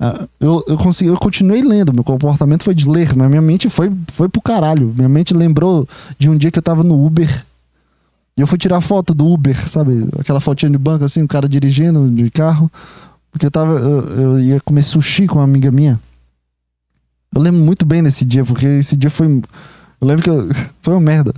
ah, 0.00 0.26
eu, 0.40 0.64
eu, 0.66 0.76
consegui, 0.78 1.10
eu 1.10 1.16
continuei 1.16 1.62
lendo, 1.62 1.92
meu 1.92 2.02
comportamento 2.02 2.64
foi 2.64 2.74
de 2.74 2.88
ler, 2.88 3.14
mas 3.14 3.28
minha 3.28 3.42
mente 3.42 3.68
foi, 3.68 3.92
foi 4.08 4.28
pro 4.28 4.40
caralho. 4.40 4.92
Minha 4.96 5.08
mente 5.08 5.34
lembrou 5.34 5.86
de 6.18 6.30
um 6.30 6.36
dia 6.36 6.50
que 6.50 6.58
eu 6.58 6.62
tava 6.62 6.82
no 6.82 7.04
Uber. 7.04 7.44
E 8.36 8.40
eu 8.40 8.46
fui 8.46 8.58
tirar 8.58 8.80
foto 8.80 9.14
do 9.14 9.26
Uber, 9.26 9.68
sabe? 9.68 10.08
Aquela 10.18 10.40
fotinha 10.40 10.70
de 10.70 10.78
banco, 10.78 11.04
assim, 11.04 11.22
o 11.22 11.28
cara 11.28 11.48
dirigindo 11.48 12.10
de 12.10 12.30
carro. 12.30 12.70
Porque 13.30 13.46
eu 13.46 13.50
tava. 13.50 13.72
Eu, 13.78 14.08
eu 14.20 14.40
ia 14.40 14.60
comer 14.60 14.82
sushi 14.82 15.26
com 15.26 15.38
uma 15.38 15.44
amiga 15.44 15.70
minha. 15.70 16.00
Eu 17.34 17.40
lembro 17.40 17.60
muito 17.60 17.84
bem 17.84 18.02
desse 18.02 18.24
dia, 18.24 18.44
porque 18.44 18.64
esse 18.64 18.96
dia 18.96 19.10
foi. 19.10 19.42
Eu 20.00 20.08
lembro 20.08 20.22
que 20.22 20.30
eu, 20.30 20.48
foi 20.82 20.94
uma 20.94 21.00
merda. 21.00 21.34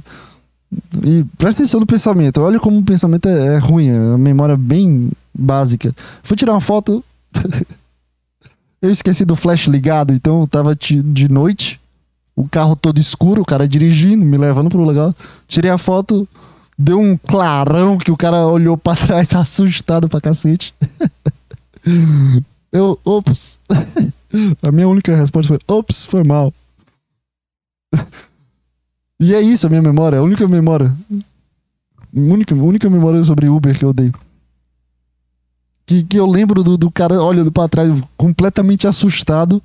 E 1.02 1.24
presta 1.38 1.62
atenção 1.62 1.80
no 1.80 1.86
pensamento. 1.86 2.40
Olha 2.40 2.60
como 2.60 2.78
o 2.78 2.84
pensamento 2.84 3.28
é, 3.28 3.54
é 3.54 3.58
ruim, 3.58 3.88
é 3.88 3.98
uma 3.98 4.18
memória 4.18 4.56
bem 4.56 5.10
básica. 5.34 5.94
Fui 6.22 6.36
tirar 6.36 6.52
uma 6.52 6.60
foto. 6.60 7.02
eu 8.82 8.90
esqueci 8.90 9.24
do 9.24 9.36
flash 9.36 9.66
ligado, 9.66 10.12
então 10.12 10.40
eu 10.40 10.46
tava 10.46 10.74
de 10.74 11.28
noite. 11.28 11.80
O 12.36 12.48
carro 12.48 12.76
todo 12.76 13.00
escuro, 13.00 13.42
o 13.42 13.44
cara 13.44 13.66
dirigindo, 13.66 14.24
me 14.24 14.36
levando 14.36 14.68
pro 14.68 14.84
lugar. 14.84 15.12
Tirei 15.48 15.70
a 15.70 15.78
foto, 15.78 16.28
deu 16.78 17.00
um 17.00 17.16
clarão 17.16 17.98
que 17.98 18.12
o 18.12 18.16
cara 18.16 18.46
olhou 18.46 18.78
pra 18.78 18.94
trás 18.94 19.34
assustado 19.34 20.08
pra 20.08 20.20
cacete. 20.20 20.72
Eu, 22.70 22.98
ops. 23.04 23.58
A 24.62 24.70
minha 24.70 24.86
única 24.86 25.16
resposta 25.16 25.48
foi, 25.48 25.58
ops, 25.66 26.04
foi 26.04 26.22
mal. 26.22 26.54
E 29.20 29.34
é 29.34 29.40
isso 29.40 29.66
a 29.66 29.70
minha 29.70 29.82
memória, 29.82 30.18
a 30.18 30.22
única 30.22 30.46
memória. 30.46 30.94
Única, 32.14 32.54
única 32.54 32.88
memória 32.88 33.22
sobre 33.24 33.48
Uber 33.48 33.76
que 33.76 33.84
eu 33.84 33.92
dei. 33.92 34.12
Que, 35.84 36.02
que 36.04 36.18
eu 36.18 36.26
lembro 36.26 36.62
do, 36.62 36.76
do 36.76 36.90
cara 36.90 37.20
olhando 37.22 37.50
pra 37.50 37.68
trás, 37.68 37.90
completamente 38.16 38.86
assustado. 38.86 39.62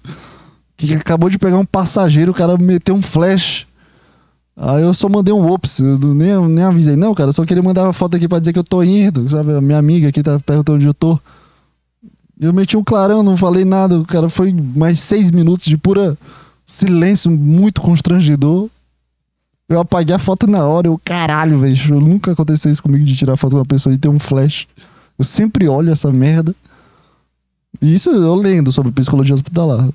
Que 0.76 0.94
acabou 0.96 1.30
de 1.30 1.38
pegar 1.38 1.58
um 1.58 1.66
passageiro, 1.66 2.32
o 2.32 2.36
cara 2.36 2.58
meteu 2.58 2.96
um 2.96 3.02
flash. 3.02 3.68
Aí 4.56 4.84
eu 4.84 4.94
só 4.94 5.10
mandei 5.10 5.34
um 5.34 5.46
ops, 5.52 5.80
nem, 5.80 6.48
nem 6.48 6.64
avisei. 6.64 6.96
Não, 6.96 7.14
cara, 7.14 7.32
só 7.32 7.44
queria 7.46 7.64
mandar 7.64 7.84
uma 7.84 7.94
foto 7.94 8.16
aqui 8.16 8.28
pra 8.28 8.40
dizer 8.40 8.54
que 8.54 8.60
eu 8.60 8.64
tô 8.64 8.84
indo, 8.84 9.30
sabe? 9.30 9.54
A 9.54 9.62
minha 9.62 9.78
amiga 9.78 10.10
aqui 10.10 10.22
tá 10.22 10.40
perguntando 10.40 10.78
onde 10.78 10.86
eu 10.86 10.94
tô. 10.94 11.20
Eu 12.40 12.54
meti 12.54 12.76
um 12.76 12.84
clarão, 12.84 13.24
não 13.24 13.38
falei 13.38 13.66
nada. 13.66 14.00
O 14.00 14.06
cara 14.06 14.30
foi 14.30 14.54
mais 14.54 15.00
seis 15.00 15.32
minutos 15.32 15.66
de 15.66 15.78
pura 15.78 16.18
silêncio, 16.66 17.32
muito 17.32 17.82
constrangedor. 17.82 18.70
Eu 19.70 19.80
apaguei 19.80 20.16
a 20.16 20.20
foto 20.20 20.48
na 20.48 20.66
hora. 20.66 20.88
Eu, 20.88 21.00
caralho, 21.04 21.58
velho. 21.58 22.00
Nunca 22.00 22.32
aconteceu 22.32 22.72
isso 22.72 22.84
comigo 22.84 23.06
de 23.06 23.16
tirar 23.16 23.38
foto 23.38 23.52
com 23.52 23.58
uma 23.58 23.66
pessoa 23.66 23.94
e 23.94 23.98
ter 23.98 24.10
um 24.10 24.20
flash. 24.20 24.68
Eu 25.18 25.26
sempre 25.26 25.68
olho 25.68 25.92
essa 25.92 26.12
merda. 26.12 26.56
E 27.82 27.94
isso 27.94 28.10
eu 28.10 28.36
lendo 28.36 28.72
sobre 28.72 28.92
psicologia 28.92 29.34
hospitalar. 29.34 29.90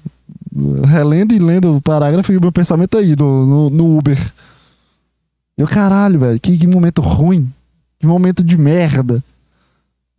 Relendo 0.87 1.35
e 1.35 1.39
lendo 1.39 1.77
o 1.77 1.81
parágrafo 1.81 2.33
e 2.33 2.37
o 2.37 2.41
meu 2.41 2.51
pensamento 2.51 2.99
aí 2.99 3.15
no, 3.15 3.47
no, 3.47 3.71
no 3.71 3.99
Uber. 3.99 4.33
Eu, 5.57 5.67
caralho, 5.67 6.19
velho. 6.19 6.41
Que, 6.41 6.57
que 6.57 6.67
momento 6.67 7.01
ruim. 7.01 7.49
Que 7.99 8.07
momento 8.07 8.43
de 8.43 8.57
merda. 8.57 9.23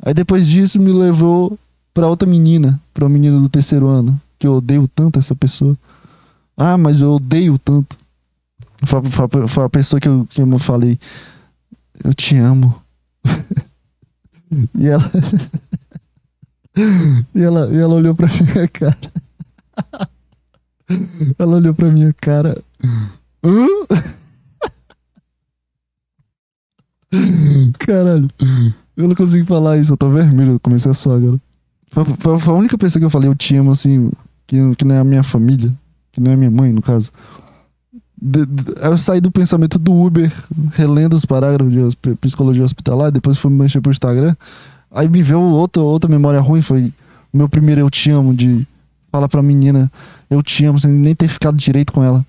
Aí 0.02 0.14
depois 0.14 0.48
disso 0.48 0.80
me 0.80 0.92
levou 0.92 1.58
pra 1.94 2.08
outra 2.08 2.28
menina, 2.28 2.80
pra 2.94 3.04
uma 3.04 3.10
menina 3.10 3.38
do 3.40 3.50
terceiro 3.50 3.88
ano, 3.88 4.20
que 4.38 4.48
eu 4.48 4.54
odeio 4.56 4.88
tanto 4.88 5.20
essa 5.20 5.36
pessoa. 5.36 5.78
Ah, 6.56 6.78
mas 6.78 7.02
eu 7.02 7.14
odeio 7.14 7.58
tanto. 7.58 7.98
Foi, 8.86 9.02
foi 9.04 9.48
foi 9.48 9.64
a 9.66 9.70
pessoa 9.70 10.00
que 10.00 10.08
eu, 10.08 10.26
que 10.30 10.42
eu 10.42 10.60
falei, 10.60 10.98
eu 12.04 12.14
te 12.14 12.38
amo. 12.38 12.82
e 14.76 14.88
ela. 14.88 15.12
e 17.36 17.42
ela, 17.42 17.70
e 17.72 17.78
ela 17.78 17.94
olhou 17.96 18.16
pra 18.16 18.28
minha 18.28 18.68
cara. 18.70 18.98
ela 21.38 21.56
olhou 21.58 21.74
pra 21.74 21.92
minha 21.92 22.14
cara. 22.14 22.62
Caralho. 27.80 28.30
Eu 28.96 29.08
não 29.08 29.16
consigo 29.16 29.46
falar 29.46 29.78
isso, 29.78 29.94
eu 29.94 29.98
tô 29.98 30.10
vermelho, 30.10 30.54
eu 30.54 30.60
comecei 30.60 30.92
a 30.92 30.94
suar 30.94 31.18
agora. 31.18 31.40
Foi, 31.92 32.06
foi- 32.40 32.54
a 32.54 32.58
única 32.58 32.78
pessoa 32.78 33.00
que 33.00 33.06
eu 33.06 33.10
falei, 33.10 33.30
eu 33.30 33.36
te 33.36 33.56
amo, 33.56 33.72
assim, 33.72 34.12
que, 34.46 34.58
que 34.76 34.86
não 34.86 34.96
é 34.96 35.00
a 35.00 35.04
minha 35.04 35.24
família, 35.24 35.74
que 36.12 36.20
não 36.22 36.32
é 36.32 36.36
minha 36.36 36.52
mãe, 36.52 36.72
no 36.72 36.82
caso. 36.82 37.12
De- 38.22 38.46
de- 38.46 38.74
eu 38.82 38.98
saí 38.98 39.22
do 39.22 39.32
pensamento 39.32 39.80
do 39.80 39.94
Uber, 39.94 40.32
relendo 40.74 41.14
os 41.16 41.26
parágrafos 41.26 41.72
de 41.72 41.80
hosp- 41.80 42.16
psicologia 42.20 42.64
hospitalar, 42.66 43.12
depois 43.12 43.38
fui 43.38 43.52
mexer 43.52 43.80
pro 43.82 43.92
Instagram. 43.92 44.36
Aí 44.92 45.08
me 45.08 45.22
veio 45.24 45.40
outra, 45.40 45.82
outra 45.82 46.10
memória 46.10 46.40
ruim, 46.42 46.62
foi 46.62 46.92
o 47.32 47.38
meu 47.38 47.48
primeiro 47.48 47.82
eu 47.82 47.90
te 47.90 48.10
amo, 48.12 48.34
de 48.34 48.68
falar 49.12 49.30
pra 49.30 49.42
menina, 49.42 49.90
eu 50.30 50.44
te 50.44 50.66
amo, 50.66 50.80
sem 50.80 50.92
nem 50.92 51.16
ter 51.16 51.28
ficado 51.28 51.56
direito 51.56 51.94
com 51.94 52.04
ela. 52.04 52.26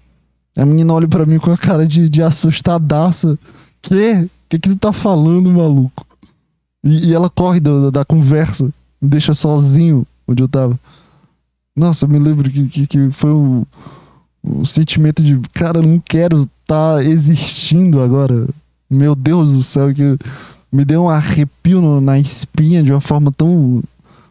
A 0.57 0.65
menina 0.65 0.93
olha 0.93 1.09
pra 1.09 1.25
mim 1.27 1.39
com 1.39 1.51
a 1.51 1.57
cara 1.57 1.87
de, 1.87 2.09
de 2.09 2.23
assustadaça. 2.23 3.39
Que? 3.83 4.29
Que 4.49 4.59
que 4.59 4.69
tu 4.69 4.77
tá 4.77 4.93
falando, 4.93 5.51
maluco? 5.51 6.07
E, 6.85 7.09
e 7.09 7.15
ela 7.15 7.31
corre 7.31 7.61
da, 7.61 7.91
da 7.91 8.05
conversa, 8.05 8.65
me 9.01 9.09
deixa 9.09 9.33
sozinho 9.33 10.07
onde 10.29 10.43
eu 10.43 10.49
tava. 10.49 10.79
Nossa, 11.77 12.05
eu 12.05 12.09
me 12.09 12.19
lembro 12.19 12.51
que, 12.51 12.67
que, 12.69 12.87
que 12.87 13.11
foi 13.11 13.31
o, 13.31 13.67
O 14.43 14.65
sentimento 14.65 15.23
de, 15.23 15.39
cara, 15.53 15.79
eu 15.79 15.83
não 15.83 15.99
quero 15.99 16.49
estar 16.63 17.05
existindo 17.05 18.01
agora. 18.01 18.49
Meu 18.89 19.15
Deus 19.15 19.53
do 19.53 19.63
céu, 19.63 19.93
que 19.95 20.17
me 20.73 20.85
deu 20.85 21.03
um 21.05 21.11
arrepio 21.11 21.81
no- 21.81 22.01
na 22.01 22.19
espinha 22.19 22.83
de 22.83 22.91
uma 22.93 23.01
forma 23.01 23.31
tão 23.33 23.83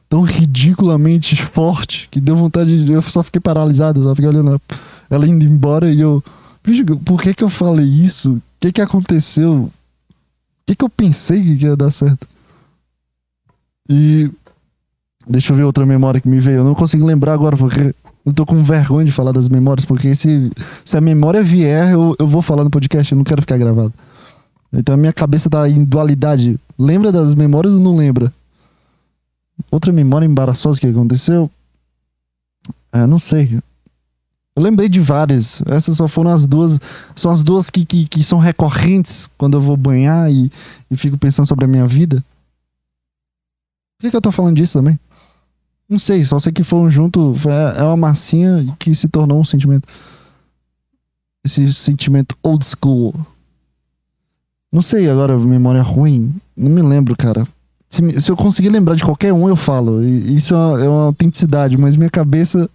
tão 0.09 0.21
ridiculamente 0.21 1.35
forte 1.35 2.07
que 2.09 2.19
deu 2.19 2.35
vontade 2.35 2.83
de. 2.83 2.91
Eu 2.91 3.01
só 3.03 3.21
fiquei 3.21 3.39
paralisado, 3.39 4.01
só 4.01 4.15
fiquei 4.15 4.27
olhando 4.29 4.59
ela 5.09 5.27
indo 5.27 5.45
embora 5.45 5.91
e 5.91 5.99
eu. 6.01 6.23
Por 7.05 7.21
que 7.21 7.33
que 7.33 7.43
eu 7.43 7.49
falei 7.49 7.85
isso? 7.85 8.33
O 8.33 8.41
que 8.59 8.71
que 8.71 8.81
aconteceu? 8.81 9.53
O 9.53 9.71
que 10.65 10.75
que 10.75 10.83
eu 10.83 10.89
pensei 10.89 11.41
que 11.43 11.63
ia 11.65 11.75
dar 11.77 11.91
certo? 11.91 12.27
E. 13.89 14.29
Deixa 15.27 15.53
eu 15.53 15.57
ver 15.57 15.63
outra 15.63 15.85
memória 15.85 16.19
que 16.19 16.27
me 16.27 16.39
veio. 16.39 16.57
Eu 16.57 16.63
não 16.63 16.73
consigo 16.73 17.05
lembrar 17.05 17.33
agora 17.33 17.55
porque 17.55 17.93
eu 18.25 18.33
tô 18.33 18.45
com 18.45 18.61
vergonha 18.63 19.05
de 19.05 19.11
falar 19.11 19.31
das 19.31 19.47
memórias, 19.47 19.85
porque 19.85 20.13
se, 20.13 20.51
se 20.83 20.97
a 20.97 21.01
memória 21.01 21.43
vier, 21.43 21.91
eu, 21.91 22.15
eu 22.19 22.27
vou 22.27 22.41
falar 22.41 22.63
no 22.63 22.69
podcast, 22.69 23.11
eu 23.11 23.17
não 23.17 23.23
quero 23.23 23.41
ficar 23.41 23.57
gravado. 23.57 23.93
Então 24.71 24.93
a 24.95 24.97
minha 24.97 25.13
cabeça 25.13 25.49
tá 25.49 25.67
em 25.67 25.83
dualidade. 25.83 26.59
Lembra 26.77 27.11
das 27.11 27.33
memórias 27.33 27.73
ou 27.73 27.79
não 27.79 27.95
lembra? 27.95 28.31
Outra 29.71 29.91
memória 29.91 30.25
embaraçosa 30.25 30.79
que 30.79 30.87
aconteceu? 30.87 31.49
É, 32.91 33.05
não 33.05 33.19
sei. 33.19 33.59
Eu 34.55 34.63
lembrei 34.63 34.89
de 34.89 34.99
várias. 34.99 35.61
Essas 35.65 35.97
só 35.97 36.07
foram 36.07 36.31
as 36.31 36.45
duas. 36.45 36.79
São 37.15 37.31
as 37.31 37.43
duas 37.43 37.69
que, 37.69 37.85
que, 37.85 38.05
que 38.07 38.23
são 38.23 38.39
recorrentes 38.39 39.27
quando 39.37 39.55
eu 39.55 39.61
vou 39.61 39.75
banhar 39.75 40.31
e, 40.31 40.51
e 40.89 40.97
fico 40.97 41.17
pensando 41.17 41.47
sobre 41.47 41.65
a 41.65 41.67
minha 41.67 41.87
vida. 41.87 42.23
Por 43.97 44.03
que, 44.03 44.11
que 44.11 44.15
eu 44.15 44.21
tô 44.21 44.31
falando 44.31 44.55
disso 44.55 44.77
também? 44.77 44.99
Não 45.89 45.97
sei, 45.97 46.23
só 46.23 46.37
sei 46.39 46.51
que 46.51 46.63
foram 46.63 46.89
junto. 46.89 47.33
foi- 47.33 47.51
É 47.51 47.83
uma 47.83 47.97
massinha 47.97 48.75
que 48.77 48.93
se 48.93 49.07
tornou 49.07 49.39
um 49.39 49.43
sentimento. 49.45 49.87
Esse 51.43 51.71
sentimento 51.73 52.35
old 52.43 52.63
school. 52.65 53.13
Não 54.71 54.81
sei 54.81 55.09
agora, 55.09 55.37
memória 55.37 55.81
ruim. 55.81 56.35
Não 56.55 56.71
me 56.71 56.81
lembro, 56.81 57.15
cara. 57.17 57.47
Se, 57.89 58.21
se 58.21 58.31
eu 58.31 58.37
conseguir 58.37 58.69
lembrar 58.69 58.93
de 58.95 59.03
qualquer 59.03 59.33
um, 59.33 59.49
eu 59.49 59.55
falo. 59.55 60.03
E 60.03 60.35
isso 60.35 60.53
é 60.53 60.57
uma, 60.57 60.83
é 60.83 60.87
uma 60.87 61.03
autenticidade, 61.05 61.75
mas 61.75 61.95
minha 61.95 62.09
cabeça 62.09 62.69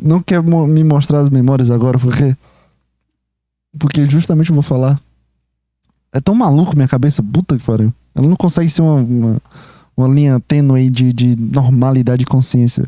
não 0.00 0.22
quer 0.22 0.40
mo- 0.40 0.66
me 0.68 0.84
mostrar 0.84 1.18
as 1.20 1.28
memórias 1.28 1.70
agora, 1.70 1.98
porque. 1.98 2.36
Porque 3.76 4.08
justamente 4.08 4.50
eu 4.50 4.54
vou 4.54 4.62
falar. 4.62 5.00
É 6.12 6.20
tão 6.20 6.32
maluco 6.36 6.76
minha 6.76 6.86
cabeça, 6.86 7.20
puta 7.20 7.56
que 7.58 7.64
pariu. 7.64 7.92
Ela 8.14 8.28
não 8.28 8.36
consegue 8.36 8.68
ser 8.68 8.82
uma, 8.82 8.94
uma, 9.00 9.42
uma 9.96 10.08
linha 10.08 10.40
tênue 10.40 10.80
aí 10.80 10.90
de, 10.90 11.12
de 11.12 11.36
normalidade 11.36 12.22
e 12.22 12.26
consciência. 12.26 12.84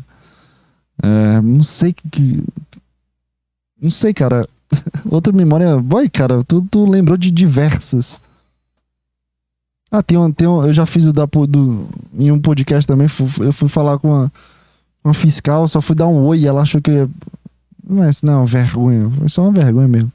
É, 1.01 1.41
não 1.41 1.63
sei 1.63 1.93
que-. 1.93 2.43
Não 3.81 3.91
sei, 3.91 4.13
cara. 4.13 4.47
Outra 5.09 5.31
memória. 5.31 5.77
Vai, 5.77 6.09
cara, 6.09 6.43
tu, 6.43 6.61
tu 6.61 6.89
lembrou 6.89 7.17
de 7.17 7.31
diversas. 7.31 8.19
Ah, 9.89 10.03
tem 10.03 10.17
um, 10.17 10.31
tem 10.31 10.47
um, 10.47 10.65
eu 10.65 10.73
já 10.73 10.85
fiz 10.85 11.05
o 11.05 11.13
da, 11.13 11.25
do, 11.25 11.87
em 12.17 12.29
um 12.31 12.39
podcast 12.39 12.85
também. 12.85 13.07
eu 13.39 13.53
fui 13.53 13.69
falar 13.69 13.97
com 13.99 14.09
uma, 14.09 14.31
uma 15.01 15.13
fiscal, 15.13 15.65
só 15.67 15.79
fui 15.79 15.95
dar 15.95 16.07
um 16.07 16.25
oi 16.25 16.45
ela 16.45 16.61
achou 16.61 16.81
que 16.81 16.91
eu 16.91 16.95
ia. 16.95 17.09
Mas 17.89 18.21
não, 18.21 18.33
é 18.33 18.37
uma 18.37 18.45
vergonha. 18.45 19.09
Foi 19.17 19.29
só 19.29 19.43
uma 19.43 19.51
vergonha 19.53 19.87
mesmo. 19.87 20.11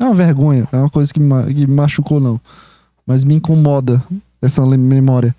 É 0.00 0.04
uma 0.04 0.14
vergonha, 0.14 0.68
é 0.72 0.76
uma 0.76 0.90
coisa 0.90 1.14
que 1.14 1.20
me, 1.20 1.54
que 1.54 1.66
me 1.68 1.74
machucou, 1.74 2.18
não. 2.18 2.40
Mas 3.06 3.22
me 3.22 3.36
incomoda 3.36 4.02
essa 4.40 4.66
memória. 4.66 5.34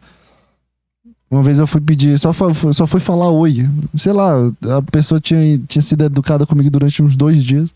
Uma 1.34 1.42
vez 1.42 1.58
eu 1.58 1.66
fui 1.66 1.82
pedir, 1.82 2.20
só, 2.20 2.32
só 2.32 2.86
fui 2.86 3.00
falar 3.00 3.28
oi. 3.32 3.68
Sei 3.98 4.14
lá, 4.14 4.36
a 4.78 4.82
pessoa 4.84 5.20
tinha, 5.20 5.58
tinha 5.68 5.82
sido 5.82 6.04
educada 6.04 6.46
comigo 6.46 6.70
durante 6.70 7.02
uns 7.02 7.16
dois 7.16 7.44
dias. 7.44 7.74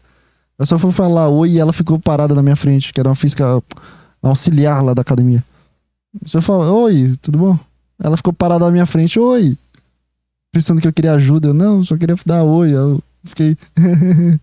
Eu 0.60 0.66
só 0.68 0.78
fui 0.78 0.92
falar 0.92 1.28
oi 1.28 1.54
e 1.54 1.58
ela 1.58 1.74
ficou 1.74 1.98
parada 1.98 2.36
na 2.36 2.44
minha 2.44 2.56
frente, 2.56 2.94
que 2.94 3.00
era 3.00 3.10
uma 3.10 3.16
fiscal 3.16 3.64
auxiliar 4.22 4.84
lá 4.84 4.94
da 4.94 5.02
academia. 5.02 5.44
Você 6.22 6.40
fala, 6.40 6.72
oi, 6.72 7.16
tudo 7.20 7.40
bom? 7.40 7.60
Ela 7.98 8.16
ficou 8.16 8.32
parada 8.32 8.64
na 8.64 8.70
minha 8.70 8.86
frente, 8.86 9.20
oi. 9.20 9.58
Pensando 10.52 10.80
que 10.80 10.88
eu 10.88 10.94
queria 10.94 11.14
ajuda. 11.14 11.48
Eu, 11.48 11.54
não, 11.56 11.84
só 11.84 11.98
queria 11.98 12.16
dar 12.28 12.44
oi. 12.44 12.76
Eu 12.76 13.02
fiquei. 13.24 13.58
um 13.76 14.40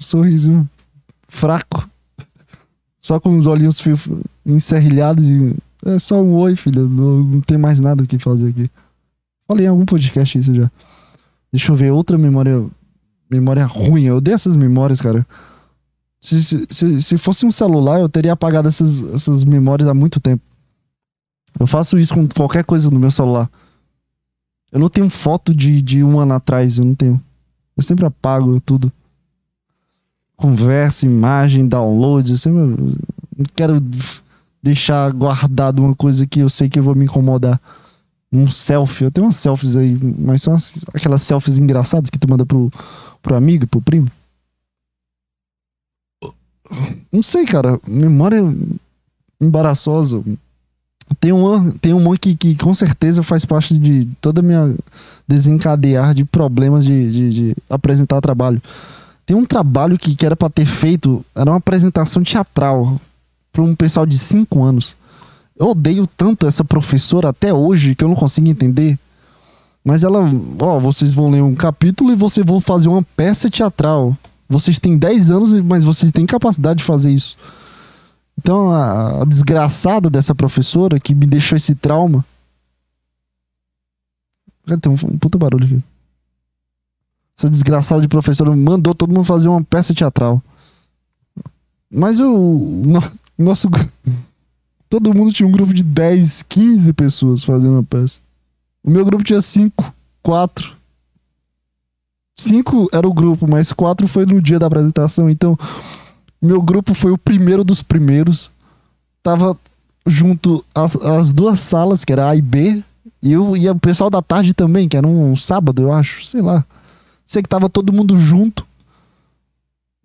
sorrisinho 0.00 0.68
fraco. 1.28 1.88
Só 3.00 3.20
com 3.20 3.36
os 3.36 3.46
olhinhos 3.46 3.80
encerrilhados 4.44 5.28
e. 5.28 5.54
É 5.84 5.98
só 5.98 6.20
um 6.20 6.34
oi, 6.34 6.56
filho. 6.56 6.88
Não, 6.88 7.22
não 7.22 7.40
tem 7.40 7.56
mais 7.56 7.80
nada 7.80 8.02
o 8.02 8.06
que 8.06 8.18
fazer 8.18 8.48
aqui. 8.48 8.70
Falei 9.46 9.66
em 9.66 9.68
algum 9.68 9.86
podcast 9.86 10.38
isso 10.38 10.54
já. 10.54 10.70
Deixa 11.52 11.72
eu 11.72 11.76
ver 11.76 11.92
outra 11.92 12.18
memória. 12.18 12.64
Memória 13.30 13.64
ruim. 13.64 14.04
Eu 14.04 14.16
odeio 14.16 14.34
essas 14.34 14.56
memórias, 14.56 15.00
cara. 15.00 15.26
Se, 16.20 16.42
se, 16.42 16.66
se, 16.70 17.02
se 17.02 17.18
fosse 17.18 17.46
um 17.46 17.50
celular, 17.50 18.00
eu 18.00 18.08
teria 18.08 18.32
apagado 18.32 18.68
essas, 18.68 19.02
essas 19.14 19.44
memórias 19.44 19.88
há 19.88 19.94
muito 19.94 20.18
tempo. 20.18 20.42
Eu 21.58 21.66
faço 21.66 21.98
isso 21.98 22.14
com 22.14 22.26
qualquer 22.28 22.64
coisa 22.64 22.90
no 22.90 22.98
meu 22.98 23.10
celular. 23.10 23.50
Eu 24.70 24.78
não 24.78 24.88
tenho 24.88 25.08
foto 25.08 25.54
de, 25.54 25.80
de 25.80 26.02
um 26.02 26.18
ano 26.18 26.34
atrás, 26.34 26.78
eu 26.78 26.84
não 26.84 26.94
tenho. 26.94 27.22
Eu 27.76 27.82
sempre 27.82 28.04
apago 28.04 28.60
tudo. 28.60 28.92
Conversa, 30.36 31.06
imagem, 31.06 31.66
download. 31.66 32.32
Eu 32.32 32.38
sempre 32.38 32.60
não 32.60 32.92
quero 33.54 33.80
deixar 34.62 35.12
guardado 35.12 35.82
uma 35.84 35.94
coisa 35.94 36.26
que 36.26 36.40
eu 36.40 36.48
sei 36.48 36.68
que 36.68 36.78
eu 36.78 36.82
vou 36.82 36.94
me 36.94 37.04
incomodar. 37.04 37.60
Um 38.30 38.46
selfie. 38.46 39.04
Eu 39.04 39.10
tenho 39.10 39.26
umas 39.26 39.36
selfies 39.36 39.74
aí, 39.76 39.96
mas 40.18 40.42
são 40.42 40.54
as- 40.54 40.72
aquelas 40.92 41.22
selfies 41.22 41.56
engraçadas 41.58 42.10
que 42.10 42.18
tu 42.18 42.28
manda 42.28 42.44
pro, 42.44 42.70
pro 43.22 43.34
amigo, 43.34 43.66
pro 43.66 43.80
primo. 43.80 44.06
Não 47.10 47.22
sei, 47.22 47.46
cara. 47.46 47.80
Memória 47.86 48.44
embaraçosa. 49.40 50.22
Tem 51.18 51.32
uma, 51.32 51.72
tem 51.80 51.94
uma 51.94 52.18
que, 52.18 52.36
que 52.36 52.54
com 52.56 52.74
certeza 52.74 53.22
faz 53.22 53.44
parte 53.46 53.78
de 53.78 54.04
toda 54.20 54.40
a 54.40 54.42
minha 54.42 54.74
desencadear 55.26 56.12
de 56.14 56.24
problemas 56.24 56.84
de, 56.84 57.10
de, 57.10 57.30
de 57.32 57.56
apresentar 57.70 58.20
trabalho. 58.20 58.60
Tem 59.24 59.34
um 59.34 59.46
trabalho 59.46 59.98
que, 59.98 60.14
que 60.14 60.26
era 60.26 60.36
pra 60.36 60.50
ter 60.50 60.66
feito, 60.66 61.24
era 61.34 61.50
uma 61.50 61.56
apresentação 61.56 62.22
teatral 62.22 63.00
para 63.58 63.64
um 63.64 63.74
pessoal 63.74 64.06
de 64.06 64.16
5 64.16 64.62
anos. 64.62 64.96
Eu 65.56 65.70
odeio 65.70 66.06
tanto 66.06 66.46
essa 66.46 66.62
professora 66.64 67.30
até 67.30 67.52
hoje 67.52 67.96
que 67.96 68.04
eu 68.04 68.08
não 68.08 68.14
consigo 68.14 68.46
entender. 68.46 68.96
Mas 69.84 70.04
ela, 70.04 70.20
ó, 70.60 70.78
vocês 70.78 71.12
vão 71.12 71.28
ler 71.28 71.42
um 71.42 71.56
capítulo 71.56 72.12
e 72.12 72.14
vocês 72.14 72.46
vão 72.46 72.60
fazer 72.60 72.88
uma 72.88 73.02
peça 73.02 73.50
teatral. 73.50 74.16
Vocês 74.48 74.78
têm 74.78 74.96
10 74.96 75.30
anos, 75.32 75.52
mas 75.62 75.82
vocês 75.82 76.12
têm 76.12 76.24
capacidade 76.24 76.78
de 76.78 76.84
fazer 76.84 77.10
isso. 77.10 77.36
Então, 78.38 78.70
a, 78.70 79.22
a 79.22 79.24
desgraçada 79.24 80.08
dessa 80.08 80.36
professora 80.36 81.00
que 81.00 81.12
me 81.12 81.26
deixou 81.26 81.56
esse 81.56 81.74
trauma. 81.74 82.24
Cara, 84.66 84.80
Tem 84.80 84.92
um, 84.92 84.94
um 84.94 85.18
puta 85.18 85.36
barulho 85.36 85.64
aqui. 85.64 85.82
Essa 87.36 87.50
desgraçada 87.50 88.00
de 88.00 88.06
professora 88.08 88.54
mandou 88.54 88.94
todo 88.94 89.12
mundo 89.12 89.24
fazer 89.24 89.48
uma 89.48 89.64
peça 89.64 89.92
teatral. 89.92 90.40
Mas 91.90 92.20
no- 92.20 93.02
nosso. 93.38 93.68
Todo 94.88 95.14
mundo 95.14 95.32
tinha 95.32 95.46
um 95.46 95.52
grupo 95.52 95.72
de 95.72 95.82
10, 95.82 96.42
15 96.42 96.92
pessoas 96.92 97.44
fazendo 97.44 97.78
a 97.78 97.82
peça. 97.82 98.20
O 98.82 98.90
meu 98.90 99.04
grupo 99.04 99.22
tinha 99.22 99.40
5, 99.40 99.92
4. 100.22 100.76
5 102.36 102.88
era 102.92 103.06
o 103.06 103.12
grupo, 103.12 103.46
mas 103.48 103.72
4 103.72 104.06
foi 104.08 104.24
no 104.24 104.40
dia 104.40 104.58
da 104.58 104.66
apresentação. 104.66 105.28
Então, 105.28 105.58
meu 106.40 106.62
grupo 106.62 106.94
foi 106.94 107.10
o 107.10 107.18
primeiro 107.18 107.64
dos 107.64 107.82
primeiros. 107.82 108.50
Tava 109.22 109.58
junto 110.06 110.64
as, 110.74 110.96
as 110.96 111.32
duas 111.32 111.60
salas, 111.60 112.04
que 112.04 112.12
era 112.12 112.30
A 112.30 112.36
e 112.36 112.40
B. 112.40 112.82
E, 113.20 113.32
eu, 113.32 113.56
e 113.56 113.68
o 113.68 113.78
pessoal 113.78 114.08
da 114.08 114.22
tarde 114.22 114.54
também, 114.54 114.88
que 114.88 114.96
era 114.96 115.06
um 115.06 115.34
sábado, 115.36 115.82
eu 115.82 115.92
acho. 115.92 116.24
Sei 116.24 116.40
lá. 116.40 116.64
Sei 117.24 117.42
que 117.42 117.48
tava 117.48 117.68
todo 117.68 117.92
mundo 117.92 118.16
junto. 118.18 118.66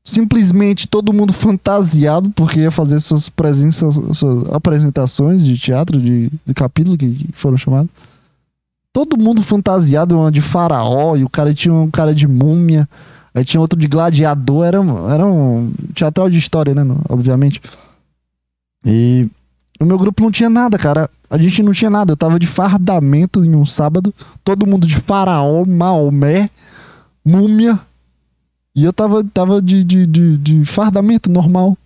Simplesmente 0.05 0.87
todo 0.87 1.13
mundo 1.13 1.31
fantasiado, 1.31 2.29
porque 2.31 2.59
ia 2.59 2.71
fazer 2.71 2.99
suas 2.99 3.29
presenças, 3.29 3.95
suas 4.13 4.49
apresentações 4.53 5.43
de 5.43 5.57
teatro, 5.57 5.99
de, 5.99 6.29
de 6.45 6.53
capítulo 6.53 6.97
que, 6.97 7.09
que 7.09 7.39
foram 7.39 7.57
chamados. 7.57 7.89
Todo 8.91 9.17
mundo 9.17 9.41
fantasiado, 9.41 10.29
de 10.29 10.41
faraó, 10.41 11.15
e 11.15 11.23
o 11.23 11.29
cara 11.29 11.53
tinha 11.53 11.73
um 11.73 11.89
cara 11.89 12.13
de 12.13 12.27
múmia. 12.27 12.87
Aí 13.33 13.43
tinha 13.43 13.61
outro 13.61 13.79
de 13.79 13.87
gladiador, 13.87 14.65
era, 14.65 14.77
era 15.09 15.25
um 15.25 15.73
teatral 15.95 16.29
de 16.29 16.37
história, 16.37 16.75
né? 16.75 16.83
Obviamente. 17.09 17.61
E 18.85 19.27
o 19.79 19.85
meu 19.85 19.97
grupo 19.97 20.21
não 20.21 20.29
tinha 20.29 20.49
nada, 20.49 20.77
cara. 20.77 21.09
A 21.29 21.37
gente 21.37 21.63
não 21.63 21.71
tinha 21.71 21.89
nada. 21.89 22.11
Eu 22.11 22.17
tava 22.17 22.37
de 22.37 22.45
fardamento 22.45 23.43
em 23.43 23.55
um 23.55 23.65
sábado. 23.65 24.13
Todo 24.43 24.67
mundo 24.67 24.85
de 24.85 24.97
faraó, 24.97 25.65
Maomé, 25.65 26.49
múmia. 27.25 27.79
E 28.75 28.83
eu 28.83 28.91
tava, 28.91 29.23
tava 29.23 29.61
de, 29.61 29.83
de, 29.83 30.07
de, 30.07 30.37
de 30.37 30.65
fardamento 30.65 31.29
normal. 31.29 31.77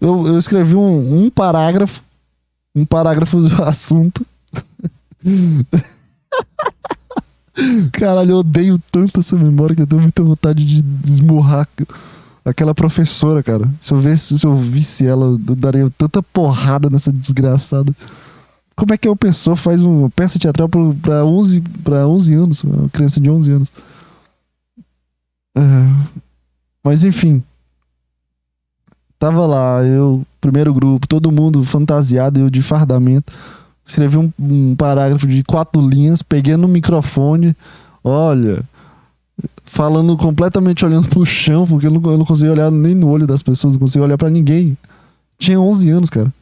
Eu, 0.00 0.26
eu 0.26 0.38
escrevi 0.38 0.74
um, 0.74 1.24
um 1.24 1.30
parágrafo. 1.30 2.02
Um 2.74 2.84
parágrafo 2.84 3.40
do 3.40 3.62
assunto. 3.62 4.26
Caralho, 7.92 8.32
eu 8.32 8.36
odeio 8.38 8.80
tanto 8.90 9.20
essa 9.20 9.36
memória 9.36 9.74
que 9.74 9.82
eu 9.82 9.86
tenho 9.86 10.02
muita 10.02 10.22
vontade 10.22 10.64
de 10.64 10.84
esmurrar 11.10 11.66
aquela 12.44 12.74
professora, 12.74 13.42
cara. 13.42 13.68
Se 13.80 13.92
eu 13.92 13.98
visse, 13.98 14.38
se 14.38 14.46
eu 14.46 14.54
visse 14.54 15.06
ela, 15.06 15.26
eu 15.26 15.38
daria 15.38 15.90
tanta 15.96 16.22
porrada 16.22 16.90
nessa 16.90 17.12
desgraçada. 17.12 17.94
Como 18.74 18.92
é 18.92 18.98
que 18.98 19.08
uma 19.08 19.16
pessoa 19.16 19.56
faz 19.56 19.80
uma 19.80 20.10
peça 20.10 20.38
teatral 20.38 20.68
pra 20.68 21.24
11, 21.24 21.60
pra 21.82 22.06
11 22.06 22.34
anos? 22.34 22.62
Uma 22.62 22.90
criança 22.90 23.18
de 23.18 23.30
11 23.30 23.50
anos. 23.50 23.72
Mas 26.84 27.02
enfim. 27.02 27.42
Tava 29.18 29.46
lá, 29.46 29.82
eu, 29.82 30.24
primeiro 30.40 30.72
grupo, 30.74 31.08
todo 31.08 31.32
mundo 31.32 31.64
fantasiado, 31.64 32.38
eu 32.38 32.50
de 32.50 32.62
fardamento. 32.62 33.32
Escrevi 33.84 34.18
um, 34.18 34.32
um 34.38 34.74
parágrafo 34.76 35.26
de 35.26 35.42
quatro 35.42 35.80
linhas, 35.80 36.22
peguei 36.22 36.56
no 36.56 36.68
microfone, 36.68 37.56
olha, 38.04 38.62
falando 39.64 40.16
completamente 40.16 40.84
olhando 40.84 41.08
pro 41.08 41.24
chão, 41.24 41.66
porque 41.66 41.86
eu 41.86 41.90
não, 41.90 42.10
eu 42.10 42.18
não 42.18 42.24
conseguia 42.24 42.52
olhar 42.52 42.70
nem 42.70 42.94
no 42.94 43.08
olho 43.08 43.26
das 43.26 43.42
pessoas, 43.42 43.74
não 43.74 43.80
conseguia 43.80 44.04
olhar 44.04 44.18
pra 44.18 44.30
ninguém. 44.30 44.76
Tinha 45.38 45.60
11 45.60 45.90
anos, 45.90 46.10
cara. 46.10 46.32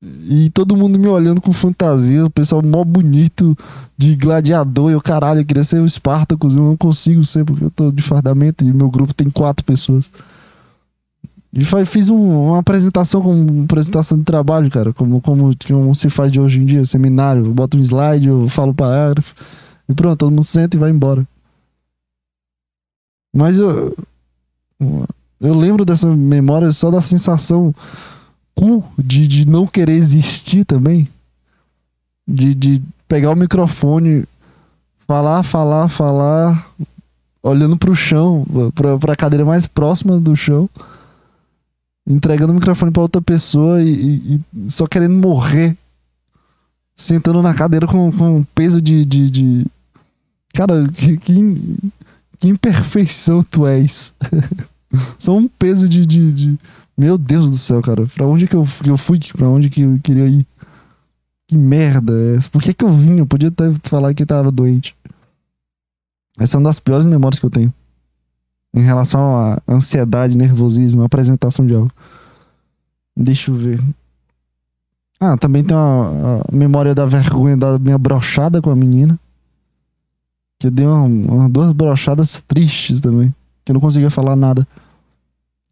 E 0.00 0.48
todo 0.50 0.76
mundo 0.76 0.96
me 0.96 1.08
olhando 1.08 1.40
com 1.40 1.52
fantasia, 1.52 2.24
o 2.24 2.30
pessoal 2.30 2.62
mó 2.62 2.84
bonito 2.84 3.56
de 3.96 4.14
gladiador. 4.14 4.92
Eu, 4.92 5.00
caralho, 5.00 5.40
eu 5.40 5.44
queria 5.44 5.64
ser 5.64 5.80
o 5.80 5.88
Spartacus, 5.88 6.54
eu 6.54 6.62
não 6.62 6.76
consigo 6.76 7.24
ser 7.24 7.44
porque 7.44 7.64
eu 7.64 7.70
tô 7.70 7.90
de 7.90 8.00
fardamento 8.02 8.64
e 8.64 8.72
meu 8.72 8.88
grupo 8.88 9.12
tem 9.12 9.28
quatro 9.28 9.64
pessoas. 9.64 10.08
E 11.52 11.64
fiz 11.86 12.08
um- 12.08 12.48
uma 12.50 12.58
apresentação 12.58 13.22
como 13.22 13.64
apresentação 13.64 14.18
de 14.18 14.24
trabalho, 14.24 14.70
cara, 14.70 14.92
como, 14.92 15.20
como, 15.20 15.50
como 15.66 15.94
se 15.94 16.08
faz 16.08 16.30
de 16.30 16.38
hoje 16.40 16.60
em 16.60 16.64
dia, 16.66 16.84
seminário. 16.84 17.46
Eu 17.46 17.52
boto 17.52 17.76
um 17.76 17.80
slide, 17.80 18.28
eu 18.28 18.46
falo 18.46 18.72
parágrafo 18.72 19.34
e 19.88 19.94
pronto, 19.94 20.18
todo 20.18 20.30
mundo 20.30 20.44
senta 20.44 20.76
e 20.76 20.80
vai 20.80 20.90
embora. 20.90 21.26
Mas 23.34 23.56
eu. 23.56 23.96
Eu 25.40 25.54
lembro 25.54 25.84
dessa 25.84 26.08
memória 26.14 26.70
só 26.72 26.90
da 26.90 27.00
sensação 27.00 27.74
cu 28.58 28.84
de, 28.98 29.26
de 29.28 29.44
não 29.46 29.66
querer 29.66 29.92
existir 29.92 30.64
também. 30.64 31.08
De, 32.26 32.54
de 32.54 32.82
pegar 33.06 33.30
o 33.30 33.36
microfone, 33.36 34.24
falar, 35.06 35.42
falar, 35.42 35.88
falar, 35.88 36.70
olhando 37.42 37.76
pro 37.76 37.94
chão, 37.94 38.44
pra, 38.74 38.98
pra 38.98 39.16
cadeira 39.16 39.44
mais 39.44 39.64
próxima 39.64 40.18
do 40.20 40.34
chão, 40.36 40.68
entregando 42.06 42.52
o 42.52 42.54
microfone 42.54 42.90
pra 42.92 43.02
outra 43.02 43.22
pessoa 43.22 43.82
e, 43.82 43.88
e- 43.90 44.40
e 44.56 44.70
só 44.70 44.86
querendo 44.86 45.14
morrer. 45.14 45.76
Sentando 46.96 47.40
na 47.40 47.54
cadeira 47.54 47.86
com, 47.86 48.10
com 48.10 48.42
peso 48.54 48.82
de, 48.82 49.04
de, 49.04 49.30
de- 49.30 49.66
Cara, 50.52 50.88
que, 50.88 51.16
que, 51.16 51.34
que 52.40 52.48
imperfeição 52.48 53.40
tu 53.42 53.66
és. 53.66 54.12
Só 55.18 55.36
um 55.36 55.46
peso 55.46 55.88
de, 55.88 56.04
de, 56.04 56.32
de- 56.32 56.58
Meu 56.98 57.16
Deus 57.16 57.50
do 57.50 57.56
céu, 57.56 57.80
cara. 57.80 58.06
Pra 58.06 58.26
onde 58.26 58.46
que 58.48 58.56
eu, 58.56 58.64
que 58.82 58.90
eu 58.90 58.98
fui? 58.98 59.20
Pra 59.36 59.48
onde 59.48 59.70
que 59.70 59.82
eu 59.82 60.00
queria 60.02 60.26
ir? 60.26 60.46
Que 61.46 61.56
merda 61.56 62.12
é 62.12 62.36
essa? 62.36 62.50
Por 62.50 62.60
que 62.60 62.74
que 62.74 62.84
eu 62.84 62.90
vim? 62.90 63.18
Eu 63.18 63.26
podia 63.26 63.48
até 63.48 63.70
falar 63.84 64.12
que 64.14 64.26
tava 64.26 64.50
doente. 64.50 64.96
Essa 66.38 66.56
é 66.56 66.58
uma 66.58 66.68
das 66.68 66.78
piores 66.80 67.06
memórias 67.06 67.38
que 67.38 67.46
eu 67.46 67.50
tenho. 67.50 67.72
Em 68.74 68.80
relação 68.82 69.34
à 69.36 69.62
ansiedade, 69.68 70.36
nervosismo, 70.36 71.02
apresentação 71.02 71.64
de 71.66 71.74
algo. 71.74 71.90
Deixa 73.16 73.50
eu 73.50 73.54
ver. 73.54 73.80
Ah, 75.20 75.36
também 75.36 75.64
tem 75.64 75.76
a, 75.76 75.80
a 76.50 76.54
memória 76.56 76.94
da 76.94 77.06
vergonha 77.06 77.56
da 77.56 77.78
minha 77.78 77.98
brochada 77.98 78.60
com 78.60 78.70
a 78.70 78.76
menina. 78.76 79.18
Que 80.60 80.66
eu 80.66 80.70
dei 80.70 80.86
uma, 80.86 81.04
uma- 81.04 81.48
duas 81.48 81.72
brochadas 81.72 82.40
tristes 82.46 83.00
também. 83.00 83.34
Que 83.64 83.72
eu 83.72 83.74
não 83.74 83.80
conseguia 83.80 84.10
falar 84.10 84.36
nada. 84.36 84.66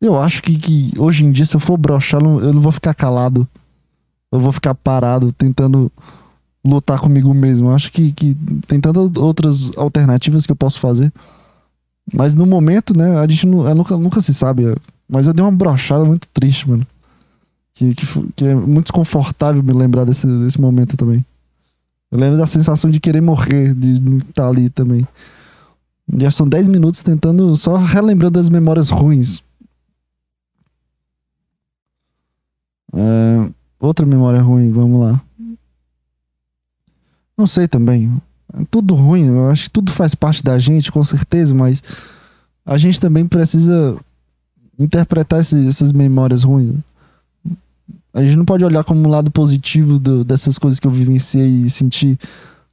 Eu 0.01 0.21
acho 0.21 0.43
que, 0.43 0.57
que 0.59 0.93
hoje 0.99 1.25
em 1.25 1.33
dia, 1.33 1.45
se 1.45 1.55
eu 1.57 1.61
for 1.61 1.77
brochar, 1.77 2.21
eu 2.21 2.25
não- 2.25 2.41
eu 2.41 2.53
não 2.53 2.61
vou 2.61 2.73
ficar 2.73 2.95
calado. 2.95 3.47
Eu 4.31 4.41
vou 4.41 4.53
ficar 4.53 4.75
parado, 4.75 5.33
tentando 5.33 5.91
lutar 6.65 6.99
comigo 7.01 7.33
mesmo. 7.33 7.69
Eu 7.69 7.75
acho 7.75 7.91
que, 7.93 8.13
que 8.13 8.37
tem 8.67 8.81
tantas 8.81 9.11
outras 9.17 9.71
alternativas 9.77 10.45
que 10.45 10.53
eu 10.53 10.57
posso 10.57 10.79
fazer. 10.81 11.13
Mas 12.13 12.35
no 12.35 12.45
momento, 12.47 12.97
né, 12.97 13.19
a 13.19 13.27
gente 13.27 13.47
nu- 13.47 13.67
é, 13.67 13.73
nunca, 13.75 13.97
nunca 13.97 14.21
se 14.21 14.35
sabe. 14.35 14.65
Mas 15.09 15.27
eu 15.27 15.33
dei 15.33 15.45
uma 15.45 15.53
brochada 15.53 16.05
muito 16.05 16.29
triste, 16.29 16.69
mano. 16.69 16.87
Que, 17.75 17.95
que, 17.95 18.07
que 18.35 18.45
é 18.45 18.55
muito 18.55 18.87
desconfortável 18.87 19.63
me 19.63 19.73
lembrar 19.73 20.05
desse, 20.05 20.27
desse 20.27 20.61
momento 20.61 20.97
também. 20.97 21.25
Eu 22.11 22.19
lembro 22.19 22.39
da 22.39 22.47
sensação 22.47 22.91
de 22.91 23.01
querer 23.01 23.21
morrer, 23.21 23.75
de 23.75 24.01
não 24.01 24.19
estar 24.19 24.49
ali 24.49 24.69
também. 24.71 25.07
Já 26.19 26.31
são 26.31 26.49
10 26.49 26.69
minutos 26.69 27.03
tentando, 27.03 27.57
só 27.57 27.77
relembrando 27.77 28.39
as 28.39 28.49
memórias 28.49 28.91
ruins. 28.91 29.43
É, 32.95 33.51
outra 33.81 34.07
memória 34.07 34.41
ruim, 34.41 34.71
vamos 34.71 35.01
lá. 35.01 35.21
Não 37.37 37.47
sei 37.47 37.69
também. 37.69 38.11
É 38.55 38.65
tudo 38.71 38.95
ruim, 38.95 39.27
eu 39.27 39.51
acho 39.51 39.65
que 39.65 39.71
tudo 39.71 39.93
faz 39.93 40.15
parte 40.15 40.43
da 40.43 40.59
gente, 40.59 40.91
com 40.91 41.03
certeza, 41.05 41.55
mas 41.55 41.83
a 42.65 42.79
gente 42.79 43.01
também 43.01 43.27
precisa 43.27 43.97
interpretar 44.79 45.41
esse- 45.41 45.67
essas 45.67 45.93
memórias 45.93 46.43
ruins. 46.43 46.77
A 48.15 48.25
gente 48.25 48.37
não 48.37 48.45
pode 48.47 48.65
olhar 48.65 48.83
como 48.85 49.07
um 49.07 49.11
lado 49.11 49.31
positivo 49.31 49.99
do- 49.99 50.25
dessas 50.25 50.59
coisas 50.59 50.81
que 50.81 50.87
eu 50.87 50.91
vivenciei 50.91 51.65
e 51.65 51.71
sentir 51.71 52.19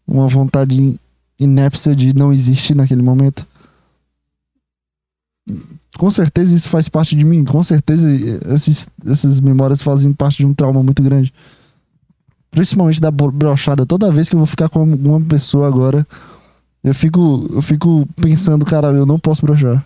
uma 0.07 0.27
vontade 0.27 0.81
in- 0.81 0.97
inépcia 1.37 1.93
de 1.93 2.15
não 2.15 2.31
existir 2.31 2.75
naquele 2.75 3.01
momento. 3.01 3.45
Com 5.97 6.09
certeza 6.09 6.55
isso 6.55 6.69
faz 6.69 6.87
parte 6.87 7.15
de 7.15 7.23
mim. 7.25 7.43
Com 7.43 7.61
certeza 7.61 8.09
esses, 8.53 8.87
essas 9.05 9.39
memórias 9.39 9.81
fazem 9.81 10.13
parte 10.13 10.37
de 10.37 10.45
um 10.45 10.53
trauma 10.53 10.81
muito 10.81 11.03
grande. 11.03 11.33
Principalmente 12.49 13.01
da 13.01 13.11
bro- 13.11 13.31
brochada. 13.31 13.85
Toda 13.85 14.11
vez 14.11 14.29
que 14.29 14.35
eu 14.35 14.39
vou 14.39 14.45
ficar 14.45 14.69
com 14.69 14.79
alguma 14.79 15.19
pessoa 15.21 15.67
agora, 15.67 16.07
eu 16.83 16.93
fico, 16.93 17.47
eu 17.51 17.61
fico 17.61 18.07
pensando, 18.15 18.63
caralho, 18.65 18.97
eu 18.97 19.05
não 19.05 19.17
posso 19.17 19.41
brochar. 19.41 19.83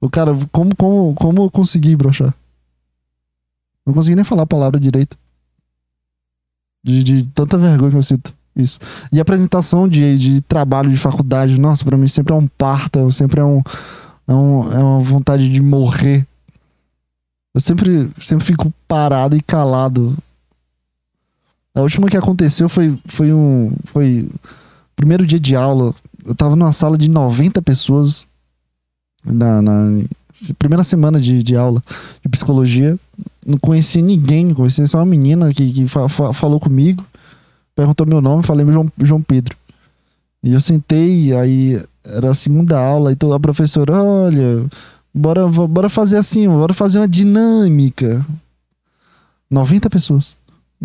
O 0.00 0.10
cara, 0.10 0.32
como, 0.52 0.76
como, 0.76 1.14
como 1.14 1.42
eu 1.42 1.50
consegui 1.50 1.96
brochar? 1.96 2.34
Não 3.84 3.94
consegui 3.94 4.14
nem 4.14 4.24
falar 4.24 4.42
a 4.42 4.46
palavra 4.46 4.78
direito. 4.78 5.16
De, 6.84 7.02
de 7.02 7.22
tanta 7.34 7.56
vergonha 7.58 7.90
que 7.90 7.96
eu 7.96 8.02
sinto. 8.02 8.35
Isso. 8.56 8.78
E 9.12 9.20
apresentação 9.20 9.86
de, 9.86 10.16
de 10.18 10.40
trabalho 10.40 10.90
de 10.90 10.96
faculdade, 10.96 11.60
nossa, 11.60 11.84
pra 11.84 11.96
mim 11.98 12.08
sempre 12.08 12.32
é 12.32 12.36
um 12.36 12.46
parto, 12.48 13.12
sempre 13.12 13.40
é 13.40 13.44
um, 13.44 13.60
é 14.26 14.32
um. 14.32 14.72
É 14.72 14.78
uma 14.78 15.00
vontade 15.00 15.48
de 15.48 15.60
morrer. 15.60 16.26
Eu 17.54 17.60
sempre, 17.60 18.10
sempre 18.18 18.44
fico 18.46 18.72
parado 18.88 19.36
e 19.36 19.42
calado. 19.42 20.16
A 21.74 21.82
última 21.82 22.08
que 22.08 22.16
aconteceu 22.16 22.68
foi, 22.68 22.98
foi 23.04 23.32
um. 23.32 23.72
Foi. 23.84 24.28
Primeiro 24.94 25.26
dia 25.26 25.38
de 25.38 25.54
aula. 25.54 25.94
Eu 26.24 26.34
tava 26.34 26.56
numa 26.56 26.72
sala 26.72 26.96
de 26.96 27.08
90 27.10 27.60
pessoas. 27.62 28.26
Na, 29.24 29.60
na 29.60 30.02
primeira 30.58 30.84
semana 30.84 31.20
de, 31.20 31.42
de 31.42 31.54
aula 31.56 31.82
de 32.22 32.28
psicologia. 32.30 32.98
Não 33.44 33.58
conhecia 33.58 34.00
ninguém, 34.02 34.52
conhecia 34.54 34.86
só 34.86 34.98
uma 34.98 35.06
menina 35.06 35.52
que, 35.52 35.72
que 35.72 35.86
fa- 35.86 36.08
fa- 36.08 36.32
falou 36.32 36.58
comigo. 36.58 37.04
Perguntou 37.76 38.06
meu 38.06 38.22
nome, 38.22 38.42
falei 38.42 38.64
meu 38.64 38.72
João, 38.72 38.92
João 39.02 39.22
Pedro. 39.22 39.54
E 40.42 40.54
eu 40.54 40.60
sentei, 40.62 41.34
aí 41.36 41.78
era 42.02 42.30
a 42.30 42.34
segunda 42.34 42.78
aula, 42.78 43.12
e 43.12 43.16
toda 43.16 43.36
a 43.36 43.40
professora, 43.40 44.02
olha, 44.02 44.64
bora, 45.12 45.46
bora 45.46 45.88
fazer 45.90 46.16
assim, 46.16 46.48
bora 46.48 46.72
fazer 46.72 46.98
uma 46.98 47.06
dinâmica. 47.06 48.24
90 49.50 49.90
pessoas. 49.90 50.34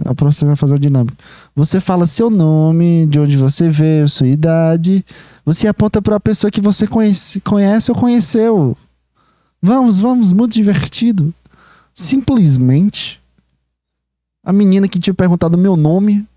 A 0.03 0.13
professora 0.13 0.47
vai 0.47 0.55
fazer 0.57 0.73
uma 0.73 0.79
dinâmica. 0.79 1.15
Você 1.55 1.79
fala 1.79 2.05
seu 2.05 2.29
nome, 2.29 3.05
de 3.07 3.19
onde 3.19 3.37
você 3.37 3.69
veio, 3.69 4.09
sua 4.09 4.27
idade. 4.27 5.05
Você 5.45 5.69
aponta 5.69 6.01
para 6.01 6.17
a 6.17 6.19
pessoa 6.19 6.51
que 6.51 6.59
você 6.59 6.85
conhece, 6.85 7.39
conhece 7.39 7.89
ou 7.89 7.97
conheceu. 7.97 8.75
Vamos, 9.61 9.97
vamos, 9.97 10.33
muito 10.33 10.53
divertido. 10.53 11.33
Simplesmente, 11.93 13.21
a 14.43 14.51
menina 14.51 14.89
que 14.89 14.99
tinha 14.99 15.13
perguntado 15.13 15.57
meu 15.57 15.77
nome 15.77 16.27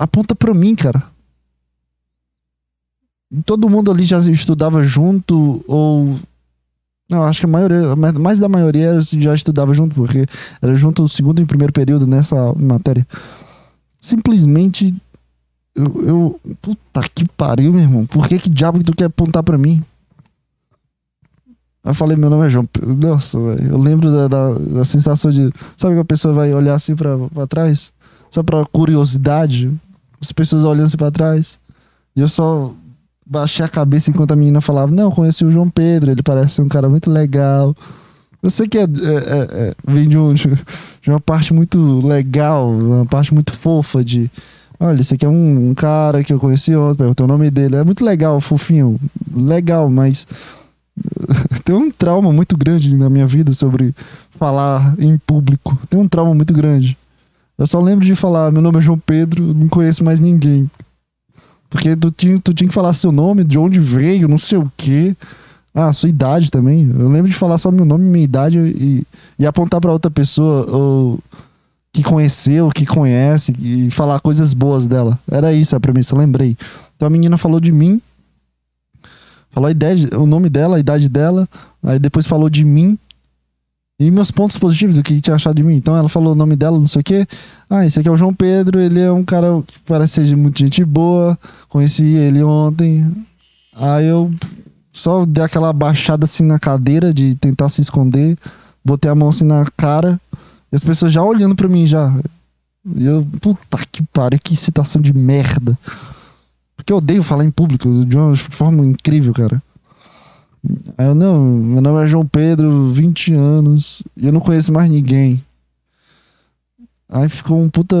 aponta 0.00 0.34
para 0.34 0.52
mim, 0.54 0.74
cara. 0.74 1.02
Todo 3.44 3.70
mundo 3.70 3.90
ali 3.90 4.04
já 4.04 4.18
estudava 4.18 4.82
junto, 4.82 5.64
ou. 5.68 6.18
Não, 7.08 7.24
acho 7.24 7.40
que 7.40 7.46
a 7.46 7.48
maioria, 7.48 7.94
mais 7.96 8.38
da 8.38 8.48
maioria 8.48 9.00
já 9.00 9.34
estudava 9.34 9.72
junto, 9.74 9.94
porque 9.94 10.26
era 10.62 10.74
junto 10.74 11.02
o 11.04 11.08
segundo 11.08 11.40
e 11.40 11.46
primeiro 11.46 11.72
período 11.72 12.06
nessa 12.06 12.52
matéria. 12.54 13.06
Simplesmente. 14.00 14.94
Eu, 15.74 16.02
eu- 16.06 16.40
Puta 16.60 17.02
que 17.14 17.24
pariu, 17.28 17.72
meu 17.72 17.82
irmão. 17.82 18.06
Por 18.06 18.26
que 18.28 18.38
que 18.38 18.50
diabo 18.50 18.78
que 18.78 18.84
tu 18.84 18.94
quer 18.94 19.04
apontar 19.04 19.42
pra 19.44 19.56
mim? 19.58 19.82
Aí 21.84 21.90
eu 21.90 21.94
falei, 21.94 22.16
meu 22.16 22.28
nome 22.30 22.46
é 22.46 22.50
João. 22.50 22.64
Nossa, 22.84 23.38
velho. 23.40 23.70
Eu 23.70 23.78
lembro 23.78 24.10
da, 24.10 24.28
da, 24.28 24.54
da 24.58 24.84
sensação 24.84 25.30
de. 25.30 25.50
Sabe 25.76 25.94
que 25.94 26.00
a 26.00 26.04
pessoa 26.04 26.34
vai 26.34 26.52
olhar 26.52 26.74
assim 26.74 26.96
pra, 26.96 27.16
pra 27.28 27.46
trás? 27.46 27.92
Só 28.30 28.42
pra 28.42 28.64
curiosidade? 28.66 29.72
As 30.20 30.32
pessoas 30.32 30.64
olhando 30.64 30.86
assim 30.86 30.96
pra 30.96 31.10
trás. 31.10 31.58
E 32.14 32.20
eu 32.20 32.28
só 32.28 32.74
baixei 33.26 33.64
a 33.64 33.68
cabeça 33.68 34.10
enquanto 34.10 34.32
a 34.32 34.36
menina 34.36 34.60
falava: 34.60 34.90
Não, 34.92 35.10
conheci 35.10 35.44
o 35.44 35.50
João 35.50 35.68
Pedro, 35.70 36.10
ele 36.10 36.22
parece 36.22 36.54
ser 36.54 36.62
um 36.62 36.68
cara 36.68 36.88
muito 36.88 37.10
legal. 37.10 37.74
Eu 38.42 38.48
sei 38.50 38.66
que 38.66 38.78
é, 38.78 38.82
é- 38.82 38.84
é- 38.84 39.48
é- 39.68 39.74
vem 39.86 40.08
de, 40.08 40.16
um- 40.16 40.32
de 40.32 40.48
uma 41.08 41.20
parte 41.20 41.52
muito 41.52 42.00
legal, 42.06 42.70
uma 42.70 43.04
parte 43.06 43.32
muito 43.34 43.52
fofa 43.52 44.02
de. 44.04 44.30
Olha, 44.78 44.98
esse 45.00 45.12
aqui 45.14 45.26
é 45.26 45.28
um, 45.28 45.70
um 45.70 45.74
cara 45.74 46.24
que 46.24 46.32
eu 46.32 46.40
conheci 46.40 46.74
ontem, 46.74 46.96
perguntei 46.98 47.24
o 47.24 47.28
nome 47.28 47.50
dele. 47.50 47.76
É 47.76 47.84
muito 47.84 48.02
legal, 48.04 48.40
fofinho. 48.40 48.98
Legal, 49.34 49.90
mas. 49.90 50.26
Tem 51.64 51.74
um 51.74 51.90
trauma 51.90 52.32
muito 52.32 52.56
grande 52.56 52.94
na 52.96 53.08
minha 53.10 53.26
vida 53.26 53.52
sobre 53.52 53.94
falar 54.30 54.94
em 54.98 55.16
público. 55.18 55.78
Tem 55.88 56.00
um 56.00 56.08
trauma 56.08 56.34
muito 56.34 56.52
grande. 56.52 56.96
Eu 57.60 57.66
só 57.66 57.78
lembro 57.78 58.06
de 58.06 58.16
falar: 58.16 58.50
Meu 58.50 58.62
nome 58.62 58.78
é 58.78 58.80
João 58.80 58.98
Pedro, 58.98 59.52
não 59.52 59.68
conheço 59.68 60.02
mais 60.02 60.18
ninguém. 60.18 60.68
Porque 61.68 61.94
tu 61.94 62.10
tinha, 62.10 62.40
tu 62.40 62.54
tinha 62.54 62.66
que 62.66 62.74
falar 62.74 62.94
seu 62.94 63.12
nome, 63.12 63.44
de 63.44 63.58
onde 63.58 63.78
veio, 63.78 64.26
não 64.26 64.38
sei 64.38 64.56
o 64.56 64.72
quê. 64.78 65.14
Ah, 65.74 65.92
sua 65.92 66.08
idade 66.08 66.50
também. 66.50 66.90
Eu 66.98 67.08
lembro 67.08 67.30
de 67.30 67.36
falar 67.36 67.58
só 67.58 67.70
meu 67.70 67.84
nome, 67.84 68.04
minha 68.04 68.24
idade 68.24 68.58
e, 68.58 69.06
e 69.38 69.46
apontar 69.46 69.78
pra 69.78 69.92
outra 69.92 70.10
pessoa 70.10 70.68
ou 70.68 71.18
que 71.92 72.02
conheceu, 72.02 72.70
que 72.70 72.86
conhece 72.86 73.54
e 73.60 73.90
falar 73.90 74.20
coisas 74.20 74.54
boas 74.54 74.88
dela. 74.88 75.18
Era 75.30 75.52
isso 75.52 75.76
a 75.76 75.80
premissa, 75.80 76.16
lembrei. 76.16 76.56
Então 76.96 77.06
a 77.06 77.10
menina 77.10 77.36
falou 77.36 77.60
de 77.60 77.70
mim, 77.70 78.00
falou 79.50 79.68
a 79.68 79.70
ideia, 79.70 80.08
o 80.18 80.26
nome 80.26 80.48
dela, 80.48 80.76
a 80.76 80.80
idade 80.80 81.08
dela, 81.08 81.46
aí 81.82 81.98
depois 81.98 82.26
falou 82.26 82.48
de 82.48 82.64
mim 82.64 82.98
e 84.00 84.10
meus 84.10 84.30
pontos 84.30 84.56
positivos 84.56 84.96
do 84.96 85.02
que 85.02 85.20
tinha 85.20 85.36
achado 85.36 85.54
de 85.54 85.62
mim. 85.62 85.74
Então 85.74 85.94
ela 85.94 86.08
falou 86.08 86.32
o 86.32 86.34
nome 86.34 86.56
dela, 86.56 86.78
não 86.78 86.86
sei 86.86 87.02
o 87.02 87.04
quê. 87.04 87.26
Ah, 87.68 87.84
esse 87.84 88.00
aqui 88.00 88.08
é 88.08 88.10
o 88.10 88.16
João 88.16 88.32
Pedro, 88.32 88.80
ele 88.80 88.98
é 88.98 89.12
um 89.12 89.22
cara 89.22 89.62
que 89.66 89.78
parece 89.80 90.14
ser 90.14 90.24
de 90.24 90.34
muita 90.34 90.58
gente 90.60 90.82
boa. 90.82 91.38
Conheci 91.68 92.04
ele 92.04 92.42
ontem. 92.42 93.06
Aí 93.76 94.06
eu 94.06 94.32
só 94.90 95.26
dei 95.26 95.44
aquela 95.44 95.70
baixada 95.70 96.24
assim 96.24 96.42
na 96.42 96.58
cadeira 96.58 97.12
de 97.12 97.34
tentar 97.34 97.68
se 97.68 97.82
esconder. 97.82 98.38
Botei 98.82 99.10
a 99.10 99.14
mão 99.14 99.28
assim 99.28 99.44
na 99.44 99.66
cara. 99.76 100.18
E 100.72 100.76
as 100.76 100.82
pessoas 100.82 101.12
já 101.12 101.22
olhando 101.22 101.54
pra 101.54 101.68
mim 101.68 101.86
já. 101.86 102.10
E 102.96 103.04
eu, 103.04 103.22
puta 103.38 103.78
que 103.92 104.02
pariu, 104.02 104.40
que 104.42 104.56
situação 104.56 105.02
de 105.02 105.12
merda. 105.12 105.78
Porque 106.74 106.90
eu 106.90 106.96
odeio 106.96 107.22
falar 107.22 107.44
em 107.44 107.50
público 107.50 108.06
de 108.06 108.16
uma 108.16 108.34
forma 108.34 108.82
incrível, 108.86 109.34
cara. 109.34 109.62
Aí 110.98 111.06
eu, 111.06 111.14
não, 111.14 111.44
meu 111.44 111.80
nome 111.80 112.04
é 112.04 112.06
João 112.06 112.26
Pedro, 112.26 112.90
20 112.92 113.32
anos, 113.34 114.02
e 114.16 114.26
eu 114.26 114.32
não 114.32 114.40
conheço 114.40 114.72
mais 114.72 114.90
ninguém. 114.90 115.42
Aí 117.08 117.28
ficou 117.28 117.60
um 117.60 117.68
puta 117.70 117.96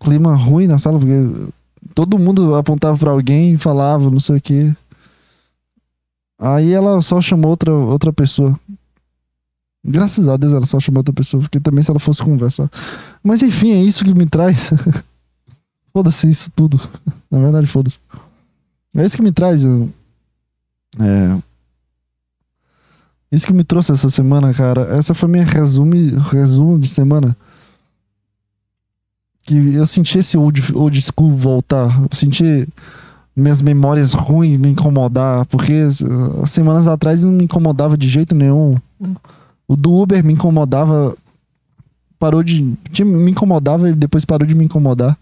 clima 0.00 0.34
ruim 0.34 0.66
na 0.66 0.78
sala, 0.78 0.98
porque 0.98 1.52
todo 1.94 2.18
mundo 2.18 2.54
apontava 2.54 2.96
pra 2.96 3.10
alguém 3.10 3.54
e 3.54 3.58
falava, 3.58 4.10
não 4.10 4.20
sei 4.20 4.36
o 4.36 4.40
quê. 4.40 4.72
Aí 6.38 6.72
ela 6.72 7.00
só 7.02 7.20
chamou 7.20 7.50
outra, 7.50 7.72
outra 7.72 8.12
pessoa. 8.12 8.58
Graças 9.84 10.28
a 10.28 10.36
Deus 10.36 10.52
ela 10.52 10.64
só 10.66 10.78
chamou 10.78 11.00
outra 11.00 11.12
pessoa, 11.12 11.40
porque 11.42 11.58
também 11.60 11.82
se 11.82 11.90
ela 11.90 11.98
fosse 12.00 12.22
conversar. 12.22 12.70
Mas 13.22 13.42
enfim, 13.42 13.72
é 13.72 13.82
isso 13.82 14.04
que 14.04 14.14
me 14.14 14.26
traz. 14.26 14.70
foda-se 15.92 16.28
isso 16.30 16.50
tudo. 16.54 16.80
Na 17.30 17.38
verdade, 17.40 17.66
foda-se. 17.66 17.98
É 18.94 19.04
isso 19.04 19.16
que 19.16 19.22
me 19.22 19.32
traz. 19.32 19.64
eu- 19.64 19.90
É. 21.00 21.38
Isso 23.32 23.46
que 23.46 23.52
me 23.54 23.64
trouxe 23.64 23.92
essa 23.92 24.10
semana, 24.10 24.52
cara. 24.52 24.94
Essa 24.94 25.14
foi 25.14 25.26
minha 25.26 25.44
resume, 25.44 26.10
resumo 26.30 26.78
de 26.78 26.86
semana. 26.86 27.34
Que 29.42 29.74
eu 29.74 29.86
senti 29.86 30.18
esse 30.18 30.36
old, 30.36 30.62
old 30.76 31.00
school 31.00 31.34
voltar. 31.34 31.98
Eu 31.98 32.08
senti 32.12 32.68
minhas 33.34 33.62
memórias 33.62 34.12
ruins 34.12 34.58
me 34.58 34.68
incomodar. 34.68 35.46
Porque 35.46 35.72
uh, 35.82 36.46
semanas 36.46 36.86
atrás 36.86 37.24
não 37.24 37.32
me 37.32 37.44
incomodava 37.44 37.96
de 37.96 38.06
jeito 38.06 38.34
nenhum. 38.34 38.76
O 39.66 39.76
do 39.76 39.94
Uber 39.94 40.22
me 40.22 40.34
incomodava. 40.34 41.16
Parou 42.18 42.42
de. 42.42 42.62
Me 43.02 43.30
incomodava 43.30 43.88
e 43.88 43.94
depois 43.94 44.26
parou 44.26 44.46
de 44.46 44.54
me 44.54 44.66
incomodar. 44.66 45.16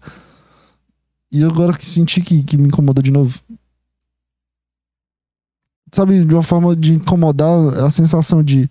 E 1.31 1.45
agora 1.45 1.71
que 1.71 1.85
senti 1.85 2.19
que, 2.19 2.43
que 2.43 2.57
me 2.57 2.67
incomodou 2.67 3.01
de 3.01 3.09
novo. 3.09 3.39
Sabe, 5.93 6.23
de 6.23 6.33
uma 6.33 6.43
forma 6.43 6.75
de 6.75 6.93
incomodar 6.93 7.77
a 7.79 7.89
sensação 7.89 8.41
de, 8.41 8.69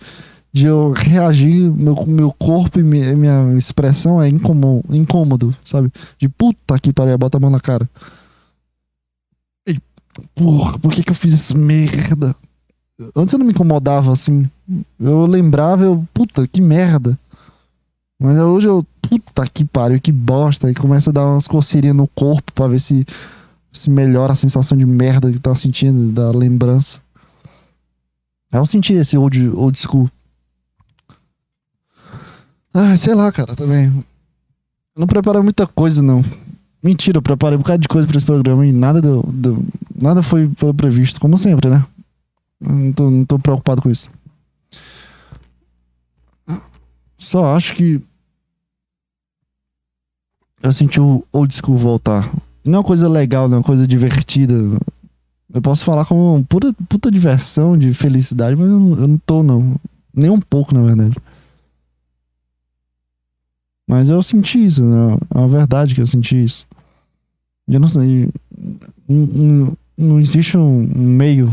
de 0.52 0.66
eu 0.66 0.92
reagir, 0.92 1.70
meu, 1.70 1.94
meu 2.06 2.32
corpo 2.32 2.80
e 2.80 2.82
minha, 2.82 3.14
minha 3.14 3.58
expressão 3.58 4.22
é 4.22 4.28
incômodo, 4.28 4.84
incômodo, 4.90 5.54
sabe? 5.64 5.92
De 6.18 6.28
puta 6.28 6.78
que 6.78 6.92
pariu, 6.92 7.18
bota 7.18 7.36
a 7.36 7.40
mão 7.40 7.50
na 7.50 7.60
cara. 7.60 7.88
E, 9.68 9.78
porra, 10.34 10.78
por 10.78 10.92
que 10.92 11.02
que 11.02 11.10
eu 11.10 11.14
fiz 11.14 11.34
essa 11.34 11.56
merda? 11.56 12.34
Antes 13.14 13.32
eu 13.32 13.38
não 13.38 13.46
me 13.46 13.52
incomodava 13.52 14.12
assim. 14.12 14.48
Eu 14.98 15.26
lembrava, 15.26 15.84
eu, 15.84 16.06
puta, 16.12 16.46
que 16.46 16.60
merda. 16.60 17.18
Mas 18.20 18.38
hoje 18.38 18.68
eu, 18.68 18.84
puta 19.00 19.46
que 19.46 19.64
pariu, 19.64 20.00
que 20.00 20.12
bosta. 20.12 20.70
E 20.70 20.74
começa 20.74 21.10
a 21.10 21.12
dar 21.12 21.26
umas 21.26 21.48
coceirinhas 21.48 21.96
no 21.96 22.06
corpo 22.08 22.52
pra 22.52 22.68
ver 22.68 22.78
se, 22.78 23.06
se 23.72 23.88
melhora 23.88 24.34
a 24.34 24.36
sensação 24.36 24.76
de 24.76 24.84
merda 24.84 25.32
que 25.32 25.38
tá 25.38 25.54
sentindo, 25.54 26.12
da 26.12 26.30
lembrança. 26.30 27.00
Aí 28.52 28.58
eu 28.58 28.66
senti 28.66 28.92
esse 28.94 29.16
old, 29.16 29.48
old 29.50 29.78
school. 29.78 30.10
Ah, 32.72 32.96
sei 32.96 33.14
lá, 33.14 33.30
cara, 33.32 33.54
também. 33.56 34.04
Não 34.96 35.06
preparei 35.06 35.40
muita 35.42 35.66
coisa, 35.66 36.02
não. 36.02 36.24
Mentira, 36.82 37.18
eu 37.18 37.22
preparei 37.22 37.56
um 37.56 37.60
bocado 37.60 37.82
de 37.82 37.88
coisa 37.88 38.06
pra 38.08 38.16
esse 38.16 38.26
programa 38.26 38.66
e 38.66 38.72
nada 38.72 39.00
deu, 39.00 39.22
deu- 39.28 39.64
nada 40.00 40.22
foi 40.22 40.48
pelo 40.48 40.72
previsto, 40.74 41.20
como 41.20 41.36
sempre, 41.36 41.68
né? 41.68 41.84
Não 42.60 42.92
tô, 42.92 43.10
não 43.10 43.24
tô 43.24 43.38
preocupado 43.38 43.82
com 43.82 43.90
isso. 43.90 44.10
Só 47.18 47.54
acho 47.54 47.74
que 47.74 48.00
eu 50.62 50.72
senti 50.72 51.00
o 51.00 51.24
old 51.32 51.54
school 51.54 51.76
voltar. 51.76 52.30
Não 52.64 52.74
é 52.74 52.78
uma 52.78 52.84
coisa 52.84 53.08
legal, 53.08 53.48
não 53.48 53.56
é 53.56 53.58
uma 53.58 53.64
coisa 53.64 53.86
divertida. 53.86 54.54
Eu 55.52 55.60
posso 55.60 55.84
falar 55.84 56.06
como 56.06 56.36
uma 56.36 56.44
puta, 56.44 57.10
diversão, 57.10 57.76
de 57.76 57.92
felicidade, 57.92 58.54
mas 58.54 58.70
eu 58.70 58.78
não, 58.78 58.98
eu 58.98 59.08
não 59.08 59.18
tô, 59.18 59.42
não. 59.42 59.76
Nem 60.14 60.30
um 60.30 60.40
pouco, 60.40 60.72
na 60.74 60.82
verdade. 60.82 61.16
Mas 63.88 64.08
eu 64.08 64.22
senti 64.22 64.64
isso, 64.64 64.84
né? 64.84 65.18
É 65.34 65.38
uma 65.38 65.48
verdade 65.48 65.94
que 65.94 66.00
eu 66.00 66.06
senti 66.06 66.44
isso. 66.44 66.64
Eu 67.66 67.80
não 67.80 67.88
sei. 67.88 68.28
Não, 69.08 69.26
não, 69.26 69.78
não 69.96 70.20
existe 70.20 70.56
um 70.56 70.86
meio. 70.96 71.52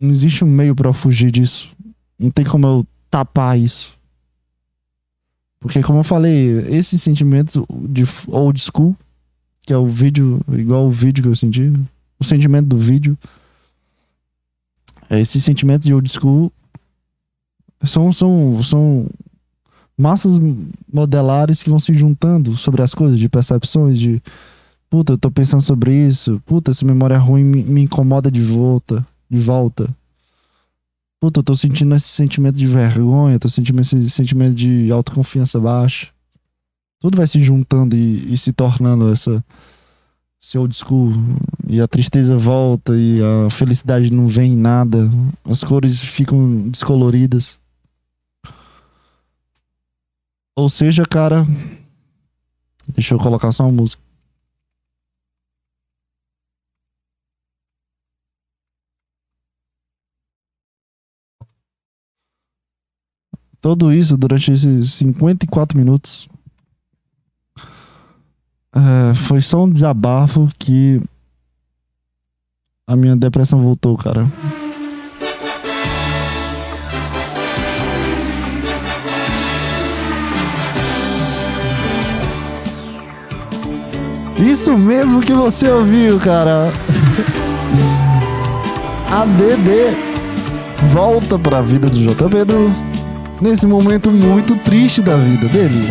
Não 0.00 0.10
existe 0.10 0.42
um 0.42 0.48
meio 0.48 0.74
eu 0.82 0.92
fugir 0.94 1.30
disso. 1.30 1.70
Não 2.18 2.30
tem 2.30 2.44
como 2.44 2.66
eu 2.66 2.86
tapar 3.10 3.58
isso. 3.58 3.94
Porque, 5.62 5.80
como 5.80 6.00
eu 6.00 6.04
falei, 6.04 6.58
esses 6.76 7.00
sentimentos 7.00 7.54
de 7.88 8.02
old 8.26 8.60
school, 8.60 8.96
que 9.64 9.72
é 9.72 9.78
o 9.78 9.86
vídeo, 9.86 10.40
igual 10.48 10.86
o 10.86 10.90
vídeo 10.90 11.22
que 11.22 11.28
eu 11.28 11.36
senti, 11.36 11.72
o 12.18 12.24
sentimento 12.24 12.66
do 12.66 12.76
vídeo, 12.76 13.16
é 15.08 15.20
esse 15.20 15.40
sentimento 15.40 15.84
de 15.84 15.94
old 15.94 16.10
school 16.10 16.52
são, 17.84 18.12
são, 18.12 18.60
são 18.60 19.06
massas 19.96 20.36
modelares 20.92 21.62
que 21.62 21.70
vão 21.70 21.78
se 21.78 21.94
juntando 21.94 22.56
sobre 22.56 22.82
as 22.82 22.92
coisas, 22.92 23.20
de 23.20 23.28
percepções, 23.28 24.00
de 24.00 24.20
puta, 24.90 25.12
eu 25.12 25.18
tô 25.18 25.30
pensando 25.30 25.62
sobre 25.62 25.94
isso, 25.94 26.42
puta, 26.44 26.72
essa 26.72 26.84
memória 26.84 27.16
ruim 27.18 27.44
me, 27.44 27.62
me 27.62 27.82
incomoda 27.82 28.30
de 28.30 28.42
volta, 28.42 29.06
de 29.30 29.38
volta. 29.38 29.88
Puta, 31.22 31.38
eu 31.38 31.44
tô 31.44 31.54
sentindo 31.54 31.94
esse 31.94 32.08
sentimento 32.08 32.56
de 32.56 32.66
vergonha, 32.66 33.38
tô 33.38 33.48
sentindo 33.48 33.80
esse 33.80 34.10
sentimento 34.10 34.56
de 34.56 34.90
autoconfiança 34.90 35.60
baixa. 35.60 36.08
Tudo 36.98 37.16
vai 37.16 37.28
se 37.28 37.40
juntando 37.40 37.94
e, 37.94 38.32
e 38.32 38.36
se 38.36 38.52
tornando 38.52 39.08
essa 39.08 39.44
old 40.56 40.74
school. 40.74 41.12
E 41.68 41.80
a 41.80 41.86
tristeza 41.86 42.36
volta 42.36 42.96
e 42.96 43.20
a 43.22 43.48
felicidade 43.50 44.12
não 44.12 44.26
vem 44.26 44.54
em 44.54 44.56
nada. 44.56 45.08
As 45.44 45.62
cores 45.62 46.00
ficam 46.00 46.68
descoloridas. 46.68 47.56
Ou 50.56 50.68
seja, 50.68 51.04
cara. 51.04 51.46
Deixa 52.88 53.14
eu 53.14 53.18
colocar 53.20 53.52
só 53.52 53.62
uma 53.62 53.70
música. 53.70 54.02
Tudo 63.62 63.92
isso 63.92 64.16
durante 64.16 64.50
esses 64.50 64.92
54 64.94 65.78
minutos. 65.78 66.28
É, 68.74 69.14
foi 69.14 69.40
só 69.40 69.62
um 69.62 69.70
desabafo 69.70 70.50
que 70.58 71.00
a 72.88 72.96
minha 72.96 73.14
depressão 73.14 73.62
voltou, 73.62 73.96
cara. 73.96 74.26
Isso 84.38 84.76
mesmo 84.76 85.20
que 85.20 85.32
você 85.32 85.70
ouviu, 85.70 86.18
cara. 86.18 86.72
a 89.08 89.24
DD 89.24 89.92
volta 90.92 91.38
para 91.38 91.58
a 91.58 91.62
vida 91.62 91.88
do 91.88 92.02
J. 92.02 92.28
Pedro 92.28 92.91
nesse 93.42 93.66
momento 93.66 94.10
muito 94.10 94.54
triste 94.56 95.02
da 95.02 95.16
vida 95.16 95.48
dele. 95.48 95.90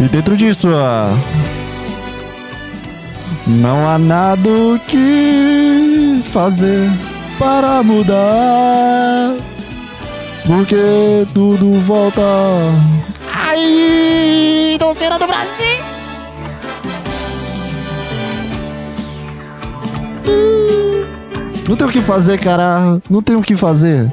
E 0.00 0.08
dentro 0.08 0.36
disso, 0.36 0.68
ó, 0.72 1.16
não 3.46 3.88
há 3.88 3.98
nada 3.98 4.48
o 4.50 4.78
que 4.80 6.20
fazer 6.32 6.90
para 7.38 7.84
mudar. 7.84 9.36
Porque 10.44 11.24
tudo 11.32 11.80
volta. 11.82 12.22
Ai, 13.54 14.78
torcida 14.78 15.18
do 15.18 15.26
Brasil! 15.26 15.76
Não 21.68 21.76
tem 21.76 21.86
o 21.86 21.90
que 21.90 22.00
fazer, 22.00 22.40
cara. 22.40 22.98
Não 23.10 23.20
tem 23.20 23.36
o 23.36 23.42
que 23.42 23.54
fazer. 23.54 24.10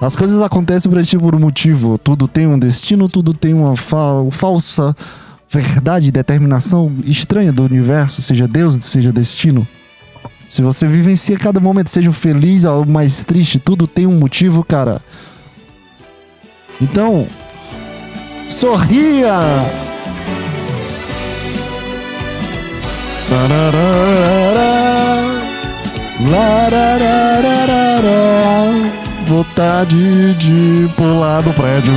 As 0.00 0.16
coisas 0.16 0.40
acontecem 0.40 0.90
pra 0.90 1.04
ti 1.04 1.18
por 1.18 1.34
um 1.34 1.38
motivo. 1.38 1.98
Tudo 1.98 2.26
tem 2.26 2.46
um 2.46 2.58
destino, 2.58 3.06
tudo 3.06 3.34
tem 3.34 3.52
uma 3.52 3.76
fa- 3.76 4.24
falsa 4.30 4.96
verdade, 5.46 6.10
determinação 6.10 6.90
estranha 7.04 7.52
do 7.52 7.64
universo, 7.64 8.22
seja 8.22 8.48
Deus, 8.48 8.76
seja 8.82 9.12
destino. 9.12 9.68
Se 10.48 10.62
você 10.62 10.88
vivencia 10.88 11.36
cada 11.36 11.60
momento, 11.60 11.90
seja 11.90 12.12
feliz 12.14 12.64
ou 12.64 12.86
mais 12.86 13.22
triste, 13.22 13.58
tudo 13.58 13.86
tem 13.86 14.06
um 14.06 14.18
motivo, 14.18 14.64
cara. 14.64 15.02
Então, 16.80 17.26
sorria! 18.54 19.40
Vontade 29.26 30.34
de 30.34 30.88
pular 30.96 31.42
do 31.42 31.52
prédio. 31.52 31.92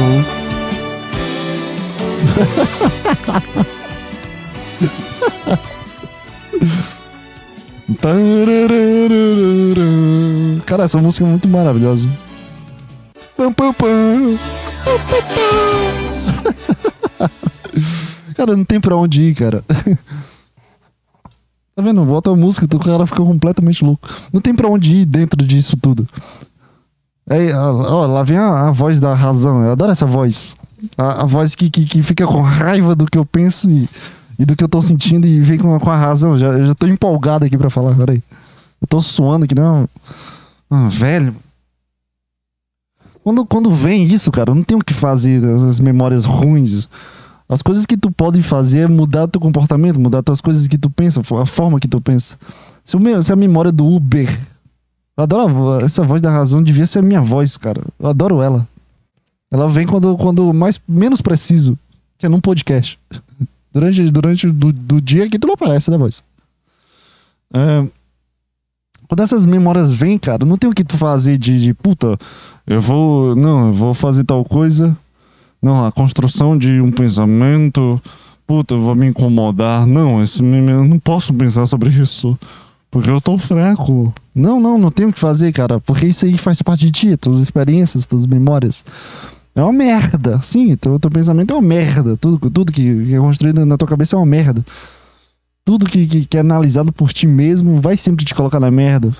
Cara, 10.65 10.85
essa 10.85 10.97
música 10.97 11.23
é 11.23 11.27
muito 11.27 11.47
maravilhosa. 11.47 12.07
Pam. 13.37 14.37
Cara, 18.35 18.55
não 18.55 18.63
tem 18.63 18.79
pra 18.79 18.95
onde 18.95 19.23
ir, 19.23 19.35
cara. 19.35 19.63
Tá 21.75 21.81
vendo? 21.81 22.03
Bota 22.05 22.31
a 22.31 22.35
música, 22.35 22.65
o 22.65 22.79
cara 22.79 23.05
fica 23.05 23.23
completamente 23.23 23.83
louco. 23.83 24.07
Não 24.31 24.41
tem 24.41 24.53
pra 24.53 24.67
onde 24.67 24.95
ir 24.95 25.05
dentro 25.05 25.43
disso 25.45 25.77
tudo. 25.77 26.07
Aí, 27.29 27.51
ó, 27.53 28.05
lá 28.05 28.23
vem 28.23 28.37
a, 28.37 28.67
a 28.67 28.71
voz 28.71 28.99
da 28.99 29.13
razão. 29.13 29.63
Eu 29.63 29.73
adoro 29.73 29.91
essa 29.91 30.05
voz. 30.05 30.55
A, 30.97 31.23
a 31.23 31.25
voz 31.25 31.55
que, 31.55 31.69
que, 31.69 31.85
que 31.85 32.01
fica 32.01 32.25
com 32.25 32.41
raiva 32.41 32.95
do 32.95 33.05
que 33.05 33.17
eu 33.17 33.25
penso 33.25 33.69
e, 33.69 33.89
e 34.39 34.45
do 34.45 34.55
que 34.55 34.63
eu 34.63 34.69
tô 34.69 34.81
sentindo 34.81 35.27
e 35.27 35.39
vem 35.39 35.57
com, 35.57 35.79
com 35.79 35.91
a 35.91 35.97
razão. 35.97 36.37
Já, 36.37 36.47
eu 36.47 36.65
já 36.67 36.75
tô 36.75 36.87
empolgado 36.87 37.45
aqui 37.45 37.57
pra 37.57 37.69
falar, 37.69 37.95
peraí. 37.95 38.23
Eu 38.81 38.87
tô 38.87 39.01
suando 39.01 39.45
aqui, 39.45 39.55
não. 39.55 39.89
Ah, 40.69 40.87
velho. 40.89 41.35
Quando, 43.27 43.45
quando 43.45 43.73
vem 43.73 44.05
isso, 44.05 44.31
cara, 44.31 44.55
não 44.55 44.63
tem 44.63 44.77
o 44.77 44.81
que 44.81 44.93
fazer. 44.93 45.43
As 45.45 45.81
memórias 45.81 46.23
ruins. 46.23 46.87
As 47.49 47.61
coisas 47.61 47.85
que 47.85 47.97
tu 47.97 48.09
pode 48.09 48.41
fazer 48.41 48.79
é 48.79 48.87
mudar 48.87 49.27
teu 49.27 49.41
comportamento, 49.41 49.99
mudar 49.99 50.23
tuas 50.23 50.39
coisas 50.39 50.65
que 50.65 50.77
tu 50.77 50.89
pensa, 50.89 51.19
a 51.19 51.45
forma 51.45 51.77
que 51.77 51.89
tu 51.89 51.99
pensa. 51.99 52.39
Se, 52.85 52.95
o 52.95 52.99
meu- 53.01 53.21
se 53.21 53.33
a 53.33 53.35
memória 53.35 53.69
do 53.69 53.85
Uber. 53.85 54.29
Eu 55.17 55.23
adoro 55.25 55.81
essa 55.83 56.05
voz 56.05 56.21
da 56.21 56.31
razão, 56.31 56.63
devia 56.63 56.87
ser 56.87 56.99
a 56.99 57.01
minha 57.01 57.19
voz, 57.19 57.57
cara. 57.57 57.81
Eu 57.99 58.09
adoro 58.09 58.41
ela. 58.41 58.65
Ela 59.51 59.67
vem 59.67 59.85
quando, 59.85 60.15
quando 60.15 60.53
mais 60.53 60.79
menos 60.87 61.19
preciso, 61.19 61.77
que 62.17 62.25
é 62.25 62.29
num 62.29 62.39
podcast. 62.39 62.97
Durante, 63.73 64.09
durante 64.09 64.49
do, 64.49 64.71
do 64.71 65.01
dia 65.01 65.29
que 65.29 65.37
tu 65.37 65.47
não 65.47 65.55
aparece, 65.55 65.91
né, 65.91 65.97
voz? 65.97 66.23
É, 67.53 67.85
quando 69.07 69.21
essas 69.21 69.45
memórias 69.45 69.91
vêm, 69.91 70.17
cara, 70.17 70.45
não 70.45 70.57
tem 70.57 70.69
o 70.69 70.73
que 70.73 70.83
tu 70.83 70.97
fazer 70.97 71.37
de, 71.37 71.59
de 71.61 71.73
puta, 71.73 72.17
eu 72.65 72.81
vou. 72.81 73.35
Não, 73.35 73.67
eu 73.67 73.73
vou 73.73 73.93
fazer 73.93 74.23
tal 74.23 74.43
coisa. 74.43 74.95
Não, 75.61 75.85
a 75.85 75.91
construção 75.91 76.57
de 76.57 76.81
um 76.81 76.91
pensamento. 76.91 78.01
Puta, 78.45 78.75
eu 78.75 78.81
vou 78.81 78.95
me 78.95 79.07
incomodar. 79.07 79.85
Não, 79.87 80.21
esse, 80.21 80.43
eu 80.43 80.85
não 80.85 80.99
posso 80.99 81.33
pensar 81.33 81.65
sobre 81.65 81.89
isso. 81.89 82.37
Porque 82.91 83.09
eu 83.09 83.19
tô 83.19 83.37
fraco. 83.37 84.13
Não, 84.33 84.59
não, 84.59 84.77
não 84.77 84.91
tenho 84.91 85.09
o 85.09 85.13
que 85.13 85.19
fazer, 85.19 85.51
cara. 85.51 85.79
Porque 85.79 86.07
isso 86.07 86.25
aí 86.25 86.37
faz 86.37 86.61
parte 86.61 86.85
de 86.85 86.91
ti, 86.91 87.17
tuas 87.17 87.39
experiências, 87.39 88.05
tuas 88.05 88.25
memórias. 88.25 88.85
É 89.55 89.61
uma 89.61 89.73
merda. 89.73 90.41
Sim, 90.41 90.75
teu, 90.75 90.99
teu 90.99 91.09
pensamento 91.09 91.51
é 91.51 91.53
uma 91.53 91.61
merda. 91.61 92.15
Tudo, 92.15 92.49
tudo 92.49 92.71
que 92.71 93.13
é 93.13 93.17
construído 93.17 93.65
na 93.65 93.77
tua 93.77 93.87
cabeça 93.87 94.15
é 94.15 94.19
uma 94.19 94.25
merda. 94.25 94.63
Tudo 95.67 95.85
que, 95.85 96.07
que, 96.07 96.25
que 96.25 96.37
é 96.37 96.39
analisado 96.39 96.93
por 96.93 97.11
ti 97.11 97.27
mesmo 97.27 97.81
vai 97.81 97.97
sempre 97.97 98.23
te 98.23 98.33
colocar 98.33 98.57
na 98.57 98.71
merda. 98.71 99.13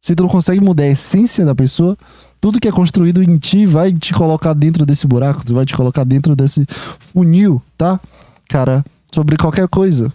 Se 0.00 0.16
tu 0.16 0.24
não 0.24 0.28
consegue 0.28 0.60
mudar 0.60 0.82
a 0.82 0.88
essência 0.88 1.44
da 1.46 1.54
pessoa, 1.54 1.96
tudo 2.40 2.58
que 2.58 2.66
é 2.66 2.72
construído 2.72 3.22
em 3.22 3.38
ti 3.38 3.66
vai 3.66 3.92
te 3.92 4.12
colocar 4.12 4.52
dentro 4.52 4.84
desse 4.84 5.06
buraco, 5.06 5.44
vai 5.54 5.64
te 5.64 5.76
colocar 5.76 6.02
dentro 6.02 6.34
desse 6.34 6.66
funil, 6.98 7.62
tá? 7.78 8.00
Cara, 8.48 8.84
sobre 9.14 9.36
qualquer 9.36 9.68
coisa. 9.68 10.12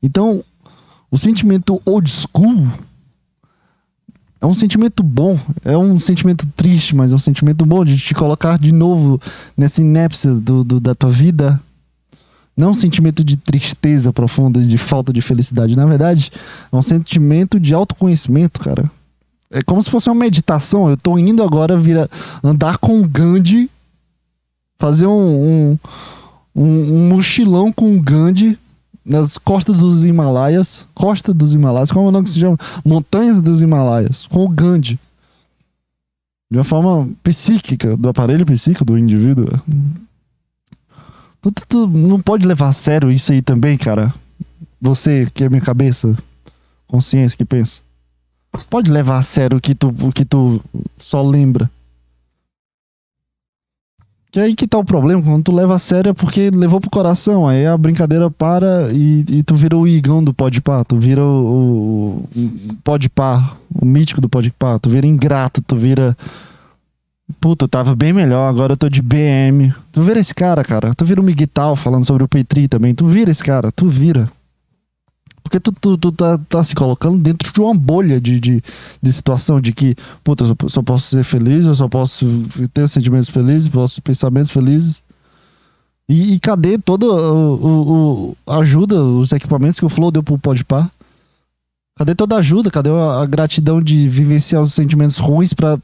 Então, 0.00 0.44
o 1.10 1.18
sentimento 1.18 1.82
old 1.84 2.08
school 2.08 2.68
é 4.40 4.46
um 4.46 4.54
sentimento 4.54 5.02
bom, 5.02 5.36
é 5.64 5.76
um 5.76 5.98
sentimento 5.98 6.46
triste, 6.54 6.94
mas 6.94 7.10
é 7.10 7.16
um 7.16 7.18
sentimento 7.18 7.66
bom 7.66 7.84
de 7.84 7.98
te 7.98 8.14
colocar 8.14 8.60
de 8.60 8.70
novo 8.70 9.20
nessa 9.56 9.80
inépcia 9.80 10.34
do, 10.34 10.62
do- 10.62 10.78
da 10.78 10.94
tua 10.94 11.10
vida. 11.10 11.60
Não 12.56 12.70
um 12.70 12.74
sentimento 12.74 13.22
de 13.22 13.36
tristeza 13.36 14.12
profunda, 14.12 14.62
de 14.62 14.78
falta 14.78 15.12
de 15.12 15.20
felicidade. 15.20 15.76
Na 15.76 15.84
verdade, 15.84 16.32
é 16.72 16.76
um 16.76 16.80
sentimento 16.82 17.60
de 17.60 17.74
autoconhecimento, 17.74 18.60
cara. 18.60 18.90
É 19.50 19.62
como 19.62 19.82
se 19.82 19.90
fosse 19.90 20.08
uma 20.08 20.14
meditação. 20.14 20.88
Eu 20.88 20.96
tô 20.96 21.18
indo 21.18 21.42
agora 21.42 21.76
vira, 21.78 22.08
andar 22.42 22.78
com 22.78 23.00
o 23.00 23.06
Gandhi, 23.06 23.70
fazer 24.78 25.06
um, 25.06 25.12
um, 25.74 25.78
um- 26.54 27.08
mochilão 27.10 27.70
com 27.72 28.00
Gandhi 28.00 28.58
nas 29.04 29.36
costas 29.38 29.76
dos 29.76 30.02
Himalaias. 30.04 30.86
Costa 30.94 31.32
dos 31.34 31.52
Himalaias, 31.54 31.92
como 31.92 32.06
é 32.06 32.08
o 32.08 32.12
nome 32.12 32.24
que 32.24 32.30
se 32.30 32.40
chama? 32.40 32.58
Montanhas 32.84 33.40
dos 33.40 33.60
Himalaias, 33.60 34.26
com 34.26 34.44
o 34.44 34.48
Gandhi. 34.48 34.98
De 36.50 36.58
uma 36.58 36.64
forma 36.64 37.08
psíquica, 37.22 37.96
do 37.96 38.08
aparelho 38.08 38.46
psíquico 38.46 38.84
do 38.84 38.96
indivíduo. 38.96 39.48
Tu, 41.46 41.52
tu- 41.52 41.66
tu 41.68 41.86
não 41.86 42.20
pode 42.20 42.44
levar 42.46 42.68
a 42.68 42.72
sério 42.72 43.10
isso 43.10 43.32
aí 43.32 43.40
também, 43.40 43.78
cara. 43.78 44.12
Você, 44.80 45.28
que 45.32 45.44
é 45.44 45.48
minha 45.48 45.60
cabeça, 45.60 46.16
consciência 46.86 47.36
que 47.36 47.44
pensa. 47.44 47.80
Pode 48.68 48.90
levar 48.90 49.18
a 49.18 49.22
sério 49.22 49.58
o 49.58 49.60
que 49.60 49.74
tu, 49.74 49.88
o 49.88 50.12
que 50.12 50.24
tu 50.24 50.60
só 50.98 51.22
lembra. 51.22 51.70
Que 54.32 54.40
aí 54.40 54.54
que 54.54 54.66
tá 54.66 54.76
o 54.76 54.84
problema, 54.84 55.22
quando 55.22 55.44
tu 55.44 55.52
leva 55.54 55.74
a 55.76 55.78
sério 55.78 56.10
é 56.10 56.12
porque 56.12 56.50
levou 56.50 56.80
pro 56.80 56.90
coração, 56.90 57.46
aí 57.48 57.64
a 57.64 57.76
brincadeira 57.76 58.30
para 58.30 58.92
e, 58.92 59.24
e 59.30 59.42
tu 59.42 59.54
vira 59.54 59.76
o 59.76 59.86
igão 59.86 60.22
do 60.22 60.34
podpar, 60.34 60.84
tu 60.84 60.98
vira 60.98 61.22
o, 61.22 62.26
o, 62.26 62.28
o 62.34 63.80
o 63.80 63.86
mítico 63.86 64.20
do 64.20 64.28
podpar, 64.28 64.78
tu 64.80 64.90
vira 64.90 65.06
ingrato, 65.06 65.62
tu 65.62 65.76
vira... 65.76 66.16
Puta, 67.40 67.64
eu 67.64 67.68
tava 67.68 67.94
bem 67.96 68.12
melhor, 68.12 68.48
agora 68.48 68.74
eu 68.74 68.76
tô 68.76 68.88
de 68.88 69.02
BM. 69.02 69.74
Tu 69.90 70.02
vira 70.02 70.20
esse 70.20 70.34
cara, 70.34 70.62
cara. 70.62 70.94
Tu 70.94 71.04
vira 71.04 71.20
o 71.20 71.24
Miguel 71.24 71.74
falando 71.74 72.04
sobre 72.04 72.22
o 72.22 72.28
Petri 72.28 72.68
também. 72.68 72.94
Tu 72.94 73.06
vira 73.06 73.30
esse 73.30 73.42
cara, 73.42 73.72
tu 73.72 73.88
vira. 73.88 74.30
Porque 75.42 75.60
tu, 75.60 75.72
tu, 75.72 75.96
tu 75.96 76.12
tá, 76.12 76.38
tá 76.48 76.62
se 76.64 76.74
colocando 76.74 77.18
dentro 77.18 77.52
de 77.52 77.60
uma 77.60 77.74
bolha 77.74 78.20
de, 78.20 78.40
de, 78.40 78.62
de 79.00 79.12
situação 79.12 79.60
de 79.60 79.72
que, 79.72 79.94
puta, 80.24 80.44
eu 80.44 80.48
só, 80.48 80.68
só 80.68 80.82
posso 80.82 81.08
ser 81.08 81.22
feliz, 81.22 81.64
eu 81.64 81.74
só 81.74 81.88
posso 81.88 82.26
ter 82.74 82.88
sentimentos 82.88 83.28
felizes, 83.28 83.68
posso 83.68 84.02
pensamentos 84.02 84.50
felizes. 84.50 85.02
E, 86.08 86.34
e 86.34 86.40
cadê 86.40 86.78
toda 86.78 87.06
a 88.46 88.58
ajuda, 88.58 89.02
os 89.02 89.32
equipamentos 89.32 89.78
que 89.78 89.86
o 89.86 89.88
Flow 89.88 90.10
deu 90.10 90.22
pro 90.22 90.38
Podpah? 90.38 90.90
Cadê 91.96 92.14
toda 92.14 92.34
a 92.34 92.38
ajuda? 92.38 92.70
Cadê 92.70 92.90
a, 92.90 93.22
a 93.22 93.26
gratidão 93.26 93.80
de 93.80 94.08
vivenciar 94.08 94.62
os 94.62 94.74
sentimentos 94.74 95.18
ruins 95.18 95.52
pra 95.52 95.78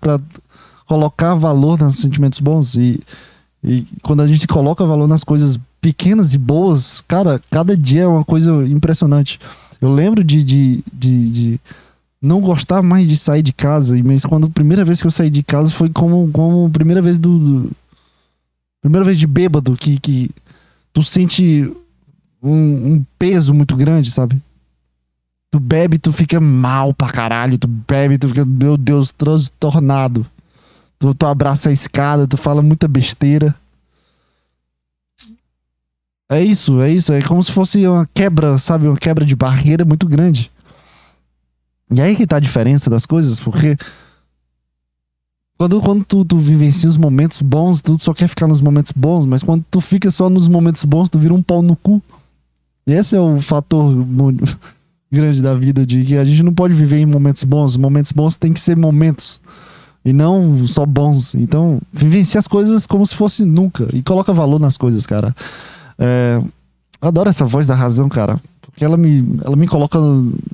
colocar 0.87 1.35
valor 1.35 1.79
nos 1.81 1.97
sentimentos 1.97 2.39
bons? 2.41 2.75
E, 2.75 3.01
e 3.63 3.87
quando 4.03 4.21
a 4.23 4.27
gente 4.27 4.47
coloca 4.47 4.85
valor 4.87 5.07
nas 5.09 5.25
coisas 5.25 5.59
pequenas 5.81 6.35
e 6.35 6.39
boas, 6.39 7.03
cara, 7.09 7.41
cada 7.51 7.77
dia 7.77 8.03
é 8.03 8.07
uma 8.07 8.25
coisa 8.25 8.67
impressionante. 8.69 9.39
Eu 9.81 9.93
lembro 9.93 10.23
de, 10.23 10.43
de, 10.43 10.85
de, 10.93 11.31
de 11.31 11.61
não 12.21 12.41
gostar 12.41 12.83
mais 12.83 13.09
de 13.09 13.17
sair 13.17 13.43
de 13.43 13.53
casa. 13.53 14.01
Mas 14.05 14.25
quando 14.25 14.47
a 14.47 14.51
primeira 14.51 14.85
vez 14.85 15.01
que 15.01 15.07
eu 15.07 15.11
saí 15.11 15.29
de 15.31 15.43
casa 15.43 15.71
foi 15.71 15.89
como, 15.89 16.31
como 16.31 16.67
a 16.67 16.71
primeira 16.71 17.03
vez 17.03 17.19
do. 17.19 17.39
do- 17.39 17.71
primeira 18.81 19.05
vez 19.05 19.19
de 19.19 19.27
bêbado 19.27 19.77
que, 19.77 19.99
que 20.01 20.31
tu 20.93 21.03
sente 21.05 21.71
um, 22.43 22.95
um 22.95 23.05
peso 23.19 23.55
muito 23.55 23.77
grande, 23.77 24.11
sabe? 24.11 24.41
Tu 25.53 25.61
bebe, 25.61 25.99
tu 25.99 26.13
fica 26.13 26.41
mal 26.41 26.93
pra 26.95 27.09
caralho. 27.11 27.59
Tu 27.59 27.69
bebe, 27.69 28.19
tu 28.19 28.29
fica, 28.29 28.45
meu 28.45 28.77
Deus, 28.77 29.11
transtornado. 29.13 30.27
Tu, 31.03 31.13
tu 31.17 31.27
abraça 31.27 31.69
a 31.69 31.73
escada, 31.73 32.29
tu 32.29 32.37
fala 32.37 32.63
muita 32.63 32.87
besteira. 32.87 33.53
É 36.31 36.41
isso, 36.41 36.81
é 36.81 36.93
isso. 36.93 37.13
É 37.13 37.21
como 37.23 37.43
se 37.43 37.51
fosse 37.51 37.85
uma 37.89 38.09
quebra, 38.15 38.57
sabe? 38.57 38.87
Uma 38.87 38.97
quebra 38.97 39.25
de 39.25 39.35
barreira 39.35 39.85
muito 39.85 40.07
grande. 40.07 40.49
E 41.91 42.01
aí 42.01 42.15
que 42.15 42.25
tá 42.25 42.37
a 42.37 42.41
diferença 42.41 42.89
das 42.89 43.05
coisas, 43.05 43.41
porque 43.41 43.77
quando, 45.59 45.81
quando 45.81 46.05
tu, 46.05 46.25
tu 46.25 46.37
vivencia 46.37 46.89
os 46.89 46.97
momentos 46.97 47.43
bons, 47.43 47.83
tu 47.83 48.01
só 48.01 48.15
quer 48.15 48.29
ficar 48.29 48.47
nos 48.47 48.61
momentos 48.61 48.93
bons, 48.93 49.27
mas 49.27 49.43
quando 49.43 49.65
tu 49.73 49.81
fica 49.81 50.09
só 50.09 50.31
nos 50.31 50.47
momentos 50.47 50.85
bons, 50.85 51.11
tu 51.11 51.19
vira 51.19 51.35
um 51.35 51.43
pau 51.43 51.63
no 51.63 51.75
cu. 51.75 52.01
Esse 52.87 53.17
é 53.17 53.21
o 53.21 53.41
fator 53.41 53.93
grande 55.11 55.43
da 55.43 55.53
vida, 55.57 55.85
de 55.85 56.05
que 56.05 56.17
a 56.17 56.25
gente 56.25 56.45
não 56.45 56.55
pode 56.55 56.75
viver 56.75 56.99
em 56.99 57.07
momentos 57.07 57.43
bons. 57.43 57.73
Os 57.73 57.77
momentos 57.77 58.13
bons 58.13 58.37
tem 58.37 58.53
que 58.53 58.61
ser 58.61 58.77
momentos. 58.77 59.41
E 60.05 60.13
não 60.13 60.67
só 60.67 60.85
bons. 60.85 61.35
Então, 61.35 61.81
vivencia 61.93 62.39
as 62.39 62.49
coisas 62.49 62.87
como 62.87 63.07
se 63.07 63.15
fosse 63.15 63.45
nunca. 63.45 63.89
E 63.93 64.03
coloca 64.03 64.33
valor 64.33 64.59
nas 64.59 64.77
coisas, 64.77 65.07
cara. 65.07 65.35
É, 65.99 66.41
adoro 67.01 67.31
essa 67.31 67.45
voz 67.45 67.67
da 67.67 67.75
razão, 67.75 68.09
cara. 68.09 68.41
Porque 68.63 68.85
ela 68.85 68.97
me, 68.97 69.23
ela 69.45 69.55
me 69.57 69.67
coloca 69.69 69.99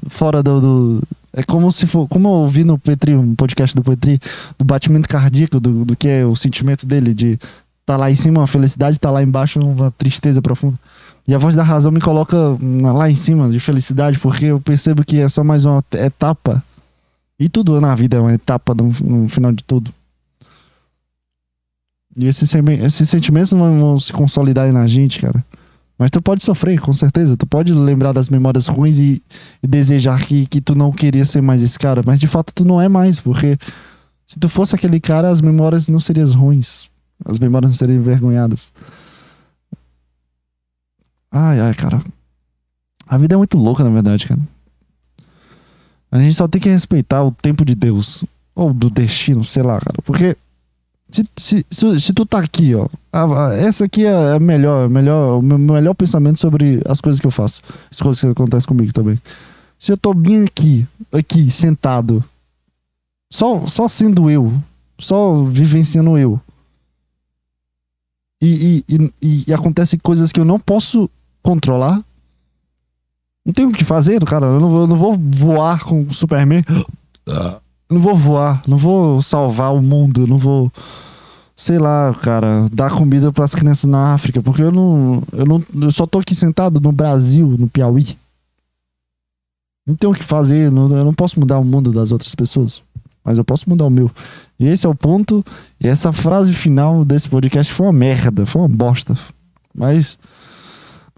fora 0.08 0.42
do, 0.42 0.60
do- 0.60 1.02
É 1.32 1.42
como 1.42 1.70
se 1.72 1.86
for. 1.86 2.06
Como 2.08 2.28
eu 2.28 2.32
ouvi 2.32 2.64
no 2.64 2.76
Petri, 2.78 3.14
um 3.14 3.34
podcast 3.34 3.74
do 3.74 3.82
Petri, 3.82 4.20
do 4.58 4.64
batimento 4.64 5.08
cardíaco, 5.08 5.58
do, 5.60 5.84
do 5.84 5.96
que 5.96 6.08
é 6.08 6.26
o 6.26 6.34
sentimento 6.36 6.84
dele, 6.84 7.14
de 7.14 7.38
tá 7.86 7.96
lá 7.96 8.10
em 8.10 8.14
cima 8.16 8.40
uma 8.40 8.46
felicidade, 8.46 8.98
tá 8.98 9.10
lá 9.10 9.22
embaixo 9.22 9.58
uma 9.60 9.90
tristeza 9.92 10.42
profunda. 10.42 10.78
E 11.26 11.34
a 11.34 11.38
voz 11.38 11.54
da 11.56 11.62
razão 11.62 11.90
me 11.92 12.00
coloca 12.00 12.36
lá 12.94 13.08
em 13.10 13.14
cima 13.14 13.48
de 13.48 13.60
felicidade, 13.60 14.18
porque 14.18 14.46
eu 14.46 14.60
percebo 14.60 15.04
que 15.04 15.18
é 15.18 15.28
só 15.28 15.42
mais 15.44 15.64
uma 15.64 15.82
etapa. 15.94 16.62
E 17.38 17.48
tudo 17.48 17.80
na 17.80 17.94
vida 17.94 18.16
é 18.16 18.20
uma 18.20 18.32
etapa 18.32 18.74
no, 18.74 19.28
final 19.28 19.52
de 19.52 19.62
tudo. 19.62 19.92
E 22.16 22.26
esses, 22.26 22.52
esses 22.82 23.08
sentimentos 23.08 23.52
não 23.52 23.78
vão 23.78 23.98
se 23.98 24.12
consolidar 24.12 24.72
na 24.72 24.86
gente, 24.88 25.20
cara. 25.20 25.44
Mas 25.96 26.10
tu 26.10 26.20
pode 26.20 26.42
sofrer, 26.44 26.80
com 26.80 26.92
certeza. 26.92 27.36
Tu 27.36 27.46
pode 27.46 27.72
lembrar 27.72 28.12
das 28.12 28.28
memórias 28.28 28.66
ruins 28.66 28.98
e, 28.98 29.22
e 29.62 29.66
desejar 29.66 30.24
que, 30.24 30.46
que 30.46 30.60
tu 30.60 30.74
não 30.74 30.90
queria 30.90 31.24
ser 31.24 31.40
mais 31.40 31.62
esse 31.62 31.78
cara. 31.78 32.02
Mas 32.04 32.18
de 32.18 32.26
fato 32.26 32.52
tu 32.52 32.64
não 32.64 32.80
é 32.80 32.88
mais, 32.88 33.20
porque 33.20 33.56
se 34.26 34.38
tu 34.38 34.48
fosse 34.48 34.74
aquele 34.74 35.00
cara, 35.00 35.28
as 35.28 35.40
memórias 35.40 35.88
não 35.88 35.98
seriam 35.98 36.28
ruins. 36.32 36.88
As 37.24 37.38
memórias 37.38 37.72
não 37.72 37.76
seriam 37.76 37.98
envergonhadas. 37.98 38.72
Ai, 41.30 41.60
ai, 41.60 41.74
cara. 41.74 42.02
A 43.06 43.16
vida 43.16 43.34
é 43.34 43.38
muito 43.38 43.58
louca, 43.58 43.82
na 43.82 43.90
verdade, 43.90 44.26
cara. 44.26 44.40
A 46.10 46.18
gente 46.18 46.34
só 46.34 46.48
tem 46.48 46.60
que 46.60 46.68
respeitar 46.68 47.22
o 47.22 47.30
tempo 47.30 47.64
de 47.64 47.74
Deus. 47.74 48.24
Ou 48.54 48.72
do 48.72 48.88
destino, 48.90 49.44
sei 49.44 49.62
lá, 49.62 49.78
cara. 49.78 49.96
Porque 50.04 50.36
se, 51.10 51.24
se, 51.36 51.66
se, 51.70 52.00
se 52.00 52.12
tu 52.12 52.26
tá 52.26 52.38
aqui, 52.40 52.74
ó. 52.74 52.88
a- 53.12 53.48
a- 53.48 53.54
essa 53.54 53.84
aqui 53.84 54.04
é 54.04 54.32
a 54.34 54.40
melhor, 54.40 54.86
a 54.86 54.88
melhor, 54.88 55.38
o 55.38 55.42
meu 55.42 55.58
melhor 55.58 55.94
pensamento 55.94 56.38
sobre 56.38 56.80
as 56.86 57.00
coisas 57.00 57.20
que 57.20 57.26
eu 57.26 57.30
faço. 57.30 57.62
As 57.90 58.00
coisas 58.00 58.20
que 58.20 58.26
acontecem 58.26 58.66
comigo 58.68 58.92
também. 58.92 59.18
Se 59.78 59.92
eu 59.92 59.96
tô 59.96 60.12
bem 60.12 60.44
aqui, 60.44 60.86
aqui, 61.12 61.50
sentado, 61.50 62.24
só, 63.32 63.66
só 63.68 63.86
sendo 63.86 64.28
eu, 64.28 64.52
só 64.98 65.44
vivenciando 65.44 66.18
eu. 66.18 66.40
E, 68.42 68.84
e, 68.88 69.12
e, 69.22 69.44
e 69.48 69.54
acontecem 69.54 69.98
coisas 69.98 70.32
que 70.32 70.40
eu 70.40 70.44
não 70.44 70.58
posso 70.58 71.08
controlar. 71.42 72.02
Não 73.48 73.54
tenho 73.54 73.70
o 73.70 73.72
que 73.72 73.82
fazer, 73.82 74.22
cara. 74.26 74.44
Eu 74.44 74.60
não 74.60 74.68
vou, 74.68 74.86
não 74.86 74.96
vou 74.96 75.16
voar 75.18 75.82
com 75.82 76.02
o 76.02 76.12
Superman. 76.12 76.62
Não 77.90 77.98
vou 77.98 78.14
voar, 78.14 78.60
não 78.68 78.76
vou 78.76 79.22
salvar 79.22 79.74
o 79.74 79.80
mundo, 79.80 80.26
não 80.26 80.36
vou, 80.36 80.70
sei 81.56 81.78
lá, 81.78 82.14
cara, 82.20 82.66
dar 82.70 82.90
comida 82.90 83.32
para 83.32 83.46
as 83.46 83.54
crianças 83.54 83.88
na 83.88 84.12
África, 84.12 84.42
porque 84.42 84.60
eu 84.60 84.70
não, 84.70 85.22
eu 85.32 85.46
não, 85.46 85.62
eu 85.80 85.90
só 85.90 86.06
tô 86.06 86.18
aqui 86.18 86.34
sentado 86.34 86.78
no 86.78 86.92
Brasil, 86.92 87.56
no 87.58 87.66
Piauí. 87.66 88.14
Não 89.86 89.96
tenho 89.96 90.12
o 90.12 90.14
que 90.14 90.22
fazer, 90.22 90.70
não- 90.70 90.94
eu 90.94 91.02
não 91.02 91.14
posso 91.14 91.40
mudar 91.40 91.58
o 91.58 91.64
mundo 91.64 91.90
das 91.90 92.12
outras 92.12 92.34
pessoas, 92.34 92.82
mas 93.24 93.38
eu 93.38 93.44
posso 93.44 93.66
mudar 93.70 93.86
o 93.86 93.90
meu. 93.90 94.10
E 94.60 94.66
esse 94.66 94.84
é 94.84 94.88
o 94.90 94.94
ponto, 94.94 95.42
e 95.80 95.88
essa 95.88 96.12
frase 96.12 96.52
final 96.52 97.06
desse 97.06 97.26
podcast 97.30 97.72
foi 97.72 97.86
uma 97.86 97.92
merda, 97.94 98.44
foi 98.44 98.60
uma 98.60 98.68
bosta. 98.68 99.16
Mas 99.74 100.18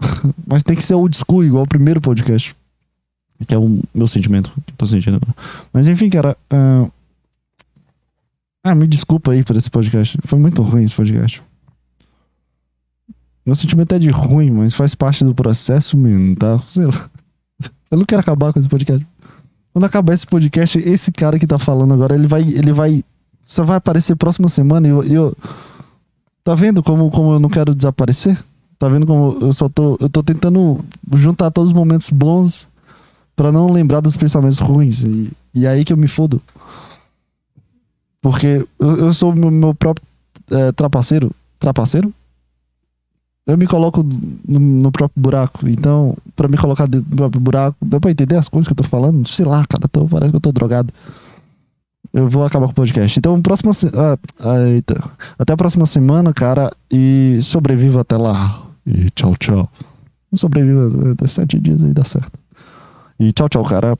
mas 0.47 0.63
tem 0.63 0.75
que 0.75 0.83
ser 0.83 0.93
old 0.95 1.15
school 1.17 1.43
igual 1.43 1.63
o 1.63 1.67
primeiro 1.67 2.01
podcast. 2.01 2.55
Que 3.47 3.55
é 3.55 3.57
o 3.57 3.79
meu 3.93 4.07
sentimento 4.07 4.51
que 4.51 4.71
eu 4.71 4.77
tô 4.77 4.85
sentindo 4.85 5.15
agora. 5.17 5.35
Mas 5.73 5.87
enfim, 5.87 6.09
cara. 6.09 6.37
ah, 6.49 6.87
Ah, 8.63 8.75
me 8.75 8.85
desculpa 8.85 9.31
aí 9.31 9.43
por 9.43 9.55
esse 9.55 9.69
podcast. 9.69 10.17
Foi 10.25 10.37
muito 10.37 10.61
ruim 10.61 10.83
esse 10.83 10.93
podcast. 10.93 11.41
Meu 13.43 13.55
sentimento 13.55 13.95
é 13.95 13.99
de 13.99 14.11
ruim, 14.11 14.51
mas 14.51 14.75
faz 14.75 14.93
parte 14.93 15.23
do 15.23 15.33
processo 15.33 15.97
mental. 15.97 16.63
Sei 16.69 16.85
lá. 16.85 17.09
Eu 17.89 17.97
não 17.97 18.05
quero 18.05 18.21
acabar 18.21 18.53
com 18.53 18.59
esse 18.59 18.69
podcast. 18.69 19.05
Quando 19.73 19.85
acabar 19.85 20.13
esse 20.13 20.27
podcast, 20.27 20.77
esse 20.77 21.11
cara 21.11 21.39
que 21.39 21.47
tá 21.47 21.57
falando 21.57 21.93
agora, 21.93 22.13
ele 22.13 22.27
vai. 22.27 22.43
Ele 22.43 22.71
vai. 22.71 23.03
Só 23.47 23.63
vai 23.65 23.77
aparecer 23.77 24.15
próxima 24.15 24.47
semana 24.47 24.87
e 24.87 24.91
eu. 24.91 25.03
eu- 25.03 25.37
tá 26.43 26.53
vendo 26.55 26.81
como, 26.83 27.09
como 27.09 27.33
eu 27.33 27.39
não 27.39 27.49
quero 27.49 27.73
desaparecer? 27.73 28.37
Tá 28.81 28.89
vendo 28.89 29.05
como 29.05 29.37
eu 29.39 29.53
só 29.53 29.69
tô. 29.69 29.95
Eu 30.01 30.09
tô 30.09 30.23
tentando 30.23 30.83
juntar 31.13 31.51
todos 31.51 31.69
os 31.69 31.73
momentos 31.73 32.09
bons 32.09 32.67
Pra 33.35 33.51
não 33.51 33.71
lembrar 33.71 34.01
dos 34.01 34.15
pensamentos 34.15 34.59
ruins. 34.59 35.03
E, 35.03 35.31
e 35.53 35.65
aí 35.65 35.83
que 35.85 35.93
eu 35.93 35.97
me 35.97 36.07
fodo. 36.07 36.41
Porque 38.21 38.67
eu, 38.79 38.97
eu 38.97 39.13
sou 39.13 39.33
meu, 39.33 39.49
meu 39.49 39.73
próprio 39.73 40.05
é, 40.51 40.71
trapaceiro. 40.71 41.31
Trapaceiro? 41.59 42.13
Eu 43.47 43.57
me 43.57 43.65
coloco 43.65 44.05
no, 44.47 44.59
no 44.59 44.91
próprio 44.91 45.19
buraco. 45.19 45.67
Então, 45.67 46.15
pra 46.35 46.47
me 46.47 46.57
colocar 46.57 46.85
dentro 46.87 47.09
do 47.09 47.15
próprio 47.15 47.41
buraco, 47.41 47.77
deu 47.81 47.99
pra 47.99 48.11
entender 48.11 48.35
as 48.35 48.47
coisas 48.47 48.67
que 48.67 48.73
eu 48.73 48.77
tô 48.77 48.83
falando? 48.83 49.27
Sei 49.27 49.45
lá, 49.45 49.65
cara. 49.65 49.87
Tô, 49.87 50.05
parece 50.07 50.31
que 50.31 50.37
eu 50.37 50.41
tô 50.41 50.51
drogado. 50.51 50.93
Eu 52.13 52.29
vou 52.29 52.45
acabar 52.45 52.67
com 52.67 52.73
o 52.73 52.75
podcast. 52.75 53.17
Então, 53.17 53.41
próxima. 53.41 53.73
se- 53.73 53.91
ah, 53.95 54.17
ah, 54.39 54.67
eita. 54.67 55.01
Até 55.39 55.53
a 55.53 55.57
próxima 55.57 55.85
semana, 55.85 56.33
cara. 56.33 56.71
E 56.91 57.39
sobreviva 57.41 58.01
até 58.01 58.17
lá. 58.17 58.70
E 58.85 59.09
tchau, 59.11 59.35
tchau. 59.37 59.69
Sobreviva 60.33 61.11
até 61.11 61.27
sete 61.27 61.59
dias 61.59 61.83
aí 61.83 61.93
dá 61.93 62.03
certo. 62.03 62.39
E 63.19 63.31
tchau, 63.31 63.49
tchau, 63.49 63.63
cara. 63.63 63.97